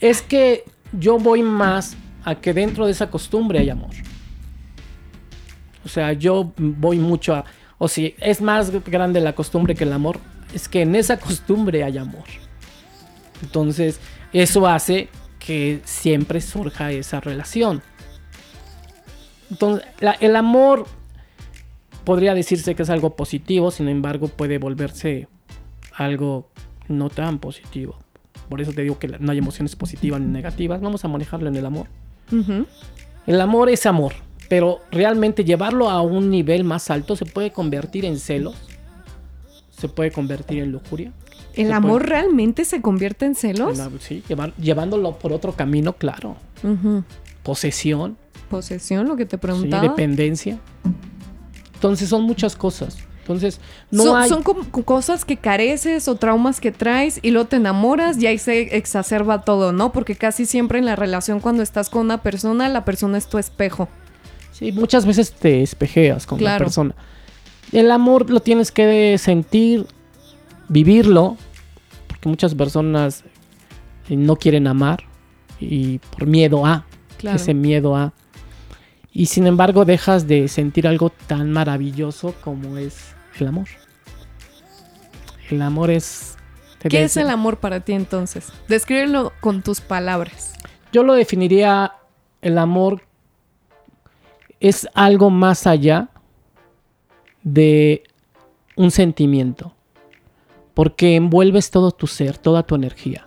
Es 0.00 0.20
que 0.22 0.64
yo 0.92 1.18
voy 1.18 1.42
más 1.42 1.96
a 2.24 2.34
que 2.34 2.52
dentro 2.52 2.86
de 2.86 2.92
esa 2.92 3.10
costumbre 3.10 3.58
hay 3.58 3.70
amor. 3.70 3.90
O 5.84 5.88
sea, 5.88 6.12
yo 6.12 6.52
voy 6.56 6.98
mucho 6.98 7.34
a... 7.34 7.44
O 7.78 7.88
si 7.88 8.14
es 8.18 8.40
más 8.40 8.70
grande 8.84 9.20
la 9.20 9.34
costumbre 9.34 9.74
que 9.74 9.84
el 9.84 9.92
amor, 9.92 10.18
es 10.52 10.68
que 10.68 10.82
en 10.82 10.94
esa 10.96 11.18
costumbre 11.18 11.84
hay 11.84 11.98
amor. 11.98 12.24
Entonces, 13.42 14.00
eso 14.32 14.66
hace 14.66 15.08
que 15.38 15.80
siempre 15.84 16.40
surja 16.40 16.90
esa 16.92 17.20
relación. 17.20 17.82
Entonces, 19.50 19.86
la- 20.00 20.12
el 20.12 20.36
amor 20.36 20.86
podría 22.04 22.34
decirse 22.34 22.74
que 22.74 22.82
es 22.82 22.90
algo 22.90 23.16
positivo, 23.16 23.70
sin 23.70 23.88
embargo, 23.88 24.28
puede 24.28 24.58
volverse 24.58 25.28
algo 25.94 26.50
no 26.88 27.10
tan 27.10 27.38
positivo. 27.38 27.98
Por 28.48 28.60
eso 28.60 28.72
te 28.72 28.82
digo 28.82 28.98
que 28.98 29.08
no 29.08 29.30
hay 29.32 29.38
emociones 29.38 29.76
positivas 29.76 30.20
ni 30.20 30.26
negativas. 30.26 30.80
Vamos 30.80 31.04
a 31.04 31.08
manejarlo 31.08 31.48
en 31.48 31.56
el 31.56 31.66
amor. 31.66 31.86
El 33.26 33.40
amor 33.40 33.68
es 33.70 33.84
amor, 33.86 34.14
pero 34.48 34.80
realmente 34.90 35.44
llevarlo 35.44 35.90
a 35.90 36.00
un 36.02 36.30
nivel 36.30 36.64
más 36.64 36.90
alto 36.90 37.16
se 37.16 37.24
puede 37.26 37.52
convertir 37.52 38.04
en 38.04 38.18
celos 38.18 38.54
se 39.70 39.88
puede 39.88 40.10
convertir 40.10 40.58
en 40.60 40.72
lujuria. 40.72 41.12
¿El 41.54 41.70
amor 41.72 42.00
puede- 42.02 42.10
realmente 42.10 42.64
se 42.64 42.82
convierte 42.82 43.26
en 43.26 43.36
celos? 43.36 43.78
en 43.78 43.92
la- 43.94 44.00
sí, 44.00 44.24
llevar- 44.28 44.52
llevándolo 44.56 45.12
por 45.18 45.32
otro 45.32 45.52
camino, 45.52 45.92
claro. 45.92 46.34
Posesión, 47.44 48.16
Posesión, 48.50 49.06
lo 49.06 49.14
que 49.16 49.24
te 49.26 49.36
sí, 49.36 49.40
preguntaba. 49.40 49.82
dependencia. 49.82 50.58
Entonces 51.74 52.08
son 52.08 52.22
muchas 52.24 52.56
cosas. 52.56 52.98
Entonces, 53.20 53.60
no 53.90 54.04
son, 54.04 54.16
hay... 54.22 54.28
son 54.30 54.42
como 54.42 54.64
cosas 54.70 55.24
que 55.26 55.36
careces 55.36 56.08
o 56.08 56.16
traumas 56.16 56.60
que 56.60 56.72
traes 56.72 57.20
y 57.22 57.30
luego 57.30 57.46
te 57.48 57.56
enamoras 57.56 58.16
y 58.20 58.26
ahí 58.26 58.38
se 58.38 58.76
exacerba 58.76 59.42
todo, 59.44 59.72
¿no? 59.72 59.92
Porque 59.92 60.16
casi 60.16 60.46
siempre 60.46 60.78
en 60.78 60.86
la 60.86 60.96
relación 60.96 61.38
cuando 61.40 61.62
estás 61.62 61.90
con 61.90 62.02
una 62.06 62.22
persona, 62.22 62.68
la 62.70 62.84
persona 62.86 63.18
es 63.18 63.28
tu 63.28 63.36
espejo. 63.38 63.88
Sí, 64.58 64.72
muchas 64.72 65.06
veces 65.06 65.32
te 65.32 65.62
espejeas 65.62 66.26
con 66.26 66.42
la 66.42 66.58
persona. 66.58 66.94
El 67.70 67.92
amor 67.92 68.28
lo 68.28 68.40
tienes 68.40 68.72
que 68.72 69.16
sentir, 69.18 69.86
vivirlo, 70.68 71.36
porque 72.08 72.28
muchas 72.28 72.56
personas 72.56 73.22
eh, 74.08 74.16
no 74.16 74.34
quieren 74.34 74.66
amar 74.66 75.04
y 75.60 75.98
por 75.98 76.26
miedo 76.26 76.66
a, 76.66 76.84
Claro. 77.18 77.36
ese 77.36 77.54
miedo 77.54 77.94
a. 77.94 78.12
Y 79.12 79.26
sin 79.26 79.46
embargo 79.46 79.84
dejas 79.84 80.26
de 80.26 80.48
sentir 80.48 80.88
algo 80.88 81.10
tan 81.10 81.52
maravilloso 81.52 82.34
como 82.42 82.78
es 82.78 83.14
el 83.38 83.46
amor. 83.48 83.68
El 85.50 85.62
amor 85.62 85.90
es... 85.92 86.36
¿Qué 86.80 87.04
es 87.04 87.16
el 87.16 87.30
amor 87.30 87.58
para 87.58 87.80
ti 87.80 87.92
entonces? 87.92 88.52
Descríbelo 88.66 89.32
con 89.40 89.62
tus 89.62 89.80
palabras. 89.80 90.54
Yo 90.92 91.04
lo 91.04 91.14
definiría, 91.14 91.92
el 92.40 92.58
amor 92.58 93.07
es 94.60 94.88
algo 94.94 95.30
más 95.30 95.66
allá 95.66 96.08
de 97.42 98.02
un 98.76 98.90
sentimiento, 98.90 99.74
porque 100.74 101.16
envuelves 101.16 101.70
todo 101.70 101.90
tu 101.90 102.06
ser, 102.06 102.38
toda 102.38 102.62
tu 102.62 102.74
energía. 102.74 103.26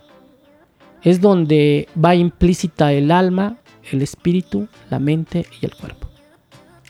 Es 1.02 1.20
donde 1.20 1.88
va 2.02 2.14
implícita 2.14 2.92
el 2.92 3.10
alma, 3.10 3.58
el 3.90 4.02
espíritu, 4.02 4.68
la 4.90 4.98
mente 4.98 5.46
y 5.60 5.66
el 5.66 5.74
cuerpo. 5.74 6.08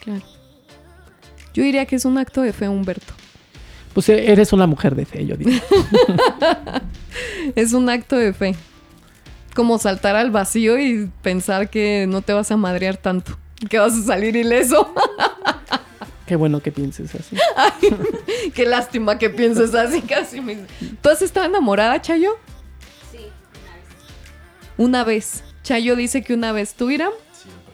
Claro. 0.02 0.24
Yo 1.54 1.62
diría 1.62 1.86
que 1.86 1.96
es 1.96 2.04
un 2.04 2.18
acto 2.18 2.42
de 2.42 2.52
fe, 2.52 2.68
Humberto. 2.68 3.14
Pues 3.94 4.08
e- 4.08 4.30
eres 4.30 4.52
una 4.52 4.66
mujer 4.66 4.94
de 4.94 5.06
fe, 5.06 5.26
yo 5.26 5.36
diría. 5.36 5.62
Es 7.54 7.72
un 7.72 7.88
acto 7.90 8.16
de 8.16 8.32
fe. 8.32 8.54
Como 9.54 9.78
saltar 9.78 10.16
al 10.16 10.30
vacío 10.30 10.78
y 10.78 11.10
pensar 11.20 11.68
que 11.68 12.06
no 12.08 12.22
te 12.22 12.32
vas 12.32 12.50
a 12.50 12.56
madrear 12.56 12.96
tanto. 12.96 13.36
Que 13.68 13.78
vas 13.78 13.94
a 13.94 14.02
salir 14.02 14.34
ileso. 14.36 14.92
Qué 16.26 16.36
bueno 16.36 16.60
que 16.60 16.72
pienses 16.72 17.14
así. 17.14 17.36
Qué 18.54 18.64
lástima 18.66 19.18
que 19.18 19.28
pienses 19.30 19.74
así 19.74 20.02
casi. 20.02 20.40
Me... 20.40 20.66
¿Tú 21.00 21.08
has 21.10 21.20
estado 21.22 21.46
enamorada, 21.46 22.00
Chayo? 22.00 22.38
Sí, 23.10 23.18
Una 24.76 25.04
vez. 25.04 25.44
Chayo 25.62 25.94
dice 25.96 26.22
que 26.22 26.34
una 26.34 26.52
vez. 26.52 26.74
¿Tú, 26.74 26.90
Iram? 26.90 27.12
Siempre. 27.32 27.70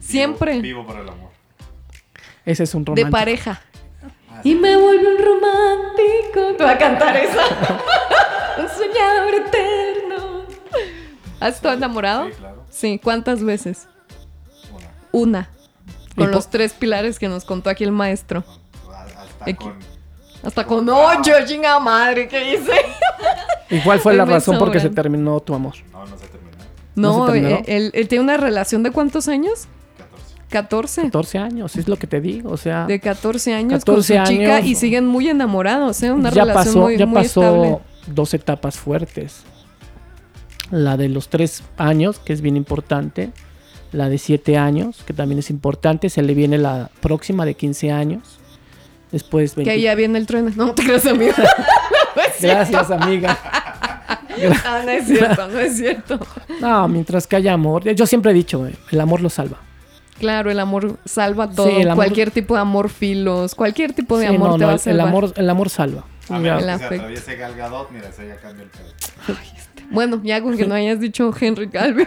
Siempre. 0.00 0.52
Vivo, 0.60 0.80
vivo 0.80 0.86
para 0.86 1.00
el 1.02 1.08
amor. 1.08 1.30
Ese 2.44 2.64
es 2.64 2.74
un 2.74 2.84
De 2.84 2.90
romántico. 2.90 3.10
pareja. 3.10 3.62
Y 4.42 4.54
me 4.56 4.76
vuelve 4.76 5.06
un 5.16 5.24
romántico. 5.24 6.56
Te 6.58 6.64
voy 6.64 6.72
a 6.72 6.78
cantar 6.78 7.16
esa. 7.16 7.42
un 8.58 8.68
soñador 8.68 9.34
eterno. 9.46 10.44
¿Has 11.40 11.54
estado 11.56 11.74
enamorado? 11.74 12.26
Sí, 12.28 12.32
claro. 12.38 12.64
Sí. 12.70 13.00
¿Cuántas 13.02 13.42
veces? 13.42 13.88
Una. 15.14 15.48
Con 16.16 16.28
¿Y 16.28 16.32
los 16.32 16.48
tres 16.50 16.72
pilares 16.72 17.18
que 17.18 17.28
nos 17.28 17.44
contó 17.44 17.70
aquí 17.70 17.84
el 17.84 17.92
maestro. 17.92 18.44
Hasta 18.88 19.46
Equi- 19.46 19.56
con. 19.56 19.74
Hasta 20.42 20.66
con 20.66 20.88
ocho, 20.88 21.32
chingada 21.46 21.78
madre, 21.80 22.28
¿qué 22.28 22.54
hice? 22.54 22.72
¿Y 23.70 23.80
cuál 23.80 23.98
fue 24.00 24.12
Hoy 24.12 24.18
la 24.18 24.24
razón 24.26 24.58
por 24.58 24.70
qué 24.70 24.78
se 24.80 24.90
terminó 24.90 25.40
tu 25.40 25.54
amor? 25.54 25.74
No, 25.92 26.04
no 26.04 26.18
se 26.18 26.26
terminó. 26.26 26.56
¿No 26.96 27.18
No, 27.18 27.26
se 27.26 27.32
terminó? 27.32 27.56
eh, 27.56 27.64
él, 27.66 27.90
él 27.94 28.08
tiene 28.08 28.24
una 28.24 28.36
relación 28.36 28.82
de 28.82 28.90
cuántos 28.90 29.28
años? 29.28 29.66
14. 30.50 31.00
14. 31.00 31.02
14 31.02 31.38
años, 31.38 31.76
es 31.76 31.88
lo 31.88 31.96
que 31.96 32.06
te 32.06 32.20
digo, 32.20 32.50
o 32.50 32.56
sea... 32.56 32.84
De 32.86 33.00
14 33.00 33.54
años 33.54 33.80
14 33.84 33.84
con 34.16 34.26
su 34.26 34.32
chica 34.32 34.56
años. 34.56 34.68
y 34.68 34.74
siguen 34.76 35.06
muy 35.06 35.28
enamorados, 35.28 36.00
¿eh? 36.02 36.12
Una 36.12 36.30
ya 36.30 36.42
relación 36.44 36.74
pasó, 36.74 36.80
muy, 36.80 36.96
ya 36.98 37.06
muy 37.06 37.14
pasó 37.22 37.42
estable. 37.42 37.78
dos 38.08 38.34
etapas 38.34 38.76
fuertes. 38.76 39.42
La 40.70 40.96
de 40.96 41.08
los 41.08 41.28
tres 41.28 41.62
años, 41.76 42.18
que 42.18 42.32
es 42.32 42.40
bien 42.40 42.56
importante. 42.56 43.32
La 43.94 44.08
de 44.08 44.18
siete 44.18 44.56
años, 44.58 45.02
que 45.06 45.12
también 45.12 45.38
es 45.38 45.50
importante. 45.50 46.10
Se 46.10 46.22
le 46.22 46.34
viene 46.34 46.58
la 46.58 46.90
próxima 47.00 47.44
de 47.46 47.54
15 47.54 47.92
años. 47.92 48.22
Después 49.12 49.52
Que 49.52 49.58
20 49.58 49.70
ahí 49.70 49.82
ya 49.82 49.94
viene 49.94 50.18
el 50.18 50.26
tren. 50.26 50.52
No, 50.56 50.66
no 50.66 50.74
te 50.74 50.82
creas, 50.82 51.06
amigo. 51.06 51.32
no. 51.38 52.22
Gracias, 52.40 52.90
amiga. 52.90 53.38
Ah, 54.64 54.82
no 54.84 54.90
es 54.90 55.06
cierto, 55.06 55.46
no 55.46 55.60
es 55.60 55.76
cierto. 55.76 56.18
No, 56.60 56.88
mientras 56.88 57.28
que 57.28 57.36
haya 57.36 57.52
amor. 57.52 57.84
Yo 57.94 58.04
siempre 58.04 58.32
he 58.32 58.34
dicho, 58.34 58.66
eh, 58.66 58.74
el 58.90 59.00
amor 59.00 59.20
lo 59.20 59.30
salva. 59.30 59.58
Claro, 60.18 60.50
el 60.50 60.58
amor 60.58 60.98
salva 61.04 61.48
todo. 61.48 61.68
Sí, 61.68 61.76
el 61.76 61.88
amor- 61.88 62.04
Cualquier 62.04 62.32
tipo 62.32 62.54
de 62.54 62.60
amor 62.60 62.88
filos, 62.90 63.54
cualquier 63.54 63.92
tipo 63.92 64.18
de 64.18 64.26
Sí, 64.28 64.34
amor 64.34 64.48
no, 64.48 64.54
te 64.56 64.60
no, 64.62 64.66
va 64.66 64.72
a 64.72 64.74
el, 64.74 64.80
salvar. 64.80 64.94
el 65.00 65.08
amor, 65.08 65.32
el 65.36 65.50
amor 65.50 65.70
salva. 65.70 66.04
A 66.28 66.38
menos 66.40 66.62
El 66.62 66.68
que 66.68 66.78
se 66.78 66.84
atraviese 66.96 67.36
Gal 67.36 67.54
Gadot, 67.54 67.90
mira, 67.92 68.08
ese 68.08 68.26
ya 68.26 68.36
cambia 68.38 68.64
el 68.64 68.70
pedo. 68.70 69.36
Bueno, 69.90 70.20
ya 70.24 70.40
con 70.42 70.56
que 70.56 70.66
no 70.66 70.74
hayas 70.74 71.00
dicho 71.00 71.32
Henry 71.38 71.68
Calvi, 71.68 72.02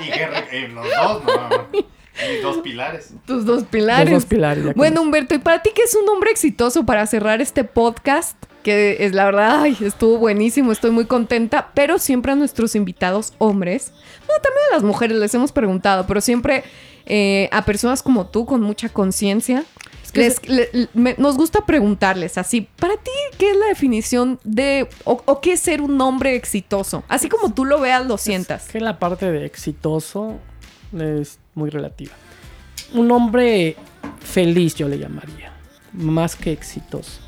Y 0.00 0.10
Henry, 0.10 0.38
eh, 0.52 0.68
los 0.68 0.84
dos, 0.84 1.24
no. 1.24 1.66
Mis 1.72 2.42
dos 2.42 2.58
pilares. 2.58 3.12
tus 3.26 3.44
dos 3.46 3.60
Los 3.60 3.64
pilares. 3.64 4.12
dos 4.12 4.26
pilares. 4.26 4.74
Bueno. 4.74 5.00
Humberto, 5.02 5.34
¿y 5.34 5.38
para 5.38 5.62
ti 5.62 5.70
qué 5.74 5.82
es 5.82 5.94
un 5.94 6.08
hombre 6.08 6.30
exitoso 6.30 6.84
para 6.84 7.06
cerrar 7.06 7.40
este 7.40 7.64
podcast? 7.64 8.36
Que 8.62 8.98
es 9.00 9.14
la 9.14 9.24
verdad, 9.24 9.62
ay, 9.62 9.74
estuvo 9.80 10.18
buenísimo, 10.18 10.70
estoy 10.70 10.90
muy 10.90 11.06
contenta, 11.06 11.70
pero 11.72 11.98
siempre 11.98 12.32
a 12.32 12.34
nuestros 12.34 12.74
invitados 12.74 13.32
hombres, 13.38 13.90
bueno, 14.26 14.42
también 14.42 14.64
a 14.70 14.74
las 14.74 14.82
mujeres 14.82 15.16
les 15.16 15.34
hemos 15.34 15.50
preguntado, 15.50 16.06
pero 16.06 16.20
siempre 16.20 16.62
eh, 17.06 17.48
a 17.52 17.64
personas 17.64 18.02
como 18.02 18.26
tú 18.26 18.44
con 18.44 18.60
mucha 18.60 18.90
conciencia, 18.90 19.64
que 20.10 20.20
les- 20.20 20.48
le- 20.48 20.88
me- 20.94 21.14
nos 21.18 21.36
gusta 21.36 21.64
preguntarles 21.66 22.38
así, 22.38 22.68
para 22.76 22.94
ti, 22.96 23.10
¿qué 23.38 23.50
es 23.50 23.56
la 23.56 23.66
definición 23.66 24.38
de, 24.44 24.88
o, 25.04 25.22
o 25.24 25.40
qué 25.40 25.52
es 25.54 25.60
ser 25.60 25.80
un 25.82 26.00
hombre 26.00 26.34
exitoso? 26.36 27.02
Así 27.08 27.28
como 27.28 27.52
tú 27.52 27.64
lo 27.64 27.80
veas, 27.80 28.06
lo 28.06 28.18
sientas. 28.18 28.68
que 28.68 28.80
la 28.80 28.98
parte 28.98 29.30
de 29.30 29.44
exitoso 29.46 30.36
es 30.98 31.38
muy 31.54 31.70
relativa. 31.70 32.12
Un 32.94 33.10
hombre 33.12 33.76
feliz 34.20 34.74
yo 34.74 34.88
le 34.88 34.98
llamaría, 34.98 35.52
más 35.92 36.36
que 36.36 36.52
exitoso. 36.52 37.20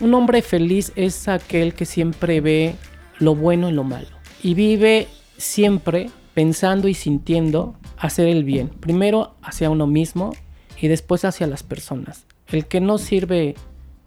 Un 0.00 0.14
hombre 0.14 0.42
feliz 0.42 0.92
es 0.96 1.28
aquel 1.28 1.74
que 1.74 1.84
siempre 1.84 2.40
ve 2.40 2.74
lo 3.18 3.34
bueno 3.34 3.68
y 3.68 3.72
lo 3.72 3.84
malo 3.84 4.08
y 4.42 4.54
vive 4.54 5.08
siempre 5.36 6.10
pensando 6.32 6.88
y 6.88 6.94
sintiendo 6.94 7.74
hacer 7.98 8.28
el 8.28 8.44
bien, 8.44 8.68
primero 8.68 9.34
hacia 9.42 9.68
uno 9.68 9.86
mismo 9.86 10.34
y 10.80 10.88
después 10.88 11.24
hacia 11.24 11.46
las 11.46 11.62
personas. 11.62 12.26
El 12.48 12.66
que 12.66 12.80
no 12.80 12.98
sirve 12.98 13.54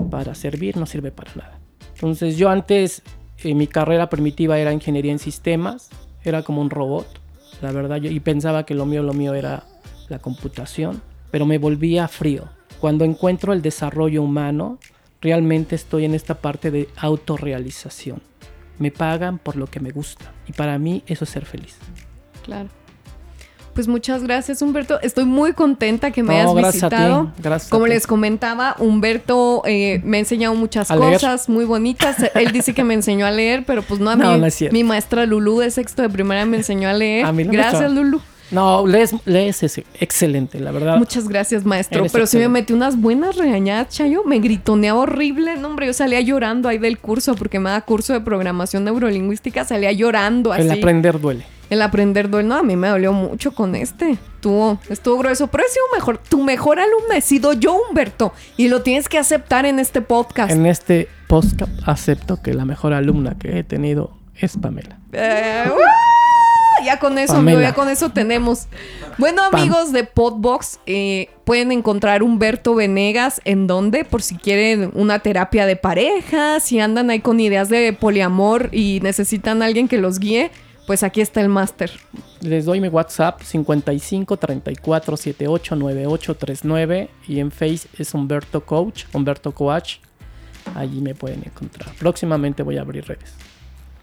para 0.09 0.35
servir 0.35 0.77
no 0.77 0.85
sirve 0.85 1.11
para 1.11 1.33
nada. 1.35 1.59
Entonces 1.93 2.37
yo 2.37 2.49
antes, 2.49 3.01
eh, 3.43 3.53
mi 3.53 3.67
carrera 3.67 4.09
primitiva 4.09 4.57
era 4.57 4.73
ingeniería 4.73 5.11
en 5.11 5.19
sistemas, 5.19 5.89
era 6.23 6.43
como 6.43 6.61
un 6.61 6.69
robot, 6.69 7.07
la 7.61 7.71
verdad, 7.71 7.97
yo, 7.97 8.09
y 8.09 8.19
pensaba 8.19 8.65
que 8.65 8.75
lo 8.75 8.85
mío, 8.85 9.03
lo 9.03 9.13
mío 9.13 9.33
era 9.35 9.63
la 10.09 10.19
computación, 10.19 11.01
pero 11.31 11.45
me 11.45 11.57
volvía 11.57 12.07
frío. 12.07 12.49
Cuando 12.79 13.05
encuentro 13.05 13.53
el 13.53 13.61
desarrollo 13.61 14.21
humano, 14.21 14.79
realmente 15.21 15.75
estoy 15.75 16.05
en 16.05 16.13
esta 16.13 16.35
parte 16.35 16.71
de 16.71 16.89
autorrealización. 16.97 18.21
Me 18.79 18.91
pagan 18.91 19.37
por 19.37 19.55
lo 19.55 19.67
que 19.67 19.79
me 19.79 19.91
gusta 19.91 20.33
y 20.47 20.51
para 20.53 20.77
mí 20.77 21.03
eso 21.07 21.23
es 21.23 21.29
ser 21.29 21.45
feliz. 21.45 21.77
Claro. 22.43 22.69
Pues 23.73 23.87
muchas 23.87 24.21
gracias, 24.23 24.61
Humberto. 24.61 24.99
Estoy 25.01 25.25
muy 25.25 25.53
contenta 25.53 26.11
que 26.11 26.21
me 26.21 26.33
No, 26.33 26.51
hayas 26.51 26.53
gracias 26.55 26.83
a 26.83 26.89
ti, 26.89 26.95
visitado. 26.95 27.31
gracias 27.41 27.71
a 27.71 27.71
Como 27.71 27.85
ti. 27.85 27.91
les 27.91 28.05
comentaba, 28.05 28.75
Humberto 28.77 29.63
eh, 29.65 29.99
me 30.03 30.17
ha 30.17 30.19
enseñado 30.19 30.53
muchas 30.53 30.91
A 30.91 30.95
leer. 30.95 31.13
cosas 31.13 31.49
muy 31.49 31.65
bonitas. 31.65 32.17
Él 32.35 32.51
dice 32.51 32.73
que 32.75 32.83
me 32.83 32.93
enseñó 32.93 33.25
a 33.25 33.31
leer, 33.31 33.63
pero 33.65 33.81
pues 33.81 33.99
no 33.99 34.11
a 34.11 34.15
mí. 34.17 34.21
No, 34.23 34.37
no. 34.37 34.47
Mi 34.71 34.83
maestra 34.83 35.25
Lulu 35.25 35.59
de 35.59 35.71
sexto 35.71 36.01
de 36.03 36.09
primaria 36.09 36.45
me 36.45 36.57
enseñó 36.57 36.87
a 36.89 36.93
leer. 36.93 37.25
A 37.25 37.31
mí 37.31 37.43
gracias, 37.45 37.91
Lulu. 37.91 38.21
No, 38.51 38.85
lees, 38.85 39.15
lees 39.25 39.63
ese, 39.63 39.83
excelente, 39.99 40.59
la 40.59 40.69
verdad. 40.69 40.97
Muchas 40.97 41.27
gracias, 41.27 41.65
maestro. 41.65 42.01
Eres 42.01 42.11
Pero 42.11 42.27
sí 42.27 42.37
me 42.37 42.43
excelente. 42.43 42.61
metí 42.61 42.73
unas 42.73 43.01
buenas 43.01 43.35
regañadas, 43.35 43.89
Chayo. 43.89 44.23
Me 44.25 44.37
gritoneaba 44.37 44.99
horrible. 44.99 45.57
No, 45.57 45.69
hombre, 45.69 45.87
yo 45.87 45.93
salía 45.93 46.21
llorando 46.21 46.69
ahí 46.69 46.77
del 46.77 46.99
curso 46.99 47.33
porque 47.33 47.57
me 47.59 47.71
da 47.71 47.81
curso 47.81 48.13
de 48.13 48.21
programación 48.21 48.83
neurolingüística. 48.83 49.65
Salía 49.65 49.91
llorando 49.91 50.53
así. 50.53 50.61
El 50.61 50.71
aprender 50.71 51.19
duele. 51.19 51.45
El 51.69 51.81
aprender 51.81 52.29
duele. 52.29 52.47
No, 52.49 52.55
a 52.55 52.63
mí 52.63 52.75
me 52.75 52.87
dolió 52.87 53.13
mucho 53.13 53.53
con 53.53 53.75
este. 53.75 54.11
Estuvo, 54.11 54.79
estuvo 54.89 55.17
grueso. 55.17 55.47
Pero 55.47 55.63
he 55.65 55.69
sido 55.69 55.85
mejor. 55.93 56.17
Tu 56.17 56.43
mejor 56.43 56.79
alumna 56.79 57.17
he 57.17 57.21
sido 57.21 57.53
yo, 57.53 57.75
Humberto. 57.89 58.33
Y 58.57 58.67
lo 58.67 58.81
tienes 58.81 59.09
que 59.09 59.17
aceptar 59.17 59.65
en 59.65 59.79
este 59.79 60.01
podcast. 60.01 60.51
En 60.51 60.65
este 60.65 61.07
podcast 61.27 61.71
acepto 61.85 62.41
que 62.41 62.53
la 62.53 62.65
mejor 62.65 62.93
alumna 62.93 63.35
que 63.37 63.59
he 63.59 63.63
tenido 63.63 64.17
es 64.35 64.57
Pamela. 64.57 64.99
Eh, 65.13 65.65
¡uh! 65.67 66.83
ya 66.83 66.99
con 66.99 67.17
eso, 67.17 67.33
Pamela. 67.33 67.61
ya 67.61 67.73
con 67.73 67.89
eso 67.89 68.09
tenemos. 68.09 68.67
Bueno, 69.17 69.43
amigos 69.43 69.91
de 69.91 70.03
Podbox, 70.03 70.79
eh, 70.85 71.29
pueden 71.45 71.71
encontrar 71.71 72.23
Humberto 72.23 72.75
Venegas 72.75 73.41
en 73.45 73.67
donde, 73.67 74.05
por 74.05 74.21
si 74.21 74.35
quieren 74.35 74.91
una 74.93 75.19
terapia 75.19 75.65
de 75.65 75.75
pareja, 75.75 76.59
si 76.59 76.79
andan 76.79 77.09
ahí 77.09 77.19
con 77.19 77.39
ideas 77.39 77.69
de 77.69 77.93
poliamor 77.93 78.69
y 78.71 78.99
necesitan 79.01 79.61
a 79.61 79.65
alguien 79.65 79.87
que 79.87 79.97
los 79.97 80.19
guíe, 80.19 80.51
pues 80.85 81.03
aquí 81.03 81.21
está 81.21 81.41
el 81.41 81.49
máster. 81.49 81.91
Les 82.41 82.65
doy 82.65 82.81
mi 82.81 82.89
WhatsApp 82.89 83.41
55 83.41 84.37
34 84.37 85.17
78 85.17 85.75
98 85.75 86.35
39 86.35 87.09
y 87.27 87.39
en 87.39 87.51
Face 87.51 87.87
es 87.97 88.13
Humberto 88.13 88.65
Coach, 88.65 89.05
Humberto 89.13 89.51
Coach. 89.53 89.97
Allí 90.75 91.01
me 91.01 91.15
pueden 91.15 91.43
encontrar. 91.45 91.93
Próximamente 91.95 92.63
voy 92.63 92.77
a 92.77 92.81
abrir 92.81 93.05
redes. 93.05 93.33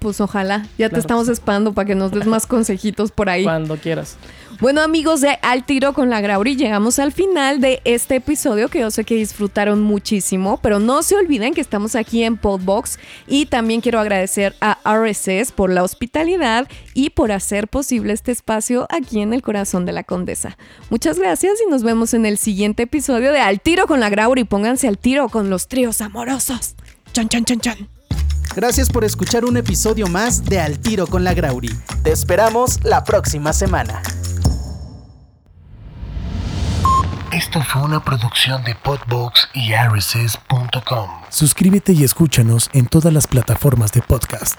Pues 0.01 0.21
ojalá, 0.21 0.67
ya 0.79 0.89
te 0.89 0.99
estamos 0.99 1.29
esperando 1.29 1.73
para 1.73 1.87
que 1.87 1.95
nos 1.95 2.11
des 2.11 2.27
más 2.27 2.47
consejitos 2.49 3.13
por 3.13 3.29
ahí. 3.29 3.45
Cuando 3.45 3.77
quieras. 3.77 4.17
Bueno 4.61 4.83
amigos 4.83 5.23
de 5.23 5.39
Al 5.41 5.65
Tiro 5.65 5.95
con 5.95 6.11
la 6.11 6.21
Grauri, 6.21 6.55
llegamos 6.55 6.99
al 6.99 7.13
final 7.13 7.63
de 7.63 7.81
este 7.85 8.17
episodio 8.17 8.69
que 8.69 8.81
yo 8.81 8.91
sé 8.91 9.05
que 9.05 9.15
disfrutaron 9.15 9.81
muchísimo, 9.81 10.59
pero 10.61 10.79
no 10.79 11.03
se 11.03 11.17
olviden 11.17 11.55
que 11.55 11.63
estamos 11.63 11.95
aquí 11.95 12.25
en 12.25 12.37
Podbox 12.37 12.99
y 13.27 13.47
también 13.47 13.81
quiero 13.81 14.01
agradecer 14.01 14.55
a 14.61 14.77
RSS 14.85 15.53
por 15.53 15.71
la 15.71 15.83
hospitalidad 15.83 16.69
y 16.93 17.11
por 17.11 17.33
hacer 17.33 17.69
posible 17.69 18.13
este 18.13 18.33
espacio 18.33 18.87
aquí 18.91 19.23
en 19.23 19.33
el 19.33 19.41
corazón 19.41 19.87
de 19.87 19.93
la 19.93 20.05
Condesa. 20.05 20.59
Muchas 20.91 21.19
gracias 21.19 21.55
y 21.67 21.71
nos 21.71 21.83
vemos 21.83 22.13
en 22.13 22.27
el 22.27 22.37
siguiente 22.37 22.83
episodio 22.83 23.33
de 23.33 23.41
Al 23.41 23.63
Tiro 23.63 23.87
con 23.87 24.01
la 24.01 24.11
Grauri. 24.11 24.45
Pónganse 24.45 24.89
al 24.89 24.99
tiro 24.99 25.31
con 25.31 25.49
los 25.49 25.69
tríos 25.69 26.03
amorosos. 26.03 26.75
Chan, 27.13 27.29
chan, 27.29 27.45
chan, 27.45 27.61
chan. 27.61 28.00
Gracias 28.55 28.91
por 28.91 29.05
escuchar 29.05 29.45
un 29.45 29.57
episodio 29.57 30.07
más 30.09 30.45
de 30.45 30.61
Al 30.61 30.79
Tiro 30.79 31.07
con 31.07 31.25
la 31.25 31.35
Grauri. 31.35 31.71
Te 32.03 32.13
esperamos 32.13 32.83
la 32.85 33.05
próxima 33.05 33.53
semana. 33.53 34.03
Esto 37.33 37.63
fue 37.63 37.83
una 37.83 38.03
producción 38.03 38.65
de 38.65 38.75
Podbox 38.75 39.49
y 39.55 39.73
RSS.com. 39.73 41.11
Suscríbete 41.29 41.93
y 41.93 42.03
escúchanos 42.03 42.69
en 42.73 42.87
todas 42.87 43.13
las 43.13 43.29
plataformas 43.29 43.93
de 43.93 44.03
podcast. 44.03 44.59